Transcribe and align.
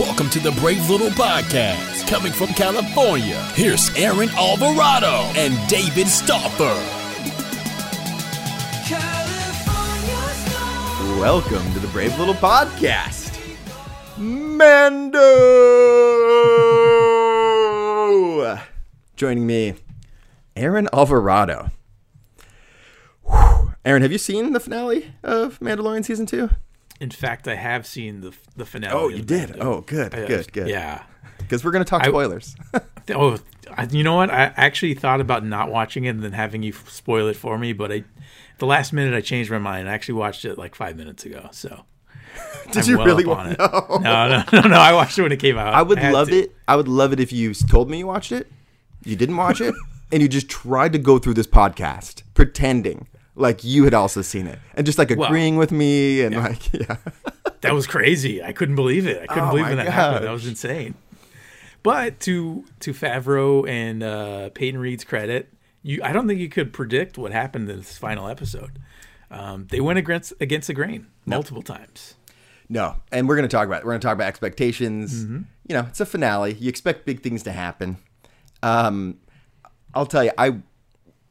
Welcome 0.00 0.30
to 0.30 0.40
the 0.40 0.52
Brave 0.52 0.88
Little 0.88 1.10
Podcast. 1.10 2.08
Coming 2.08 2.32
from 2.32 2.46
California, 2.54 3.36
here's 3.52 3.94
Aaron 3.98 4.30
Alvarado 4.30 5.30
and 5.36 5.54
David 5.68 6.08
Stauffer. 6.08 6.74
Welcome 11.20 11.70
to 11.74 11.80
the 11.80 11.88
Brave 11.92 12.18
Little 12.18 12.32
Podcast. 12.32 13.38
Mando! 14.16 15.20
Joining 19.16 19.46
me, 19.46 19.74
Aaron 20.56 20.88
Alvarado. 20.94 21.68
Whew. 23.24 23.74
Aaron, 23.84 24.00
have 24.00 24.12
you 24.12 24.18
seen 24.18 24.54
the 24.54 24.60
finale 24.60 25.12
of 25.22 25.60
Mandalorian 25.60 26.06
season 26.06 26.24
two? 26.24 26.48
In 27.00 27.10
fact, 27.10 27.48
I 27.48 27.54
have 27.54 27.86
seen 27.86 28.20
the 28.20 28.32
the 28.56 28.66
finale. 28.66 28.92
Oh, 28.94 29.08
you 29.08 29.22
did. 29.22 29.56
Oh, 29.60 29.80
good, 29.82 30.14
I- 30.14 30.26
good, 30.26 30.52
good. 30.52 30.68
Yeah. 30.68 31.02
Because 31.38 31.64
we're 31.64 31.70
going 31.72 31.84
to 31.84 31.88
talk 31.88 32.02
I- 32.02 32.08
spoilers. 32.08 32.54
Oh, 33.12 33.38
I- 33.76 33.88
you 33.90 34.04
know 34.04 34.14
what? 34.14 34.30
I 34.30 34.52
actually 34.56 34.94
thought 34.94 35.20
about 35.20 35.44
not 35.44 35.70
watching 35.70 36.04
it 36.04 36.10
and 36.10 36.22
then 36.22 36.32
having 36.32 36.62
you 36.62 36.72
spoil 36.72 37.26
it 37.28 37.34
for 37.36 37.58
me, 37.58 37.72
but 37.72 37.90
I, 37.90 38.04
the 38.58 38.66
last 38.66 38.92
minute, 38.92 39.14
I 39.14 39.20
changed 39.20 39.50
my 39.50 39.58
mind. 39.58 39.88
I 39.88 39.92
actually 39.94 40.14
watched 40.14 40.44
it 40.44 40.58
like 40.58 40.74
five 40.76 40.96
minutes 40.96 41.24
ago. 41.24 41.48
So, 41.50 41.86
Did 42.70 42.84
I'm 42.84 42.90
you 42.90 42.98
well 42.98 43.06
really 43.06 43.24
want 43.26 43.52
it? 43.52 43.56
to 43.56 43.98
No, 44.00 44.28
no, 44.28 44.44
no, 44.52 44.60
no. 44.68 44.76
I 44.76 44.92
watched 44.92 45.18
it 45.18 45.22
when 45.22 45.32
it 45.32 45.40
came 45.40 45.58
out. 45.58 45.74
I 45.74 45.82
would 45.82 45.98
had 45.98 46.12
love 46.12 46.28
to. 46.28 46.36
it. 46.44 46.54
I 46.68 46.76
would 46.76 46.86
love 46.86 47.12
it 47.12 47.18
if 47.18 47.32
you 47.32 47.52
told 47.54 47.90
me 47.90 47.98
you 47.98 48.06
watched 48.06 48.30
it, 48.30 48.46
you 49.04 49.16
didn't 49.16 49.36
watch 49.38 49.60
it, 49.60 49.74
and 50.12 50.22
you 50.22 50.28
just 50.28 50.48
tried 50.48 50.92
to 50.92 50.98
go 50.98 51.18
through 51.18 51.34
this 51.34 51.48
podcast 51.48 52.22
pretending 52.34 53.08
like 53.36 53.64
you 53.64 53.84
had 53.84 53.94
also 53.94 54.22
seen 54.22 54.46
it 54.46 54.58
and 54.74 54.84
just 54.86 54.98
like 54.98 55.10
Well, 55.10 55.28
agreeing 55.28 55.56
with 55.56 55.72
me 55.72 56.22
and 56.22 56.34
like 56.36 56.72
yeah. 56.72 56.96
That 57.62 57.74
was 57.74 57.86
crazy. 57.86 58.42
I 58.42 58.52
couldn't 58.52 58.76
believe 58.76 59.06
it. 59.06 59.22
I 59.22 59.26
couldn't 59.26 59.48
Oh 59.48 59.50
believe 59.50 59.66
when 59.66 59.76
that 59.76 59.88
happened. 59.88 60.26
That 60.26 60.32
was 60.32 60.46
insane. 60.46 60.94
But 61.82 62.20
to 62.20 62.64
to 62.80 62.92
Favreau 62.92 63.68
and 63.68 64.02
uh, 64.02 64.50
Peyton 64.50 64.80
Reed's 64.80 65.04
credit, 65.04 65.52
you 65.82 66.00
I 66.02 66.12
don't 66.12 66.26
think 66.28 66.40
you 66.40 66.48
could 66.48 66.72
predict 66.72 67.16
what 67.18 67.32
happened 67.32 67.68
in 67.70 67.78
this 67.78 67.96
final 67.98 68.28
episode. 68.28 68.78
Um, 69.30 69.66
they 69.70 69.80
went 69.80 69.98
against 69.98 70.32
against 70.40 70.66
the 70.66 70.74
grain 70.74 71.06
multiple 71.24 71.62
times. 71.62 72.14
No, 72.68 72.96
and 73.10 73.28
we're 73.28 73.36
going 73.36 73.48
to 73.48 73.54
talk 73.54 73.66
about 73.66 73.84
we're 73.84 73.92
going 73.92 74.00
to 74.00 74.06
talk 74.06 74.14
about 74.14 74.28
expectations. 74.28 75.24
You 75.24 75.44
know, 75.76 75.86
it's 75.88 76.00
a 76.00 76.06
finale. 76.06 76.54
You 76.54 76.68
expect 76.68 77.06
big 77.06 77.22
things 77.22 77.42
to 77.44 77.52
happen. 77.52 77.96
Um, 78.62 79.18
I'll 79.94 80.06
tell 80.06 80.22
you, 80.24 80.30
I 80.36 80.58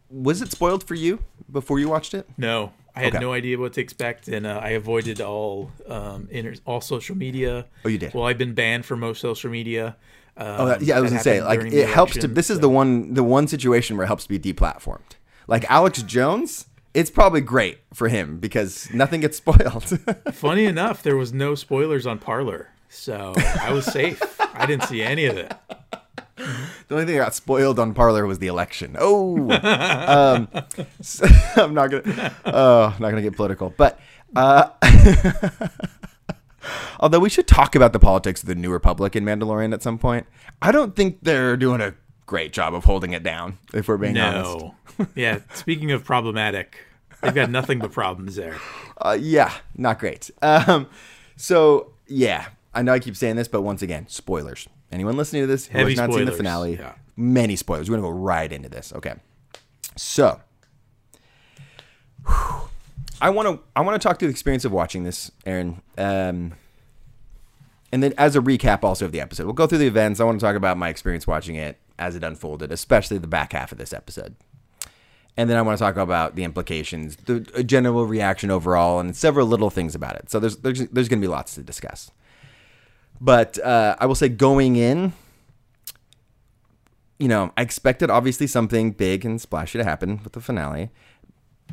was 0.09 0.41
it 0.41 0.51
spoiled 0.51 0.83
for 0.83 0.95
you 0.95 1.19
before 1.51 1.79
you 1.79 1.89
watched 1.89 2.13
it. 2.13 2.27
No, 2.37 2.71
I 2.95 3.01
had 3.01 3.15
Okay. 3.15 3.23
no 3.23 3.33
idea 3.33 3.57
what 3.57 3.73
to 3.73 3.81
expect, 3.81 4.27
and 4.27 4.45
uh, 4.45 4.59
I 4.61 4.69
avoided 4.69 5.21
all 5.21 5.71
um, 5.87 6.27
inter- 6.31 6.55
all 6.65 6.81
social 6.81 7.15
media. 7.15 7.65
Oh, 7.85 7.89
you 7.89 7.97
did? 7.97 8.13
Well, 8.13 8.25
I've 8.25 8.37
been 8.37 8.53
banned 8.53 8.85
from 8.85 8.99
most 9.01 9.21
social 9.21 9.49
media. 9.51 9.95
Um, 10.37 10.47
Oh, 10.59 10.65
that- 10.67 10.81
yeah, 10.81 10.97
I 10.97 10.99
was 11.01 11.11
gonna 11.11 11.21
say 11.23 11.41
like 11.41 11.61
it 11.61 11.87
helps 11.89 12.13
to. 12.17 12.27
This 12.27 12.49
is 12.49 12.59
the 12.59 12.69
one 12.69 13.13
the 13.13 13.23
one 13.23 13.47
situation 13.47 13.97
where 13.97 14.03
it 14.05 14.07
helps 14.07 14.23
to 14.23 14.29
be 14.29 14.39
deplatformed. 14.39 15.15
Like 15.47 15.65
Alex 15.69 16.01
Jones, 16.03 16.65
it's 16.93 17.09
probably 17.09 17.41
great 17.41 17.79
for 17.93 18.07
him 18.07 18.39
because 18.39 18.89
nothing 18.93 19.21
gets 19.21 19.37
spoiled. 19.43 19.83
Funny 20.33 20.65
enough, 20.65 21.03
there 21.03 21.17
was 21.17 21.33
no 21.33 21.55
spoilers 21.55 22.05
on 22.07 22.19
Parler, 22.19 22.69
so 22.89 23.33
I 23.61 23.71
was 23.73 23.85
safe. 23.85 24.21
I 24.53 24.65
didn't 24.65 24.83
see 24.87 25.01
any 25.01 25.25
of 25.25 25.37
it. 25.37 25.53
The 26.89 26.95
only 26.95 27.05
thing 27.05 27.17
that 27.17 27.23
got 27.23 27.35
spoiled 27.35 27.79
on 27.79 27.93
Parler 27.93 28.25
was 28.25 28.39
the 28.39 28.47
election. 28.47 28.95
Oh, 28.99 29.49
um, 29.63 30.47
so- 31.01 31.27
I'm 31.55 31.73
not 31.73 31.91
gonna. 31.91 32.33
Oh, 32.45 32.95
not 32.99 33.09
gonna 33.11 33.21
get 33.21 33.35
political, 33.35 33.73
but 33.77 33.99
uh, 34.35 34.69
although 36.99 37.19
we 37.19 37.29
should 37.29 37.47
talk 37.47 37.75
about 37.75 37.93
the 37.93 37.99
politics 37.99 38.41
of 38.43 38.47
the 38.47 38.55
New 38.55 38.71
Republic 38.71 39.15
in 39.15 39.23
Mandalorian 39.23 39.73
at 39.73 39.81
some 39.81 39.97
point. 39.97 40.25
I 40.61 40.71
don't 40.71 40.95
think 40.95 41.19
they're 41.21 41.55
doing 41.57 41.81
a 41.81 41.93
great 42.25 42.53
job 42.53 42.73
of 42.73 42.83
holding 42.83 43.13
it 43.13 43.23
down. 43.23 43.57
If 43.73 43.87
we're 43.87 43.97
being 43.97 44.17
honest, 44.17 44.57
No. 44.97 45.07
yeah. 45.15 45.39
Speaking 45.53 45.91
of 45.91 46.03
problematic, 46.03 46.75
they've 47.21 47.33
got 47.33 47.49
nothing 47.49 47.79
but 47.79 47.91
problems 47.91 48.35
there. 48.35 48.55
uh, 48.99 49.17
yeah, 49.19 49.53
not 49.75 49.99
great. 49.99 50.29
Um, 50.41 50.87
so 51.35 51.93
yeah, 52.07 52.47
I 52.73 52.81
know 52.81 52.93
I 52.93 52.99
keep 52.99 53.15
saying 53.15 53.35
this, 53.37 53.47
but 53.47 53.61
once 53.61 53.81
again, 53.81 54.07
spoilers. 54.09 54.67
Anyone 54.91 55.17
listening 55.17 55.43
to 55.43 55.47
this 55.47 55.67
who 55.67 55.77
Heavy 55.77 55.91
has 55.91 55.99
not 55.99 56.13
seen 56.13 56.25
the 56.25 56.31
finale, 56.31 56.75
yeah. 56.75 56.93
many 57.15 57.55
spoilers. 57.55 57.89
We're 57.89 57.97
gonna 57.97 58.07
go 58.07 58.13
right 58.13 58.51
into 58.51 58.69
this. 58.69 58.91
Okay, 58.93 59.13
so 59.95 60.41
I 63.21 63.29
want 63.29 63.47
to 63.47 63.63
I 63.75 63.81
want 63.81 64.01
to 64.01 64.07
talk 64.07 64.19
through 64.19 64.29
the 64.29 64.33
experience 64.33 64.65
of 64.65 64.71
watching 64.71 65.03
this, 65.03 65.31
Aaron. 65.45 65.81
Um, 65.97 66.53
and 67.91 68.03
then 68.03 68.13
as 68.17 68.35
a 68.35 68.39
recap 68.39 68.83
also 68.83 69.05
of 69.05 69.11
the 69.11 69.19
episode, 69.19 69.45
we'll 69.45 69.53
go 69.53 69.67
through 69.67 69.79
the 69.79 69.87
events. 69.87 70.19
I 70.19 70.23
want 70.23 70.39
to 70.39 70.45
talk 70.45 70.55
about 70.55 70.77
my 70.77 70.89
experience 70.89 71.25
watching 71.27 71.55
it 71.55 71.77
as 71.97 72.15
it 72.15 72.23
unfolded, 72.23 72.71
especially 72.71 73.17
the 73.17 73.27
back 73.27 73.53
half 73.53 73.71
of 73.71 73.77
this 73.77 73.93
episode. 73.93 74.35
And 75.35 75.49
then 75.49 75.57
I 75.57 75.61
want 75.61 75.77
to 75.77 75.83
talk 75.83 75.97
about 75.97 76.35
the 76.35 76.43
implications, 76.43 77.15
the 77.15 77.39
general 77.63 78.05
reaction 78.05 78.51
overall, 78.51 78.99
and 78.99 79.15
several 79.15 79.47
little 79.47 79.69
things 79.69 79.95
about 79.95 80.15
it. 80.15 80.29
So 80.29 80.39
there's 80.39 80.57
there's, 80.57 80.87
there's 80.89 81.09
going 81.09 81.21
to 81.21 81.25
be 81.25 81.31
lots 81.31 81.55
to 81.55 81.63
discuss. 81.63 82.11
But 83.21 83.59
uh, 83.59 83.95
I 83.99 84.05
will 84.05 84.15
say, 84.15 84.29
going 84.29 84.75
in, 84.75 85.13
you 87.17 87.27
know, 87.27 87.51
I 87.57 87.61
expected 87.61 88.09
obviously 88.09 88.47
something 88.47 88.91
big 88.91 89.25
and 89.25 89.41
splashy 89.41 89.77
to 89.77 89.83
happen 89.83 90.21
with 90.23 90.33
the 90.33 90.41
finale. 90.41 90.89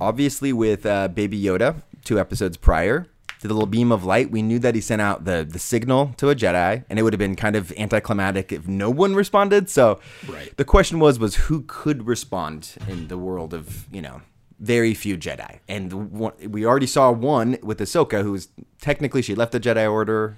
Obviously, 0.01 0.53
with 0.53 0.85
uh, 0.85 1.09
Baby 1.09 1.41
Yoda, 1.41 1.83
two 2.05 2.19
episodes 2.19 2.57
prior, 2.57 3.07
the 3.43 3.49
little 3.49 3.67
beam 3.67 3.93
of 3.93 4.05
light, 4.05 4.31
we 4.31 4.43
knew 4.43 4.59
that 4.59 4.75
he 4.75 4.81
sent 4.81 5.01
out 5.01 5.25
the 5.25 5.47
the 5.49 5.59
signal 5.61 6.13
to 6.17 6.31
a 6.31 6.35
Jedi, 6.35 6.85
and 6.91 6.99
it 6.99 7.03
would 7.03 7.13
have 7.13 7.19
been 7.19 7.37
kind 7.37 7.55
of 7.55 7.73
anticlimactic 7.79 8.51
if 8.51 8.67
no 8.67 8.91
one 8.91 9.15
responded. 9.15 9.71
So, 9.71 10.01
Right. 10.29 10.55
the 10.57 10.65
question 10.65 10.99
was 10.99 11.19
was 11.21 11.37
who 11.37 11.63
could 11.69 12.07
respond 12.09 12.73
in 12.89 13.07
the 13.09 13.17
world 13.17 13.55
of 13.55 13.87
you 13.93 14.03
know 14.03 14.23
very 14.59 14.95
few 14.95 15.17
Jedi, 15.17 15.61
and 15.69 16.11
one, 16.11 16.33
we 16.49 16.67
already 16.67 16.87
saw 16.89 17.13
one 17.13 17.57
with 17.63 17.79
Ahsoka, 17.79 18.23
who's 18.23 18.49
technically 18.81 19.23
she 19.23 19.35
left 19.35 19.53
the 19.53 19.61
Jedi 19.61 19.91
Order, 19.91 20.37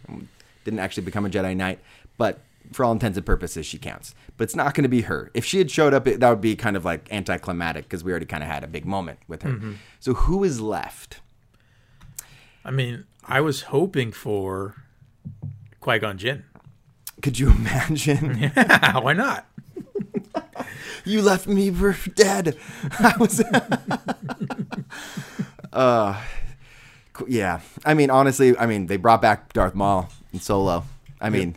didn't 0.69 0.81
actually 0.81 1.05
become 1.05 1.25
a 1.25 1.31
Jedi 1.31 1.57
Knight, 1.57 1.81
but 2.19 2.41
for 2.73 2.85
all 2.85 2.93
intents 2.93 3.17
and 3.17 3.25
purposes, 3.25 3.65
she 3.65 3.79
counts. 3.79 4.15
But 4.37 4.45
it's 4.45 4.55
not 4.57 4.75
going 4.75 4.83
to 4.83 4.89
be 4.89 5.03
her. 5.03 5.31
If 5.33 5.45
she 5.45 5.57
had 5.59 5.71
showed 5.71 5.95
up, 5.95 6.07
it, 6.07 6.21
that 6.21 6.29
would 6.29 6.43
be 6.43 6.55
kind 6.57 6.77
of 6.77 6.85
like 6.85 7.11
anticlimactic 7.11 7.85
because 7.85 8.05
we 8.05 8.11
already 8.11 8.27
kind 8.27 8.43
of 8.43 8.49
had 8.51 8.63
a 8.63 8.67
big 8.67 8.85
moment 8.85 9.21
with 9.27 9.43
her. 9.43 9.59
So 10.01 10.13
who 10.15 10.45
is 10.45 10.61
left? 10.61 11.21
I 12.65 12.71
mean, 12.71 13.05
I 13.25 13.41
was 13.41 13.63
hoping 13.63 14.13
for 14.13 14.75
Qui 15.81 15.99
Gon 15.99 16.19
Jinn. 16.19 16.45
Could 17.23 17.39
you 17.39 17.51
imagine? 17.53 18.39
Yeah, 18.39 18.99
Why 19.01 19.15
not? 19.15 19.47
you 21.07 21.23
left 21.23 21.47
me 21.47 21.71
for 21.71 21.95
dead. 22.11 22.57
I 22.99 23.15
was. 23.19 23.43
uh, 25.73 26.23
yeah. 27.27 27.61
I 27.87 27.95
mean, 27.95 28.11
honestly, 28.11 28.57
I 28.59 28.67
mean, 28.67 28.87
they 28.87 28.99
brought 28.99 29.23
back 29.23 29.53
Darth 29.55 29.75
Maul 29.75 30.11
and 30.33 30.43
Solo. 30.43 30.85
I 31.21 31.31
mean, 31.31 31.57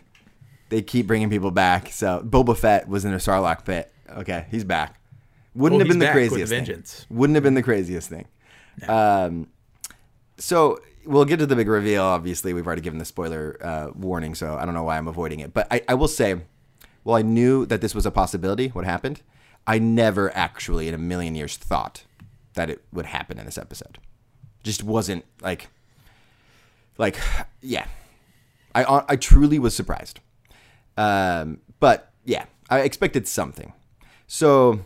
they 0.68 0.82
keep 0.82 1.06
bringing 1.06 1.30
people 1.30 1.50
back. 1.50 1.88
So 1.88 2.22
Boba 2.24 2.56
Fett 2.56 2.88
was 2.88 3.04
in 3.04 3.12
a 3.12 3.18
Sarlacc 3.18 3.64
pit. 3.64 3.92
Okay, 4.10 4.46
he's 4.50 4.64
back. 4.64 4.98
Wouldn't 5.54 5.80
have 5.80 5.86
he's 5.86 5.94
been 5.94 6.00
the 6.00 6.06
back 6.06 6.14
with 6.14 6.30
craziest 6.30 6.52
thing. 6.52 7.16
Wouldn't 7.16 7.34
have 7.34 7.42
been 7.42 7.54
the 7.54 7.62
craziest 7.62 8.08
thing. 8.08 8.26
Um, 8.88 9.48
so 10.38 10.80
we'll 11.04 11.24
get 11.24 11.38
to 11.38 11.46
the 11.46 11.56
big 11.56 11.68
reveal. 11.68 12.02
Obviously, 12.02 12.54
we've 12.54 12.66
already 12.66 12.82
given 12.82 12.98
the 12.98 13.04
spoiler 13.04 13.58
uh, 13.60 13.88
warning, 13.94 14.34
so 14.34 14.56
I 14.56 14.64
don't 14.64 14.74
know 14.74 14.84
why 14.84 14.96
I'm 14.96 15.08
avoiding 15.08 15.40
it. 15.40 15.52
But 15.52 15.68
I, 15.70 15.82
I 15.88 15.94
will 15.94 16.08
say, 16.08 16.36
well, 17.04 17.16
I 17.16 17.22
knew 17.22 17.66
that 17.66 17.80
this 17.80 17.94
was 17.94 18.06
a 18.06 18.10
possibility. 18.10 18.68
What 18.68 18.84
happened? 18.84 19.22
I 19.66 19.78
never 19.78 20.34
actually, 20.36 20.88
in 20.88 20.94
a 20.94 20.98
million 20.98 21.34
years, 21.34 21.56
thought 21.56 22.04
that 22.54 22.70
it 22.70 22.82
would 22.92 23.06
happen 23.06 23.38
in 23.38 23.44
this 23.44 23.58
episode. 23.58 23.98
Just 24.62 24.82
wasn't 24.82 25.24
like, 25.40 25.68
like, 26.98 27.18
yeah. 27.60 27.86
I 28.74 29.04
I 29.08 29.16
truly 29.16 29.58
was 29.58 29.74
surprised. 29.74 30.20
Um, 30.96 31.60
but 31.80 32.12
yeah, 32.24 32.44
I 32.70 32.80
expected 32.80 33.26
something. 33.26 33.72
So 34.26 34.80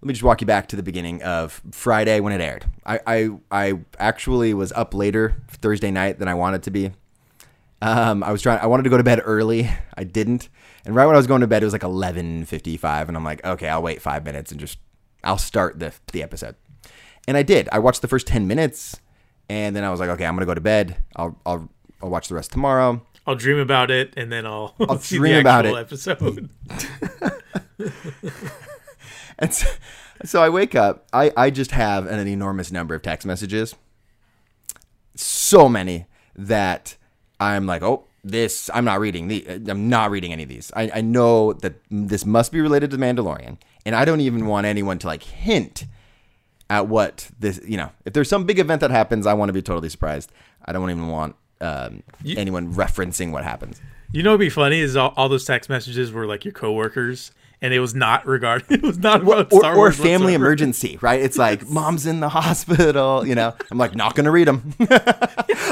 let 0.00 0.06
me 0.06 0.12
just 0.14 0.22
walk 0.22 0.40
you 0.40 0.46
back 0.46 0.68
to 0.68 0.76
the 0.76 0.82
beginning 0.82 1.22
of 1.22 1.60
Friday 1.72 2.20
when 2.20 2.32
it 2.32 2.40
aired. 2.40 2.66
I, 2.86 3.00
I, 3.06 3.30
I 3.50 3.80
actually 3.98 4.54
was 4.54 4.70
up 4.72 4.94
later 4.94 5.42
Thursday 5.48 5.90
night 5.90 6.20
than 6.20 6.28
I 6.28 6.34
wanted 6.34 6.62
to 6.64 6.70
be. 6.70 6.92
Um, 7.82 8.22
I 8.22 8.32
was 8.32 8.42
trying. 8.42 8.60
I 8.60 8.66
wanted 8.66 8.84
to 8.84 8.90
go 8.90 8.96
to 8.96 9.04
bed 9.04 9.20
early. 9.24 9.68
I 9.96 10.04
didn't. 10.04 10.48
And 10.84 10.94
right 10.94 11.06
when 11.06 11.14
I 11.14 11.18
was 11.18 11.26
going 11.26 11.40
to 11.40 11.46
bed, 11.46 11.62
it 11.62 11.66
was 11.66 11.72
like 11.72 11.84
eleven 11.84 12.44
fifty 12.44 12.76
five, 12.76 13.08
and 13.08 13.16
I'm 13.16 13.24
like, 13.24 13.44
okay, 13.44 13.68
I'll 13.68 13.82
wait 13.82 14.02
five 14.02 14.24
minutes 14.24 14.50
and 14.50 14.60
just 14.60 14.78
I'll 15.22 15.38
start 15.38 15.78
the 15.78 15.92
the 16.12 16.22
episode. 16.22 16.56
And 17.26 17.36
I 17.36 17.42
did. 17.42 17.68
I 17.70 17.78
watched 17.78 18.02
the 18.02 18.08
first 18.08 18.26
ten 18.26 18.48
minutes, 18.48 18.96
and 19.48 19.76
then 19.76 19.84
I 19.84 19.90
was 19.90 20.00
like, 20.00 20.10
okay, 20.10 20.24
I'm 20.24 20.34
gonna 20.34 20.46
go 20.46 20.54
to 20.54 20.60
bed. 20.60 21.02
I'll 21.14 21.40
I'll 21.46 21.68
I'll 22.02 22.10
watch 22.10 22.28
the 22.28 22.34
rest 22.34 22.52
tomorrow. 22.52 23.02
I'll 23.26 23.34
dream 23.34 23.58
about 23.58 23.90
it 23.90 24.14
and 24.16 24.32
then 24.32 24.46
I'll, 24.46 24.74
I'll 24.88 24.98
see 24.98 25.18
dream 25.18 25.34
the 25.34 25.40
about 25.40 25.66
it. 25.66 25.74
episode. 25.74 26.48
And 29.38 29.54
so, 29.54 29.68
so 30.24 30.42
I 30.42 30.48
wake 30.48 30.74
up. 30.74 31.06
I, 31.12 31.32
I 31.36 31.50
just 31.50 31.70
have 31.70 32.06
an, 32.06 32.26
enormous 32.26 32.72
number 32.72 32.94
of 32.94 33.02
text 33.02 33.26
messages. 33.26 33.74
So 35.14 35.68
many 35.68 36.06
that 36.34 36.96
I'm 37.40 37.66
like, 37.66 37.82
oh, 37.82 38.04
this 38.24 38.68
I'm 38.74 38.84
not 38.84 38.98
reading 38.98 39.28
the 39.28 39.46
I'm 39.68 39.88
not 39.88 40.10
reading 40.10 40.32
any 40.32 40.42
of 40.42 40.48
these. 40.48 40.72
I, 40.74 40.90
I 40.96 41.00
know 41.00 41.52
that 41.54 41.74
this 41.88 42.26
must 42.26 42.50
be 42.50 42.60
related 42.60 42.90
to 42.90 42.98
Mandalorian, 42.98 43.58
and 43.86 43.94
I 43.94 44.04
don't 44.04 44.20
even 44.20 44.46
want 44.46 44.66
anyone 44.66 44.98
to 44.98 45.06
like 45.06 45.22
hint 45.22 45.86
at 46.68 46.88
what 46.88 47.30
this. 47.38 47.60
You 47.64 47.76
know, 47.76 47.90
if 48.04 48.12
there's 48.12 48.28
some 48.28 48.44
big 48.44 48.58
event 48.58 48.80
that 48.80 48.90
happens, 48.90 49.24
I 49.24 49.34
want 49.34 49.48
to 49.48 49.52
be 49.52 49.62
totally 49.62 49.88
surprised. 49.88 50.32
I 50.64 50.72
don't 50.72 50.90
even 50.90 51.06
want 51.08 51.36
um, 51.60 52.02
anyone 52.36 52.72
referencing 52.74 53.30
what 53.32 53.44
happens. 53.44 53.80
You 54.12 54.22
know, 54.22 54.30
what'd 54.30 54.40
be 54.40 54.48
funny 54.50 54.80
is 54.80 54.96
all, 54.96 55.12
all 55.16 55.28
those 55.28 55.44
text 55.44 55.68
messages 55.68 56.10
were 56.12 56.24
like 56.26 56.44
your 56.44 56.52
coworkers, 56.54 57.30
and 57.60 57.74
it 57.74 57.80
was 57.80 57.94
not 57.94 58.26
regarding. 58.26 58.66
It 58.70 58.82
was 58.82 58.98
not 58.98 59.22
about 59.22 59.52
Or, 59.52 59.58
Star 59.60 59.76
or 59.76 59.92
family 59.92 60.08
whatsoever. 60.12 60.34
emergency, 60.36 60.98
right? 61.02 61.20
It's 61.20 61.36
like 61.36 61.68
mom's 61.68 62.06
in 62.06 62.20
the 62.20 62.28
hospital. 62.30 63.26
You 63.26 63.34
know, 63.34 63.54
I'm 63.70 63.76
like 63.78 63.94
not 63.94 64.14
gonna 64.14 64.30
read 64.30 64.48
them. 64.48 64.72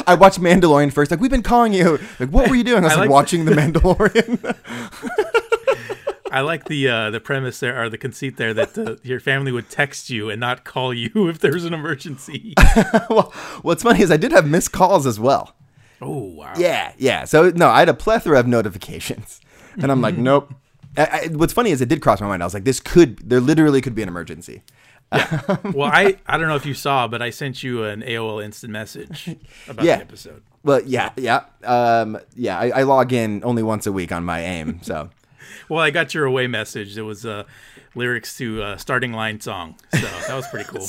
I 0.07 0.17
watched 0.21 0.41
Mandalorian 0.41 0.93
first. 0.93 1.11
Like 1.11 1.21
we've 1.21 1.31
been 1.31 1.43
calling 1.43 1.73
you. 1.73 1.99
Like 2.21 2.29
what 2.31 2.51
were 2.51 2.57
you 2.57 2.65
doing? 2.65 2.81
I 2.85 2.89
was 2.89 2.93
I 2.93 2.97
like, 2.97 3.01
like- 3.03 3.11
watching 3.11 3.45
the 3.47 3.53
Mandalorian. 3.53 4.55
I 6.33 6.41
like 6.41 6.65
the 6.67 6.89
uh, 6.89 7.11
the 7.11 7.21
premise 7.21 7.61
there 7.61 7.81
or 7.83 7.89
the 7.89 7.97
conceit 7.97 8.37
there 8.37 8.53
that 8.53 8.75
the, 8.75 8.99
your 9.03 9.21
family 9.21 9.53
would 9.53 9.71
text 9.71 10.11
you 10.11 10.29
and 10.29 10.39
not 10.41 10.65
call 10.65 10.93
you 10.93 11.29
if 11.29 11.39
there's 11.39 11.65
an 11.65 11.73
emergency. 11.73 12.53
well, 13.09 13.33
what's 13.63 13.83
funny 13.83 14.03
is 14.03 14.11
I 14.11 14.17
did 14.19 14.33
have 14.33 14.47
missed 14.47 14.73
calls 14.73 15.07
as 15.07 15.19
well. 15.19 15.55
Oh 16.03 16.19
wow! 16.25 16.53
Yeah, 16.57 16.93
yeah. 16.99 17.25
So 17.25 17.51
no, 17.51 17.69
I 17.69 17.81
had 17.81 17.89
a 17.89 17.95
plethora 17.95 18.39
of 18.41 18.47
notifications, 18.47 19.41
and 19.77 19.91
I'm 19.91 20.01
like, 20.01 20.17
nope. 20.19 20.53
I, 20.99 21.05
I, 21.05 21.29
what's 21.33 21.53
funny 21.53 21.71
is 21.73 21.81
it 21.83 21.89
did 21.91 22.01
cross 22.01 22.21
my 22.23 22.27
mind. 22.27 22.43
I 22.43 22.47
was 22.47 22.55
like, 22.55 22.65
this 22.65 22.81
could, 22.81 23.19
there 23.29 23.39
literally 23.41 23.83
could 23.83 23.95
be 23.95 24.03
an 24.03 24.09
emergency. 24.09 24.63
Well, 25.75 25.91
I 25.93 26.17
I 26.27 26.37
don't 26.37 26.49
know 26.49 26.57
if 26.57 26.67
you 26.67 26.75
saw, 26.75 27.07
but 27.07 27.23
I 27.23 27.31
sent 27.31 27.63
you 27.63 27.85
an 27.85 28.03
AOL 28.03 28.43
instant 28.45 28.73
message 28.73 29.29
about 29.69 29.85
Yeah. 29.85 29.97
the 29.97 30.03
episode. 30.03 30.43
Well, 30.65 30.81
yeah, 30.85 31.11
yeah, 31.17 31.45
um, 31.65 32.19
yeah. 32.35 32.59
I, 32.59 32.71
I 32.71 32.83
log 32.83 33.13
in 33.13 33.45
only 33.45 33.63
once 33.63 33.87
a 33.87 33.93
week 33.93 34.11
on 34.11 34.25
my 34.25 34.41
AIM, 34.41 34.81
so 34.83 35.11
Well, 35.69 35.81
I 35.81 35.91
got 35.91 36.13
your 36.13 36.25
away 36.25 36.49
message. 36.49 36.99
It 36.99 37.03
was 37.03 37.25
uh, 37.25 37.45
lyrics 37.95 38.37
to 38.39 38.63
uh, 38.63 38.77
starting 38.79 39.13
line 39.13 39.41
song, 39.41 39.77
so 39.93 40.01
that 40.01 40.35
was 40.35 40.49
pretty 40.49 40.69
cool. 40.69 40.81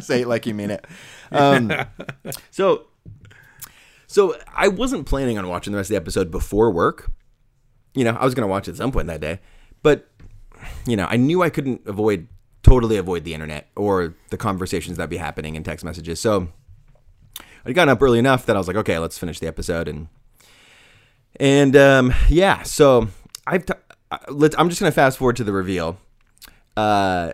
say 0.00 0.22
it 0.22 0.26
like 0.26 0.44
you 0.46 0.54
mean 0.54 0.70
it. 0.70 0.84
Um, 1.30 1.72
so, 2.50 2.86
so 4.10 4.34
I 4.52 4.66
wasn't 4.66 5.06
planning 5.06 5.38
on 5.38 5.46
watching 5.46 5.72
the 5.72 5.76
rest 5.76 5.86
of 5.86 5.92
the 5.92 5.96
episode 5.96 6.32
before 6.32 6.72
work. 6.72 7.12
You 7.94 8.02
know, 8.02 8.16
I 8.18 8.24
was 8.24 8.34
going 8.34 8.42
to 8.42 8.50
watch 8.50 8.66
it 8.66 8.72
at 8.72 8.76
some 8.76 8.90
point 8.90 9.06
that 9.06 9.20
day, 9.20 9.38
but 9.84 10.08
you 10.84 10.96
know, 10.96 11.06
I 11.08 11.16
knew 11.16 11.44
I 11.44 11.48
couldn't 11.48 11.82
avoid 11.86 12.26
totally 12.64 12.96
avoid 12.96 13.22
the 13.22 13.34
internet 13.34 13.68
or 13.76 14.14
the 14.30 14.36
conversations 14.36 14.96
that 14.96 15.10
be 15.10 15.16
happening 15.16 15.54
in 15.54 15.62
text 15.62 15.84
messages. 15.84 16.20
So 16.20 16.48
I'd 17.64 17.76
gotten 17.76 17.88
up 17.88 18.02
early 18.02 18.18
enough 18.18 18.46
that 18.46 18.56
I 18.56 18.58
was 18.58 18.66
like, 18.66 18.78
okay, 18.78 18.98
let's 18.98 19.16
finish 19.16 19.38
the 19.38 19.46
episode 19.46 19.86
and 19.86 20.08
and 21.38 21.76
um, 21.76 22.12
yeah. 22.28 22.64
So 22.64 23.06
I've 23.46 23.64
t- 23.64 23.74
uh, 24.10 24.18
let's. 24.28 24.56
I'm 24.58 24.70
just 24.70 24.80
gonna 24.80 24.90
fast 24.90 25.18
forward 25.18 25.36
to 25.36 25.44
the 25.44 25.52
reveal. 25.52 25.98
Uh, 26.76 27.32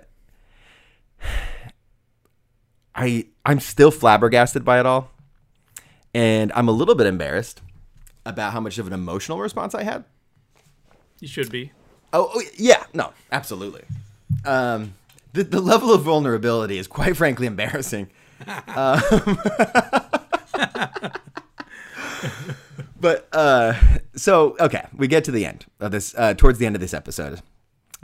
I 2.95 3.29
I'm 3.47 3.61
still 3.61 3.91
flabbergasted 3.91 4.63
by 4.63 4.79
it 4.79 4.85
all, 4.85 5.11
and 6.17 6.51
I'm 6.55 6.67
a 6.67 6.73
little 6.73 6.95
bit 6.95 7.07
embarrassed 7.07 7.61
about 8.25 8.55
how 8.55 8.61
much 8.61 8.79
of 8.79 8.87
an 8.87 8.95
emotional 8.95 9.39
response 9.39 9.75
I 9.75 9.83
had. 9.83 10.05
You 11.21 11.29
should 11.29 11.51
be. 11.51 11.73
Oh, 12.11 12.31
oh, 12.35 12.43
yeah, 12.57 12.85
no, 12.95 13.13
absolutely. 13.31 13.83
Um, 14.47 14.95
the 15.35 15.45
the 15.45 15.61
level 15.61 15.93
of 15.93 16.01
vulnerability 16.03 16.79
is 16.79 16.87
quite 16.87 17.19
frankly 17.19 17.47
embarrassing. 17.47 18.09
Um, 18.69 19.03
but 22.99 23.29
uh, 23.33 23.75
so 24.15 24.57
okay, 24.59 24.87
we 24.97 25.09
get 25.09 25.25
to 25.25 25.31
the 25.31 25.45
end 25.45 25.67
of 25.81 25.91
this. 25.91 26.15
Uh, 26.17 26.33
towards 26.33 26.59
the 26.59 26.65
end 26.65 26.75
of 26.75 26.81
this 26.81 26.95
episode, 26.95 27.43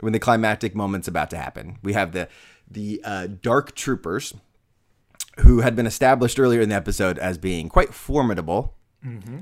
when 0.01 0.13
the 0.13 0.19
climactic 0.19 0.75
moment's 0.75 1.07
about 1.07 1.31
to 1.31 1.37
happen, 1.37 1.79
we 1.81 1.93
have 1.93 2.11
the 2.11 2.27
the 2.69 3.01
uh, 3.03 3.27
dark 3.41 3.73
troopers 3.73 4.35
who 5.39 5.61
had 5.61 5.75
been 5.75 5.87
established 5.87 6.39
earlier 6.39 6.61
in 6.61 6.69
the 6.69 6.75
episode 6.75 7.17
as 7.17 7.37
being 7.37 7.69
quite 7.69 7.93
formidable. 7.93 8.75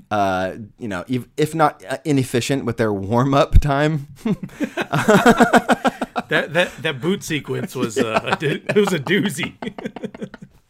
Uh, 0.10 0.56
you 0.80 0.88
know, 0.88 1.06
if, 1.08 1.28
if 1.38 1.54
not 1.54 1.84
uh, 1.86 2.00
inefficient 2.04 2.66
with 2.66 2.78
their 2.78 2.92
warm 2.92 3.36
up 3.36 3.60
time. 3.62 4.08
That 6.32 6.54
that 6.54 6.72
that 6.82 7.02
boot 7.02 7.26
sequence 7.26 7.76
was 7.76 7.98
uh, 7.98 8.38
a, 8.42 8.46
it 8.46 8.76
was 8.76 8.94
a 8.94 9.00
doozy. 9.00 9.56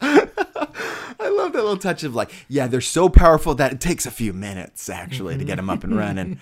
I 0.00 1.28
love 1.28 1.52
that 1.52 1.62
little 1.62 1.76
touch 1.76 2.02
of 2.02 2.16
like, 2.16 2.32
yeah, 2.48 2.66
they're 2.66 2.80
so 2.80 3.08
powerful 3.08 3.54
that 3.54 3.72
it 3.74 3.80
takes 3.80 4.04
a 4.04 4.10
few 4.10 4.32
minutes 4.32 4.88
actually 4.88 5.38
to 5.38 5.44
get 5.44 5.56
them 5.56 5.70
up 5.70 5.84
and 5.84 5.96
running. 5.96 6.40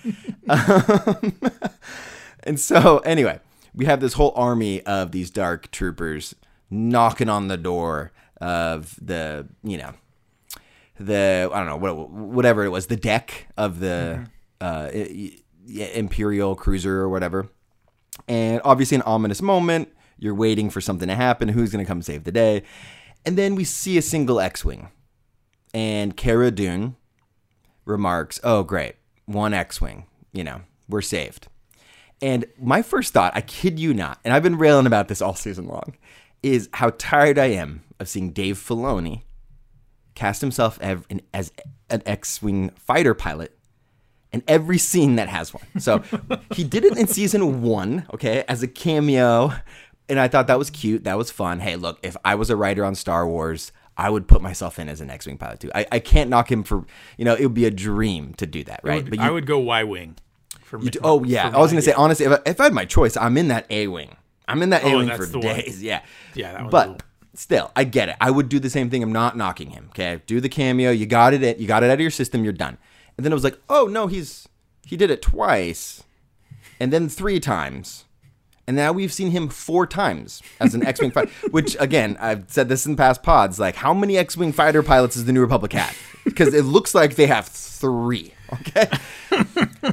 Um, 0.49 1.33
and 2.43 2.59
so, 2.59 2.97
anyway, 3.05 3.41
we 3.75 3.85
have 3.85 4.01
this 4.01 4.13
whole 4.13 4.33
army 4.35 4.81
of 4.87 5.11
these 5.11 5.29
dark 5.29 5.69
troopers 5.69 6.33
knocking 6.71 7.29
on 7.29 7.47
the 7.47 7.57
door 7.57 8.11
of 8.41 8.95
the, 9.01 9.47
you 9.63 9.77
know, 9.77 9.93
the 10.99 11.49
I 11.53 11.57
don't 11.57 11.67
know 11.67 11.77
what 11.77 12.09
whatever 12.09 12.65
it 12.65 12.69
was, 12.69 12.87
the 12.87 12.95
deck 12.97 13.47
of 13.57 13.79
the 13.79 14.27
uh, 14.59 14.89
i- 14.93 15.33
i- 15.69 15.81
Imperial 15.93 16.55
cruiser 16.55 16.99
or 16.99 17.09
whatever. 17.09 17.47
And 18.27 18.61
obviously, 18.65 18.95
an 18.95 19.01
ominous 19.03 19.41
moment. 19.41 19.89
You're 20.17 20.35
waiting 20.35 20.69
for 20.69 20.81
something 20.81 21.07
to 21.07 21.15
happen. 21.15 21.47
Who's 21.49 21.71
going 21.71 21.83
to 21.83 21.87
come 21.87 22.01
save 22.03 22.25
the 22.25 22.31
day? 22.31 22.61
And 23.25 23.37
then 23.37 23.55
we 23.55 23.63
see 23.63 23.97
a 23.97 24.01
single 24.01 24.39
X-wing, 24.39 24.89
and 25.73 26.15
Cara 26.17 26.51
Dune 26.51 26.95
remarks, 27.85 28.39
"Oh, 28.43 28.63
great, 28.63 28.95
one 29.25 29.53
X-wing. 29.53 30.05
You 30.33 30.43
know, 30.43 30.61
we're 30.89 31.01
saved." 31.01 31.47
And 32.21 32.45
my 32.59 32.83
first 32.83 33.13
thought, 33.13 33.31
I 33.35 33.41
kid 33.41 33.79
you 33.79 33.95
not, 33.95 34.19
and 34.23 34.31
I've 34.33 34.43
been 34.43 34.57
railing 34.59 34.85
about 34.85 35.07
this 35.07 35.21
all 35.23 35.33
season 35.33 35.67
long, 35.67 35.95
is 36.43 36.69
how 36.73 36.91
tired 36.99 37.39
I 37.39 37.47
am 37.47 37.83
of 38.01 38.09
seeing 38.09 38.31
Dave 38.31 38.57
Filoni 38.57 39.23
cast 40.15 40.41
himself 40.41 40.77
as 40.81 41.51
an 41.89 42.01
X-wing 42.05 42.69
fighter 42.71 43.13
pilot 43.13 43.57
in 44.33 44.43
every 44.47 44.77
scene 44.77 45.15
that 45.15 45.29
has 45.29 45.53
one. 45.53 45.63
So 45.79 45.99
he 46.53 46.63
did 46.63 46.83
it 46.83 46.97
in 46.97 47.07
season 47.07 47.61
one, 47.61 48.05
okay, 48.13 48.43
as 48.47 48.61
a 48.63 48.67
cameo, 48.67 49.53
and 50.09 50.19
I 50.19 50.27
thought 50.27 50.47
that 50.47 50.57
was 50.57 50.69
cute. 50.69 51.03
That 51.05 51.17
was 51.17 51.31
fun. 51.31 51.59
Hey, 51.59 51.75
look, 51.77 51.99
if 52.03 52.17
I 52.25 52.35
was 52.35 52.49
a 52.49 52.55
writer 52.55 52.83
on 52.83 52.95
Star 52.95 53.25
Wars, 53.27 53.71
I 53.97 54.09
would 54.09 54.27
put 54.27 54.41
myself 54.41 54.79
in 54.79 54.89
as 54.89 54.99
an 55.01 55.09
X-wing 55.09 55.37
pilot 55.37 55.59
too. 55.61 55.71
I, 55.75 55.85
I 55.91 55.99
can't 55.99 56.29
knock 56.29 56.51
him 56.51 56.63
for, 56.63 56.85
you 57.17 57.25
know, 57.25 57.35
it 57.35 57.43
would 57.43 57.53
be 57.53 57.65
a 57.65 57.71
dream 57.71 58.33
to 58.35 58.45
do 58.45 58.63
that, 58.65 58.81
right? 58.83 59.07
But 59.09 59.19
I 59.19 59.29
would 59.29 59.45
go 59.45 59.59
Y 59.59 59.83
wing. 59.83 60.17
For 60.63 60.79
me. 60.79 60.85
You 60.85 60.91
do- 60.91 60.99
oh 61.03 61.23
yeah, 61.23 61.49
I 61.53 61.59
was 61.59 61.71
gonna 61.71 61.81
say 61.81 61.93
honestly, 61.93 62.25
if 62.25 62.31
I, 62.31 62.39
if 62.45 62.59
I 62.61 62.63
had 62.65 62.73
my 62.73 62.85
choice, 62.85 63.15
I'm 63.17 63.37
in 63.37 63.49
that 63.49 63.65
A 63.69 63.87
wing. 63.87 64.15
I'm 64.47 64.61
in 64.63 64.69
that 64.71 64.83
A 64.83 64.87
Oh, 64.93 64.97
wing 64.97 65.07
that's 65.07 65.19
for 65.19 65.25
the 65.25 65.39
one. 65.39 65.55
days. 65.55 65.81
Yeah, 65.83 66.01
Yeah, 66.33 66.67
but 66.69 66.85
cool. 66.87 66.97
Still, 67.33 67.71
I 67.75 67.83
get 67.83 68.09
it. 68.09 68.15
I 68.21 68.31
would 68.31 68.49
do 68.49 68.59
the 68.59 68.69
same 68.69 68.89
thing. 68.89 69.03
I'm 69.03 69.11
not 69.13 69.37
knocking 69.37 69.71
him. 69.71 69.87
Okay, 69.89 70.21
do 70.25 70.39
the 70.39 70.49
cameo. 70.49 70.91
You 70.91 71.05
got 71.05 71.33
it. 71.33 71.57
You 71.59 71.67
got 71.67 71.83
it 71.83 71.89
out 71.89 71.93
of 71.95 71.99
your 71.99 72.11
system. 72.11 72.43
You're 72.43 72.53
done. 72.53 72.77
And 73.17 73.25
then 73.25 73.31
it 73.31 73.35
was 73.35 73.43
like, 73.43 73.59
oh 73.69 73.87
no, 73.87 74.07
he's 74.07 74.47
he 74.85 74.97
did 74.97 75.11
it 75.11 75.21
twice, 75.21 76.03
and 76.79 76.91
then 76.91 77.09
three 77.09 77.39
times. 77.39 78.05
And 78.67 78.77
now 78.77 78.93
we've 78.93 79.11
seen 79.11 79.31
him 79.31 79.49
four 79.49 79.87
times 79.87 80.41
as 80.59 80.75
an 80.75 80.85
X-wing 80.85 81.11
fighter. 81.11 81.31
Which 81.51 81.75
again, 81.79 82.15
I've 82.19 82.45
said 82.49 82.69
this 82.69 82.85
in 82.85 82.95
past 82.95 83.23
pods. 83.23 83.59
Like, 83.59 83.75
how 83.75 83.93
many 83.93 84.17
X-wing 84.17 84.53
fighter 84.53 84.83
pilots 84.83 85.15
does 85.15 85.25
the 85.25 85.33
New 85.33 85.41
Republic 85.41 85.73
have? 85.73 85.97
Because 86.23 86.53
it 86.53 86.63
looks 86.63 86.93
like 86.93 87.15
they 87.15 87.25
have 87.27 87.47
three. 87.47 88.33
Okay, 88.53 88.87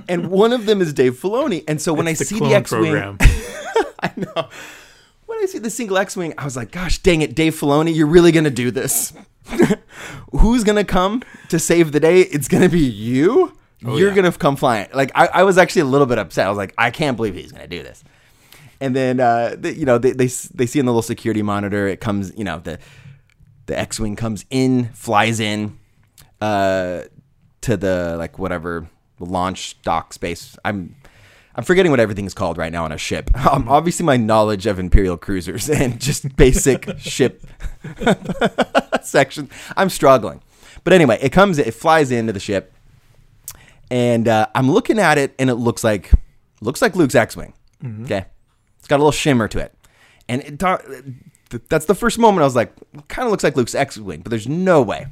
and 0.09 0.31
one 0.31 0.53
of 0.53 0.67
them 0.67 0.81
is 0.81 0.93
Dave 0.93 1.15
Filoni. 1.19 1.65
And 1.67 1.81
so 1.81 1.95
when 1.95 2.07
It's 2.09 2.21
I 2.21 2.25
the 2.25 2.29
see 2.29 2.39
the 2.39 2.55
X-wing. 2.55 3.17
I 4.01 4.13
know. 4.17 4.49
When 5.39 5.45
I 5.45 5.47
see 5.47 5.59
the 5.61 5.71
single 5.71 5.99
X-wing, 5.99 6.35
I 6.37 6.45
was 6.45 6.57
like, 6.57 6.73
"Gosh, 6.73 6.99
dang 6.99 7.23
it, 7.23 7.37
Dave 7.37 7.55
Filoni, 7.55 7.95
you're 7.95 8.09
really 8.09 8.33
gonna 8.33 8.51
do 8.51 8.73
this? 8.73 9.13
Who's 10.33 10.65
gonna 10.65 10.83
come 10.83 11.23
to 11.49 11.61
save 11.61 11.93
the 11.93 12.01
day? 12.01 12.23
It's 12.23 12.49
gonna 12.49 12.69
be 12.69 12.81
you. 12.81 13.57
you're 13.79 13.91
Oh, 13.93 13.97
yeah. 13.97 14.15
gonna 14.17 14.33
come 14.33 14.57
flying." 14.57 14.89
Like 14.93 15.13
I, 15.15 15.29
I 15.29 15.43
was 15.45 15.57
actually 15.57 15.83
a 15.83 15.85
little 15.85 16.09
bit 16.09 16.19
upset. 16.19 16.47
I 16.47 16.49
was 16.49 16.59
like, 16.59 16.75
"I 16.77 16.91
can't 16.91 17.17
believe 17.17 17.37
he's 17.37 17.53
gonna 17.53 17.69
do 17.69 17.85
this." 17.85 18.03
And 18.81 18.97
then, 18.97 19.21
uh, 19.21 19.55
the, 19.57 19.73
you 19.73 19.85
know, 19.87 19.97
they, 19.99 20.11
they 20.11 20.27
they 20.27 20.67
see 20.67 20.81
in 20.81 20.87
the 20.87 20.91
little 20.93 21.03
security 21.03 21.43
monitor, 21.43 21.87
it 21.87 22.01
comes, 22.01 22.33
you 22.37 22.43
know, 22.43 22.59
the 22.59 22.81
the 23.67 23.79
X-wing 23.79 24.17
comes 24.17 24.45
in, 24.51 24.87
flies 24.93 25.39
in, 25.39 25.79
uh, 26.41 27.03
to 27.61 27.77
the 27.77 28.17
like 28.19 28.41
whatever 28.41 28.89
launch 29.21 29.81
dock 29.83 30.13
space. 30.13 30.57
I'm 30.65 30.97
I'm 31.59 31.65
forgetting 31.65 31.91
what 31.91 31.99
everything's 31.99 32.35
called 32.35 32.57
right 32.57 32.71
now 32.71 32.85
on 32.85 32.93
a 32.93 32.99
ship. 32.99 33.31
Um, 33.49 33.67
obviously, 33.69 34.05
my 34.05 34.19
knowledge 34.19 34.67
of 34.67 34.79
Imperial 34.79 35.17
cruisers 35.17 35.71
and 35.81 35.99
just 35.99 36.37
basic 36.37 36.87
ship 36.99 37.43
section, 39.03 39.49
I'm 39.75 39.89
struggling. 39.89 40.43
But 40.85 40.93
anyway, 40.93 41.19
it 41.23 41.31
comes, 41.31 41.59
it 41.59 41.73
flies 41.73 42.11
into 42.11 42.33
the 42.33 42.41
ship, 42.41 42.75
and 43.91 44.29
uh, 44.29 44.49
I'm 44.55 44.71
looking 44.71 44.99
at 44.99 45.17
it, 45.17 45.35
and 45.39 45.49
it 45.49 45.55
looks 45.55 45.83
like 45.83 46.13
looks 46.61 46.83
like 46.83 46.95
Luke's 46.95 47.15
X-wing. 47.15 47.55
Okay, 48.05 48.27
it's 48.79 48.87
got 48.87 48.97
a 48.97 49.03
little 49.03 49.13
shimmer 49.13 49.49
to 49.49 49.59
it, 49.59 49.75
and 50.29 50.43
it, 50.43 51.69
that's 51.71 51.87
the 51.87 51.95
first 51.95 52.19
moment 52.19 52.43
I 52.43 52.45
was 52.45 52.57
like, 52.57 52.73
kind 53.09 53.27
of 53.27 53.31
looks 53.31 53.45
like 53.45 53.57
Luke's 53.57 53.75
X-wing, 53.75 54.21
but 54.21 54.31
there's 54.31 54.49
no 54.49 54.83
way. 54.83 55.07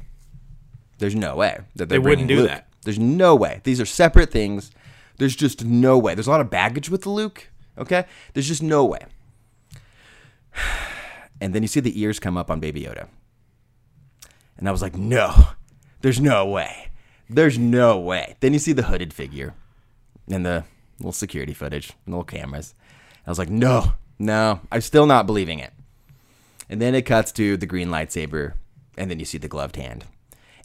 There's 0.99 1.15
no 1.15 1.35
way 1.35 1.59
that 1.75 1.89
they're 1.89 2.01
wouldn't 2.01 2.27
do 2.27 2.37
Luke. 2.37 2.49
that. 2.49 2.67
There's 2.83 2.99
no 2.99 3.35
way. 3.35 3.61
These 3.63 3.81
are 3.81 3.85
separate 3.85 4.31
things. 4.31 4.71
There's 5.17 5.35
just 5.35 5.65
no 5.65 5.97
way. 5.97 6.15
There's 6.15 6.27
a 6.27 6.31
lot 6.31 6.41
of 6.41 6.49
baggage 6.49 6.89
with 6.89 7.01
the 7.03 7.09
Luke. 7.09 7.49
Okay, 7.77 8.05
there's 8.33 8.47
just 8.47 8.63
no 8.63 8.85
way. 8.85 9.05
And 11.39 11.53
then 11.53 11.61
you 11.61 11.67
see 11.67 11.79
the 11.81 12.01
ears 12.01 12.19
come 12.19 12.35
up 12.35 12.49
on 12.49 12.59
Baby 12.59 12.81
Yoda, 12.81 13.09
and 14.57 14.67
I 14.67 14.71
was 14.71 14.81
like, 14.81 14.95
no, 14.95 15.49
there's 16.01 16.19
no 16.19 16.47
way. 16.47 16.89
There's 17.29 17.57
no 17.57 17.99
way. 17.99 18.37
Then 18.39 18.53
you 18.53 18.59
see 18.59 18.73
the 18.73 18.83
hooded 18.83 19.13
figure 19.13 19.53
and 20.29 20.45
the 20.45 20.63
little 20.99 21.11
security 21.11 21.53
footage 21.53 21.91
and 22.05 22.13
little 22.15 22.23
cameras. 22.23 22.73
I 23.25 23.29
was 23.29 23.37
like, 23.37 23.49
no, 23.49 23.93
no, 24.17 24.61
I'm 24.71 24.81
still 24.81 25.05
not 25.05 25.27
believing 25.27 25.59
it. 25.59 25.73
And 26.69 26.81
then 26.81 26.95
it 26.95 27.03
cuts 27.03 27.31
to 27.33 27.55
the 27.55 27.65
green 27.65 27.89
lightsaber, 27.89 28.53
and 28.97 29.11
then 29.11 29.19
you 29.19 29.25
see 29.25 29.37
the 29.37 29.47
gloved 29.47 29.75
hand. 29.75 30.05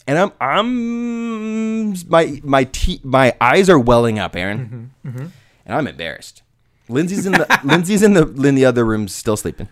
And 0.07 0.19
I'm, 0.19 0.33
I'm, 0.41 1.91
my, 2.09 2.41
my, 2.43 2.65
te- 2.65 3.01
my 3.05 3.37
eyes 3.41 3.71
are 3.71 3.79
welling 3.79 4.19
up, 4.19 4.35
Aaron, 4.35 4.91
mm-hmm, 5.05 5.09
mm-hmm. 5.09 5.27
and 5.67 5.75
I'm 5.75 5.87
embarrassed. 5.87 6.43
Lindsay's 6.89 7.25
in 7.25 7.33
the, 7.33 7.61
Lindsay's 7.65 8.03
in 8.03 8.15
the, 8.15 8.27
in 8.47 8.57
the 8.57 8.65
other 8.65 8.85
room, 8.85 9.07
still 9.07 9.37
sleeping. 9.37 9.69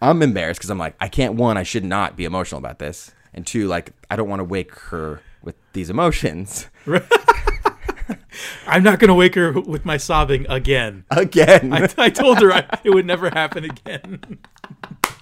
I'm 0.00 0.22
embarrassed 0.22 0.60
because 0.60 0.70
I'm 0.70 0.78
like, 0.78 0.94
I 1.00 1.08
can't. 1.08 1.34
One, 1.34 1.56
I 1.56 1.62
should 1.64 1.84
not 1.84 2.16
be 2.16 2.24
emotional 2.24 2.58
about 2.58 2.78
this, 2.78 3.12
and 3.34 3.46
two, 3.46 3.66
like, 3.68 3.92
I 4.10 4.16
don't 4.16 4.28
want 4.28 4.40
to 4.40 4.44
wake 4.44 4.74
her 4.74 5.20
with 5.42 5.56
these 5.72 5.90
emotions 5.90 6.68
I'm 8.66 8.82
not 8.82 8.98
going 8.98 9.08
to 9.08 9.14
wake 9.14 9.34
her 9.34 9.52
with 9.52 9.84
my 9.84 9.96
sobbing 9.96 10.46
again. 10.48 11.04
again. 11.10 11.72
I, 11.72 11.88
I 11.98 12.10
told 12.10 12.40
her 12.40 12.52
I, 12.52 12.80
it 12.84 12.90
would 12.90 13.06
never 13.06 13.30
happen 13.30 13.64
again. 13.64 14.38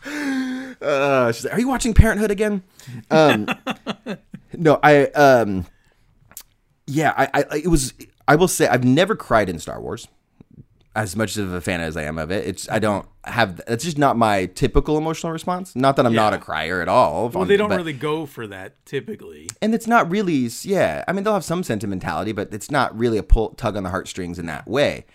Uh, 0.83 1.31
she's 1.33 1.45
like, 1.45 1.55
"Are 1.55 1.61
you 1.61 1.69
watching 1.69 1.95
Parenthood 1.95 2.31
again?" 2.31 2.63
Um, 3.11 3.47
no, 4.55 4.79
I 4.83 5.05
um, 5.09 5.67
yeah, 6.87 7.15
I, 7.17 7.29
I, 7.51 7.57
it 7.59 7.69
was. 7.69 7.95
I 8.27 8.37
will 8.37 8.49
say, 8.49 8.69
I've 8.69 8.85
never 8.85 9.17
cried 9.17 9.49
in 9.49 9.59
Star 9.59 9.81
Wars. 9.81 10.09
As 10.97 11.15
much 11.15 11.37
of 11.37 11.53
a 11.53 11.61
fan 11.61 11.81
as 11.81 11.97
I 11.97 12.03
am 12.03 12.19
of 12.19 12.33
it, 12.33 12.47
it's 12.49 12.69
I 12.69 12.81
don't 12.81 13.07
have. 13.25 13.61
It's 13.69 13.85
just 13.85 13.97
not 13.97 14.17
my 14.17 14.47
typical 14.47 14.99
emotional 14.99 15.33
response. 15.33 15.77
Not 15.77 15.95
that 15.97 16.05
I'm 16.05 16.13
not 16.15 16.33
a 16.33 16.37
Yeah. 16.37 16.43
crier 16.43 16.81
at 16.83 16.89
all. 16.89 17.29
Well, 17.29 17.45
they 17.45 17.57
don't 17.57 17.71
really 17.71 17.93
go 17.93 18.27
for 18.27 18.49
that 18.49 18.85
typically. 18.87 19.49
and 19.63 19.73
it's 19.73 19.87
not 19.87 20.11
really. 20.11 20.51
Yeah, 20.63 21.05
I 21.07 21.13
mean, 21.13 21.23
they'll 21.23 21.35
have 21.35 21.45
some 21.45 21.63
sentimentality, 21.63 22.33
but 22.33 22.53
it's 22.53 22.73
not 22.73 22.97
really 22.99 23.19
a 23.19 23.23
pull 23.23 23.51
tug 23.51 23.77
on 23.77 23.85
the 23.85 23.91
heartstrings 23.91 24.37
in 24.39 24.47
that 24.47 24.67
way. 24.67 25.07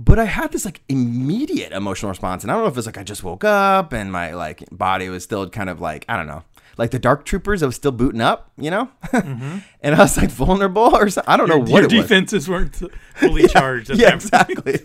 But 0.00 0.20
I 0.20 0.26
had 0.26 0.52
this 0.52 0.64
like 0.64 0.80
immediate 0.88 1.72
emotional 1.72 2.10
response, 2.10 2.44
and 2.44 2.52
I 2.52 2.54
don't 2.54 2.62
know 2.62 2.70
if 2.70 2.78
it's 2.78 2.86
like 2.86 2.96
I 2.96 3.02
just 3.02 3.24
woke 3.24 3.42
up 3.42 3.92
and 3.92 4.12
my 4.12 4.32
like 4.32 4.62
body 4.70 5.08
was 5.08 5.24
still 5.24 5.50
kind 5.50 5.68
of 5.68 5.80
like 5.80 6.04
I 6.08 6.16
don't 6.16 6.28
know, 6.28 6.44
like 6.76 6.92
the 6.92 7.00
Dark 7.00 7.24
Troopers. 7.24 7.64
I 7.64 7.66
was 7.66 7.74
still 7.74 7.90
booting 7.90 8.20
up, 8.20 8.52
you 8.56 8.70
know, 8.70 8.90
and 9.12 9.62
I 9.82 9.98
was 9.98 10.16
like 10.16 10.30
vulnerable 10.30 10.94
or 10.94 11.08
something. 11.10 11.28
I 11.28 11.36
don't 11.36 11.48
know 11.48 11.58
what 11.58 11.68
Your 11.68 11.78
it 11.80 11.92
was. 11.92 12.02
defenses 12.02 12.48
weren't 12.48 12.76
fully 13.16 13.48
charged. 13.48 13.90
At 13.90 13.96
Yeah, 13.96 14.14
exactly. 14.14 14.78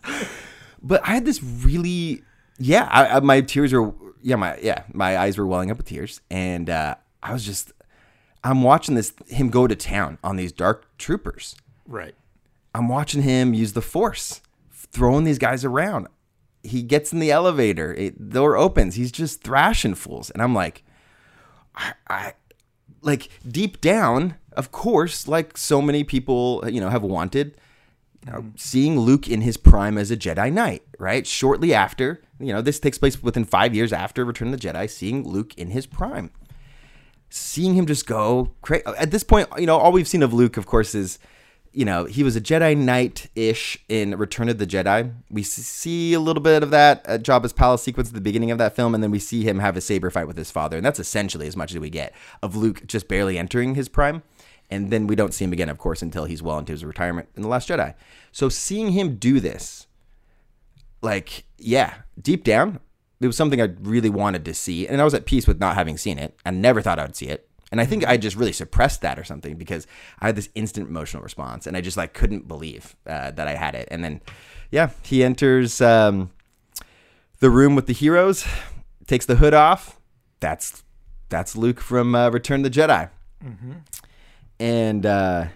but 0.82 1.06
I 1.06 1.12
had 1.12 1.26
this 1.26 1.42
really, 1.42 2.22
yeah, 2.58 2.88
I, 2.90 3.16
I, 3.16 3.20
my 3.20 3.42
tears 3.42 3.74
were, 3.74 3.92
yeah, 4.22 4.36
my 4.36 4.56
yeah, 4.62 4.84
my 4.94 5.18
eyes 5.18 5.36
were 5.36 5.46
welling 5.46 5.70
up 5.70 5.76
with 5.76 5.86
tears, 5.86 6.22
and 6.30 6.70
uh, 6.70 6.94
I 7.22 7.34
was 7.34 7.44
just, 7.44 7.74
I'm 8.42 8.62
watching 8.62 8.94
this 8.94 9.12
him 9.28 9.50
go 9.50 9.66
to 9.66 9.76
town 9.76 10.16
on 10.24 10.36
these 10.36 10.50
Dark 10.50 10.86
Troopers. 10.96 11.56
Right. 11.86 12.14
I'm 12.74 12.88
watching 12.88 13.22
him 13.22 13.54
use 13.54 13.72
the 13.72 13.82
force, 13.82 14.40
throwing 14.72 15.24
these 15.24 15.38
guys 15.38 15.64
around. 15.64 16.08
He 16.62 16.82
gets 16.82 17.12
in 17.12 17.20
the 17.20 17.30
elevator, 17.30 17.94
it, 17.94 18.30
door 18.30 18.56
opens, 18.56 18.94
he's 18.94 19.12
just 19.12 19.42
thrashing 19.42 19.94
fools, 19.94 20.30
and 20.30 20.42
I'm 20.42 20.54
like, 20.54 20.84
I, 21.74 21.94
I, 22.08 22.34
like 23.00 23.30
deep 23.48 23.80
down, 23.80 24.34
of 24.52 24.70
course, 24.70 25.26
like 25.26 25.56
so 25.56 25.80
many 25.80 26.04
people, 26.04 26.62
you 26.68 26.80
know, 26.80 26.90
have 26.90 27.02
wanted, 27.02 27.56
you 28.26 28.32
know, 28.32 28.52
seeing 28.56 28.98
Luke 28.98 29.26
in 29.26 29.40
his 29.40 29.56
prime 29.56 29.96
as 29.96 30.10
a 30.10 30.16
Jedi 30.16 30.52
Knight, 30.52 30.82
right? 30.98 31.26
Shortly 31.26 31.72
after, 31.72 32.20
you 32.38 32.52
know, 32.52 32.60
this 32.60 32.78
takes 32.78 32.98
place 32.98 33.22
within 33.22 33.46
five 33.46 33.74
years 33.74 33.92
after 33.92 34.24
Return 34.24 34.52
of 34.52 34.60
the 34.60 34.68
Jedi, 34.68 34.90
seeing 34.90 35.26
Luke 35.26 35.54
in 35.56 35.70
his 35.70 35.86
prime 35.86 36.30
seeing 37.30 37.74
him 37.74 37.86
just 37.86 38.06
go 38.06 38.50
crazy. 38.60 38.84
At 38.98 39.12
this 39.12 39.22
point, 39.22 39.48
you 39.56 39.66
know, 39.66 39.78
all 39.78 39.92
we've 39.92 40.08
seen 40.08 40.22
of 40.22 40.34
Luke, 40.34 40.56
of 40.56 40.66
course, 40.66 40.94
is, 40.94 41.18
you 41.72 41.84
know, 41.84 42.04
he 42.04 42.22
was 42.22 42.34
a 42.36 42.40
Jedi 42.40 42.76
Knight 42.76 43.28
ish 43.34 43.78
in 43.88 44.16
Return 44.16 44.48
of 44.48 44.58
the 44.58 44.66
Jedi. 44.66 45.12
We 45.30 45.42
see 45.42 46.14
a 46.14 46.20
little 46.20 46.42
bit 46.42 46.62
of 46.62 46.70
that 46.70 47.06
at 47.06 47.22
Jabba's 47.22 47.52
palace 47.52 47.82
sequence 47.82 48.08
at 48.08 48.14
the 48.14 48.20
beginning 48.20 48.50
of 48.50 48.58
that 48.58 48.74
film, 48.74 48.94
and 48.94 49.02
then 49.02 49.10
we 49.10 49.20
see 49.20 49.44
him 49.44 49.60
have 49.60 49.76
a 49.76 49.80
saber 49.80 50.10
fight 50.10 50.26
with 50.26 50.36
his 50.36 50.50
father, 50.50 50.76
and 50.76 50.84
that's 50.84 50.98
essentially 50.98 51.46
as 51.46 51.56
much 51.56 51.72
as 51.72 51.78
we 51.78 51.90
get 51.90 52.12
of 52.42 52.56
Luke 52.56 52.86
just 52.86 53.06
barely 53.06 53.38
entering 53.38 53.76
his 53.76 53.88
prime. 53.88 54.22
And 54.70 54.90
then 54.90 55.06
we 55.06 55.16
don't 55.16 55.34
see 55.34 55.44
him 55.44 55.52
again, 55.52 55.68
of 55.68 55.78
course, 55.78 56.00
until 56.00 56.26
he's 56.26 56.42
well 56.42 56.58
into 56.58 56.72
his 56.72 56.84
retirement 56.84 57.28
in 57.34 57.42
The 57.42 57.48
Last 57.48 57.68
Jedi. 57.68 57.94
So 58.30 58.48
seeing 58.48 58.92
him 58.92 59.16
do 59.16 59.40
this, 59.40 59.88
like, 61.02 61.44
yeah, 61.58 61.94
deep 62.20 62.44
down, 62.44 62.78
it 63.20 63.26
was 63.26 63.36
something 63.36 63.60
I 63.60 63.74
really 63.80 64.10
wanted 64.10 64.44
to 64.44 64.54
see. 64.54 64.86
And 64.86 65.00
I 65.00 65.04
was 65.04 65.14
at 65.14 65.26
peace 65.26 65.48
with 65.48 65.58
not 65.58 65.74
having 65.74 65.98
seen 65.98 66.18
it. 66.18 66.38
I 66.46 66.50
never 66.50 66.80
thought 66.80 67.00
I 67.00 67.02
would 67.02 67.16
see 67.16 67.26
it. 67.26 67.49
And 67.72 67.80
I 67.80 67.84
think 67.86 68.04
I 68.06 68.16
just 68.16 68.36
really 68.36 68.52
suppressed 68.52 69.00
that 69.02 69.18
or 69.18 69.24
something 69.24 69.56
because 69.56 69.86
I 70.20 70.26
had 70.26 70.36
this 70.36 70.48
instant 70.56 70.88
emotional 70.88 71.22
response 71.22 71.66
and 71.68 71.76
I 71.76 71.80
just 71.80 71.96
like 71.96 72.14
couldn't 72.14 72.48
believe 72.48 72.96
uh, 73.06 73.30
that 73.30 73.46
I 73.46 73.54
had 73.54 73.74
it. 73.76 73.86
And 73.92 74.02
then, 74.02 74.20
yeah, 74.72 74.90
he 75.02 75.22
enters 75.22 75.80
um, 75.80 76.30
the 77.38 77.48
room 77.48 77.76
with 77.76 77.86
the 77.86 77.92
heroes, 77.92 78.44
takes 79.06 79.24
the 79.26 79.36
hood 79.36 79.54
off. 79.54 80.00
That's 80.40 80.82
that's 81.28 81.54
Luke 81.54 81.80
from 81.80 82.14
uh, 82.16 82.30
Return 82.30 82.64
of 82.64 82.72
the 82.72 82.80
Jedi. 82.80 83.08
And 84.58 85.06
uh, 85.06 85.46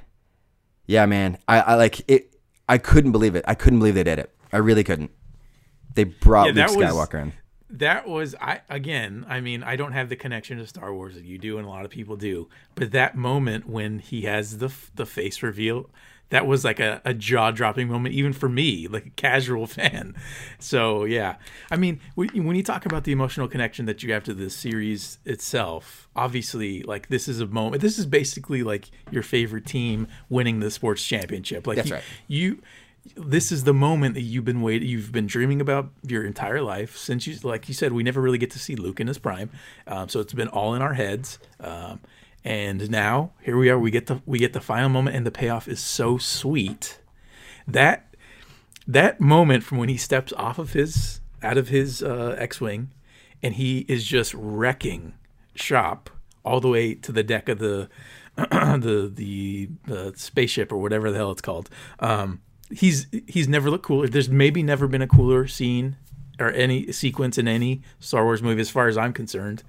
yeah, 0.86 1.06
man, 1.06 1.38
I, 1.48 1.60
I 1.60 1.74
like 1.74 2.00
it. 2.08 2.34
I 2.68 2.78
couldn't 2.78 3.12
believe 3.12 3.34
it. 3.34 3.44
I 3.46 3.54
couldn't 3.54 3.80
believe 3.80 3.94
they 3.94 4.04
did 4.04 4.18
it. 4.18 4.30
I 4.52 4.58
really 4.58 4.84
couldn't. 4.84 5.10
They 5.94 6.04
brought 6.04 6.54
Yeah, 6.54 6.66
Luke 6.66 6.78
that 6.78 6.94
was- 6.94 7.08
Skywalker 7.08 7.22
in. 7.22 7.32
That 7.78 8.06
was 8.06 8.34
I 8.40 8.60
again. 8.68 9.26
I 9.28 9.40
mean, 9.40 9.62
I 9.62 9.76
don't 9.76 9.92
have 9.92 10.08
the 10.08 10.16
connection 10.16 10.58
to 10.58 10.66
Star 10.66 10.94
Wars 10.94 11.14
that 11.14 11.24
you 11.24 11.38
do, 11.38 11.58
and 11.58 11.66
a 11.66 11.70
lot 11.70 11.84
of 11.84 11.90
people 11.90 12.16
do. 12.16 12.48
But 12.74 12.92
that 12.92 13.16
moment 13.16 13.68
when 13.68 13.98
he 13.98 14.22
has 14.22 14.58
the 14.58 14.72
the 14.94 15.06
face 15.06 15.42
reveal, 15.42 15.90
that 16.30 16.46
was 16.46 16.64
like 16.64 16.80
a, 16.80 17.00
a 17.04 17.14
jaw 17.14 17.50
dropping 17.50 17.88
moment, 17.88 18.14
even 18.14 18.32
for 18.32 18.48
me, 18.48 18.88
like 18.88 19.06
a 19.06 19.10
casual 19.10 19.66
fan. 19.78 20.14
So 20.58 21.04
yeah, 21.04 21.36
I 21.70 21.76
mean, 21.76 22.00
when 22.14 22.28
when 22.44 22.56
you 22.56 22.62
talk 22.62 22.86
about 22.86 23.04
the 23.04 23.12
emotional 23.12 23.48
connection 23.48 23.86
that 23.86 24.02
you 24.02 24.12
have 24.12 24.24
to 24.24 24.34
the 24.34 24.50
series 24.50 25.18
itself, 25.24 26.08
obviously, 26.16 26.82
like 26.82 27.08
this 27.08 27.28
is 27.28 27.40
a 27.40 27.46
moment. 27.46 27.82
This 27.82 27.98
is 27.98 28.06
basically 28.06 28.62
like 28.62 28.90
your 29.10 29.22
favorite 29.22 29.66
team 29.66 30.08
winning 30.28 30.60
the 30.60 30.70
sports 30.70 31.04
championship. 31.04 31.66
Like 31.66 31.76
That's 31.76 31.88
you, 31.88 31.94
right. 31.94 32.04
you 32.28 32.62
this 33.16 33.52
is 33.52 33.64
the 33.64 33.74
moment 33.74 34.14
that 34.14 34.22
you've 34.22 34.44
been 34.44 34.62
waiting 34.62 34.88
you've 34.88 35.12
been 35.12 35.26
dreaming 35.26 35.60
about 35.60 35.90
your 36.02 36.24
entire 36.24 36.62
life 36.62 36.96
since 36.96 37.26
you 37.26 37.36
like 37.42 37.68
you 37.68 37.74
said 37.74 37.92
we 37.92 38.02
never 38.02 38.20
really 38.20 38.38
get 38.38 38.50
to 38.50 38.58
see 38.58 38.74
luke 38.76 39.00
in 39.00 39.06
his 39.06 39.18
prime. 39.18 39.50
Um, 39.86 40.08
so 40.08 40.20
it's 40.20 40.32
been 40.32 40.48
all 40.48 40.74
in 40.74 40.82
our 40.82 40.94
heads. 40.94 41.38
Um, 41.60 42.00
and 42.44 42.90
now 42.90 43.32
here 43.42 43.56
we 43.56 43.70
are 43.70 43.78
we 43.78 43.90
get 43.90 44.06
the 44.06 44.20
we 44.26 44.38
get 44.38 44.52
the 44.52 44.60
final 44.60 44.88
moment 44.88 45.16
and 45.16 45.26
the 45.26 45.30
payoff 45.30 45.68
is 45.68 45.80
so 45.80 46.18
sweet. 46.18 46.98
That 47.66 48.14
that 48.86 49.20
moment 49.20 49.64
from 49.64 49.78
when 49.78 49.88
he 49.88 49.96
steps 49.96 50.32
off 50.34 50.58
of 50.58 50.72
his 50.72 51.20
out 51.42 51.58
of 51.58 51.68
his 51.68 52.02
uh, 52.02 52.36
x-wing 52.38 52.90
and 53.42 53.54
he 53.54 53.80
is 53.88 54.04
just 54.04 54.32
wrecking 54.34 55.14
shop 55.54 56.10
all 56.44 56.60
the 56.60 56.68
way 56.68 56.94
to 56.94 57.12
the 57.12 57.22
deck 57.22 57.48
of 57.48 57.58
the 57.58 57.88
the 58.36 59.68
the 59.86 60.12
spaceship 60.16 60.72
or 60.72 60.78
whatever 60.78 61.10
the 61.10 61.16
hell 61.16 61.30
it's 61.30 61.42
called. 61.42 61.70
Um, 62.00 62.40
he's 62.70 63.06
he's 63.26 63.48
never 63.48 63.70
looked 63.70 63.84
cooler. 63.84 64.08
There's 64.08 64.28
maybe 64.28 64.62
never 64.62 64.86
been 64.86 65.02
a 65.02 65.06
cooler 65.08 65.46
scene 65.46 65.96
or 66.40 66.50
any 66.50 66.90
sequence 66.92 67.38
in 67.38 67.46
any 67.46 67.82
Star 68.00 68.24
Wars 68.24 68.42
movie, 68.42 68.60
as 68.60 68.70
far 68.70 68.88
as 68.88 68.96
I'm 68.96 69.12
concerned. 69.12 69.62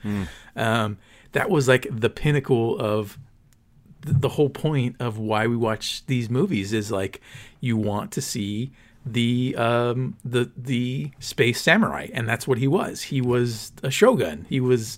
Um, 0.55 0.97
that 1.33 1.49
was 1.49 1.67
like 1.67 1.87
the 1.91 2.09
pinnacle 2.09 2.79
of 2.79 3.17
th- 4.05 4.17
the 4.19 4.29
whole 4.29 4.49
point 4.49 4.95
of 4.99 5.17
why 5.17 5.47
we 5.47 5.55
watch 5.55 6.05
these 6.05 6.29
movies 6.29 6.73
is 6.73 6.91
like 6.91 7.21
you 7.59 7.77
want 7.77 8.11
to 8.13 8.21
see 8.21 8.71
the 9.05 9.55
um 9.57 10.17
the 10.25 10.49
the 10.57 11.11
space 11.19 11.61
samurai 11.61 12.07
and 12.13 12.27
that's 12.27 12.47
what 12.47 12.57
he 12.57 12.67
was 12.67 13.03
he 13.03 13.21
was 13.21 13.71
a 13.83 13.91
shogun 13.91 14.47
he 14.49 14.59
was 14.59 14.97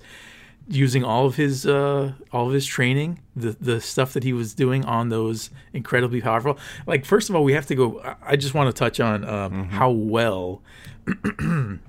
using 0.69 1.03
all 1.03 1.25
of 1.25 1.35
his 1.35 1.65
uh 1.65 2.11
all 2.31 2.47
of 2.47 2.53
his 2.53 2.65
training 2.65 3.19
the 3.35 3.55
the 3.61 3.79
stuff 3.79 4.13
that 4.13 4.23
he 4.23 4.33
was 4.33 4.53
doing 4.53 4.83
on 4.85 5.09
those 5.09 5.49
incredibly 5.73 6.19
powerful 6.19 6.57
like 6.85 7.05
first 7.05 7.29
of 7.29 7.35
all 7.35 7.43
we 7.43 7.53
have 7.53 7.65
to 7.65 7.75
go 7.75 8.01
I- 8.21 8.35
just 8.35 8.53
want 8.53 8.73
to 8.73 8.77
touch 8.77 8.99
on 8.99 9.23
um 9.23 9.69
how 9.69 9.89
well 9.89 10.61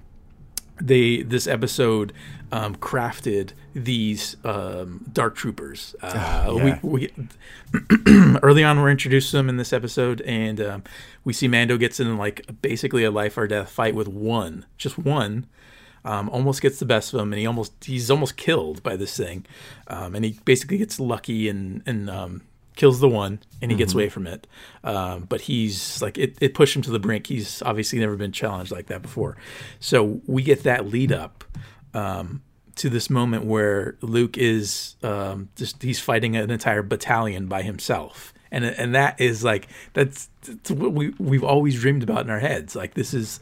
they 0.81 1.23
this 1.23 1.47
episode 1.47 2.13
um, 2.51 2.77
crafted 2.77 3.53
these 3.75 4.37
um, 4.45 5.05
dark 5.13 5.37
troopers. 5.37 5.95
Uh, 6.01 6.55
yeah. 6.57 6.79
we, 6.83 7.11
we 8.07 8.37
early 8.43 8.65
on 8.65 8.81
we're 8.81 8.91
introduced 8.91 9.31
to 9.31 9.37
them 9.37 9.49
in 9.49 9.57
this 9.57 9.73
episode, 9.73 10.21
and 10.23 10.61
um, 10.61 10.83
we 11.25 11.33
see 11.33 11.49
Mando 11.49 11.77
gets 11.77 12.01
in 12.01 12.17
like 12.17 12.47
basically 12.63 13.05
a 13.05 13.11
life 13.11 13.37
or 13.37 13.47
death 13.47 13.71
fight 13.71 13.95
with 13.95 14.09
one, 14.09 14.65
just 14.77 14.99
one. 14.99 15.47
Um, 16.09 16.31
almost 16.31 16.63
gets 16.63 16.79
the 16.79 16.87
best 16.87 17.13
of 17.13 17.21
him, 17.21 17.35
and 17.35 17.41
he 17.41 17.47
almost 17.47 17.85
he's 17.85 18.11
almost 18.11 18.39
killed 18.39 18.83
by 18.83 18.97
this 18.97 19.15
thing, 19.15 19.45
um, 19.89 20.15
and 20.15 20.25
he 20.25 20.41
basically 20.47 20.79
gets 20.79 20.99
lucky 20.99 21.51
and 21.51 21.83
and 21.85 22.09
um, 22.09 22.43
kills 22.77 23.01
the 23.01 23.09
one, 23.09 23.41
and 23.61 23.71
he 23.71 23.77
gets 23.77 23.93
away 23.93 24.09
from 24.09 24.27
it. 24.27 24.47
Um, 24.85 25.25
but 25.29 25.43
he's 25.43 26.01
like 26.01 26.17
it, 26.17 26.39
it 26.41 26.55
pushed 26.55 26.75
him 26.75 26.81
to 26.83 26.91
the 26.91 26.99
brink. 26.99 27.27
He's 27.27 27.61
obviously 27.61 27.99
never 27.99 28.17
been 28.17 28.33
challenged 28.33 28.73
like 28.73 28.87
that 28.87 29.03
before. 29.03 29.37
So 29.81 30.23
we 30.27 30.43
get 30.43 30.63
that 30.63 30.87
lead 30.87 31.13
up 31.13 31.45
um, 31.93 32.41
to 32.77 32.89
this 32.89 33.11
moment 33.11 33.45
where 33.45 33.99
Luke 34.01 34.39
is 34.39 34.97
um, 35.03 35.51
just 35.57 35.83
he's 35.83 36.01
fighting 36.01 36.37
an 36.37 36.51
entire 36.51 36.83
battalion 36.83 37.49
by 37.49 37.63
himself. 37.63 38.33
And, 38.51 38.65
and 38.65 38.95
that 38.95 39.21
is 39.21 39.45
like 39.45 39.69
that's, 39.93 40.31
that's 40.43 40.71
what 40.71 40.93
we 40.93 41.11
we've 41.19 41.45
always 41.45 41.79
dreamed 41.79 42.03
about 42.03 42.25
in 42.25 42.31
our 42.31 42.39
heads. 42.39 42.75
Like 42.75 42.95
this 42.95 43.13
is 43.13 43.41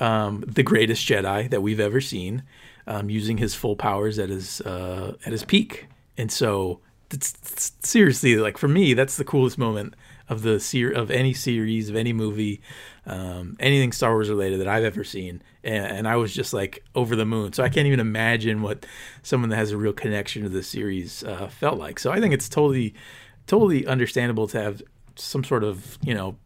um, 0.00 0.44
the 0.46 0.62
greatest 0.62 1.06
Jedi 1.06 1.48
that 1.50 1.62
we've 1.62 1.80
ever 1.80 2.00
seen, 2.00 2.42
um, 2.86 3.10
using 3.10 3.38
his 3.38 3.54
full 3.54 3.76
powers 3.76 4.18
at 4.18 4.28
his 4.28 4.60
uh, 4.62 5.16
at 5.24 5.32
his 5.32 5.44
peak. 5.44 5.86
And 6.16 6.30
so, 6.30 6.80
it's, 7.10 7.34
it's- 7.34 7.72
seriously, 7.82 8.36
like 8.36 8.56
for 8.58 8.68
me, 8.68 8.94
that's 8.94 9.16
the 9.16 9.24
coolest 9.24 9.58
moment 9.58 9.94
of 10.28 10.42
the 10.42 10.58
ser- 10.58 10.90
of 10.92 11.10
any 11.10 11.34
series, 11.34 11.90
of 11.90 11.96
any 11.96 12.12
movie, 12.12 12.60
um, 13.04 13.56
anything 13.60 13.92
Star 13.92 14.12
Wars 14.12 14.30
related 14.30 14.60
that 14.60 14.68
I've 14.68 14.84
ever 14.84 15.04
seen. 15.04 15.42
And, 15.62 15.84
and 15.84 16.08
I 16.08 16.16
was 16.16 16.32
just 16.32 16.54
like 16.54 16.82
over 16.94 17.14
the 17.14 17.26
moon. 17.26 17.52
So 17.52 17.62
I 17.62 17.68
can't 17.68 17.86
even 17.86 18.00
imagine 18.00 18.62
what 18.62 18.86
someone 19.22 19.50
that 19.50 19.56
has 19.56 19.70
a 19.70 19.76
real 19.76 19.92
connection 19.92 20.42
to 20.42 20.48
the 20.48 20.62
series 20.62 21.22
uh, 21.24 21.48
felt 21.48 21.78
like. 21.78 21.98
So 21.98 22.10
I 22.10 22.20
think 22.20 22.32
it's 22.32 22.48
totally, 22.48 22.94
totally 23.46 23.86
understandable 23.86 24.46
to 24.48 24.60
have 24.62 24.82
some 25.16 25.44
sort 25.44 25.62
of 25.62 25.98
you 26.02 26.14
know 26.14 26.36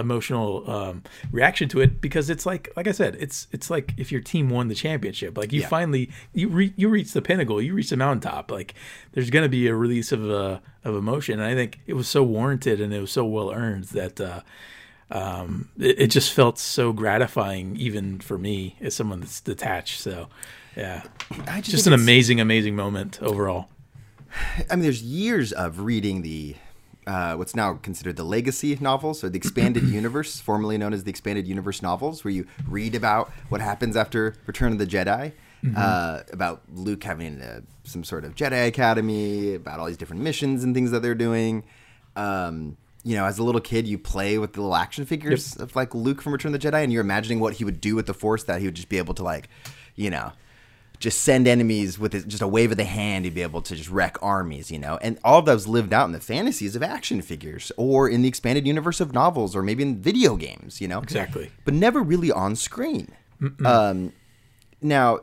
emotional 0.00 0.68
um, 0.70 1.02
reaction 1.30 1.68
to 1.68 1.80
it 1.80 2.00
because 2.00 2.30
it's 2.30 2.46
like 2.46 2.68
like 2.76 2.88
I 2.88 2.92
said 2.92 3.16
it's 3.20 3.46
it's 3.52 3.70
like 3.70 3.92
if 3.96 4.10
your 4.10 4.20
team 4.20 4.48
won 4.50 4.68
the 4.68 4.74
championship 4.74 5.36
like 5.38 5.52
you 5.52 5.60
Yeah. 5.60 5.68
finally 5.68 6.10
you 6.32 6.48
re- 6.48 6.72
you 6.76 6.88
reach 6.88 7.12
the 7.12 7.22
pinnacle 7.22 7.60
you 7.62 7.74
reach 7.74 7.90
the 7.90 7.96
mountaintop 7.96 8.50
like 8.50 8.74
there's 9.12 9.30
going 9.30 9.42
to 9.44 9.48
be 9.48 9.66
a 9.68 9.74
release 9.74 10.10
of 10.12 10.28
uh, 10.30 10.58
of 10.84 10.94
emotion. 10.96 11.40
And 11.40 11.48
I 11.48 11.54
think 11.54 11.78
it 11.86 11.92
was 11.94 12.08
so 12.08 12.22
warranted 12.22 12.80
and 12.80 12.92
it 12.94 13.00
was 13.00 13.12
so 13.12 13.24
well 13.24 13.50
earned 13.52 13.84
that 13.84 14.20
uh, 14.20 14.40
um, 15.10 15.68
it, 15.78 16.00
it 16.00 16.06
just 16.08 16.32
felt 16.32 16.58
so 16.58 16.92
gratifying 16.92 17.76
even 17.76 18.20
for 18.20 18.38
me 18.38 18.76
as 18.80 18.94
someone 18.94 19.20
that's 19.20 19.40
detached. 19.40 20.00
So 20.00 20.28
yeah. 20.76 21.02
I 21.46 21.58
just, 21.60 21.70
just 21.72 21.86
an 21.86 21.92
amazing 21.92 22.40
amazing 22.40 22.76
moment 22.76 23.20
overall. 23.22 23.68
I 24.70 24.76
mean, 24.76 24.84
there's 24.84 25.02
years 25.02 25.52
of 25.52 25.80
reading 25.80 26.22
the 26.22 26.54
uh, 27.10 27.34
what's 27.34 27.56
now 27.56 27.74
considered 27.74 28.14
the 28.14 28.22
legacy 28.22 28.78
novels, 28.80 29.24
or 29.24 29.28
the 29.28 29.36
expanded 29.36 29.82
universe, 30.00 30.38
formerly 30.38 30.78
known 30.78 30.92
as 30.92 31.02
the 31.02 31.10
expanded 31.10 31.44
universe 31.44 31.82
novels, 31.82 32.22
where 32.22 32.32
you 32.32 32.46
read 32.68 32.94
about 32.94 33.32
what 33.48 33.60
happens 33.60 33.96
after 33.96 34.36
Return 34.46 34.70
of 34.72 34.78
the 34.78 34.86
Jedi, 34.86 35.32
uh, 35.76 36.20
about 36.32 36.62
Luke 36.72 37.02
having 37.02 37.42
uh 37.42 37.60
some 37.82 38.04
sort 38.04 38.24
of 38.24 38.36
Jedi 38.36 38.68
Academy, 38.68 39.54
about 39.54 39.80
all 39.80 39.86
these 39.86 39.96
different 39.96 40.22
missions 40.22 40.62
and 40.62 40.72
things 40.72 40.92
that 40.92 41.02
they're 41.02 41.16
doing. 41.16 41.64
Um, 42.14 42.76
you 43.02 43.16
know, 43.16 43.24
as 43.24 43.38
a 43.38 43.42
little 43.42 43.60
kid, 43.60 43.88
you 43.88 43.98
play 43.98 44.38
with 44.38 44.52
the 44.52 44.60
little 44.60 44.76
action 44.76 45.04
figures 45.04 45.56
of 45.56 45.74
like 45.74 45.94
Luke 45.94 46.22
from 46.22 46.32
Return 46.32 46.54
of 46.54 46.60
the 46.60 46.68
Jedi, 46.68 46.84
and 46.84 46.92
you're 46.92 47.00
imagining 47.00 47.40
what 47.40 47.54
he 47.54 47.64
would 47.64 47.80
do 47.80 47.96
with 47.96 48.06
the 48.06 48.14
Force. 48.14 48.44
That 48.44 48.60
he 48.60 48.66
would 48.66 48.76
just 48.76 48.88
be 48.88 48.98
able 48.98 49.14
to 49.14 49.24
like, 49.24 49.48
you 49.96 50.10
know, 50.10 50.30
just 51.00 51.22
send 51.22 51.48
enemies 51.48 51.98
with 51.98 52.12
his, 52.12 52.24
just 52.24 52.42
a 52.42 52.46
wave 52.46 52.70
of 52.70 52.76
the 52.76 52.84
hand 52.84 53.24
he'd 53.24 53.34
be 53.34 53.42
able 53.42 53.60
to 53.62 53.74
just 53.74 53.88
wreck 53.90 54.16
armies 54.22 54.70
you 54.70 54.78
know 54.78 54.98
and 55.00 55.18
all 55.24 55.38
of 55.40 55.46
that 55.46 55.54
was 55.54 55.66
lived 55.66 55.92
out 55.92 56.04
in 56.04 56.12
the 56.12 56.20
fantasies 56.20 56.76
of 56.76 56.82
action 56.82 57.20
figures 57.22 57.72
or 57.76 58.08
in 58.08 58.22
the 58.22 58.28
expanded 58.28 58.66
universe 58.66 59.00
of 59.00 59.12
novels 59.12 59.56
or 59.56 59.62
maybe 59.62 59.82
in 59.82 60.00
video 60.00 60.36
games 60.36 60.80
you 60.80 60.86
know 60.86 61.00
Exactly. 61.00 61.50
but 61.64 61.74
never 61.74 62.02
really 62.02 62.30
on 62.30 62.54
screen 62.54 63.08
um, 63.64 64.12
now 64.82 65.18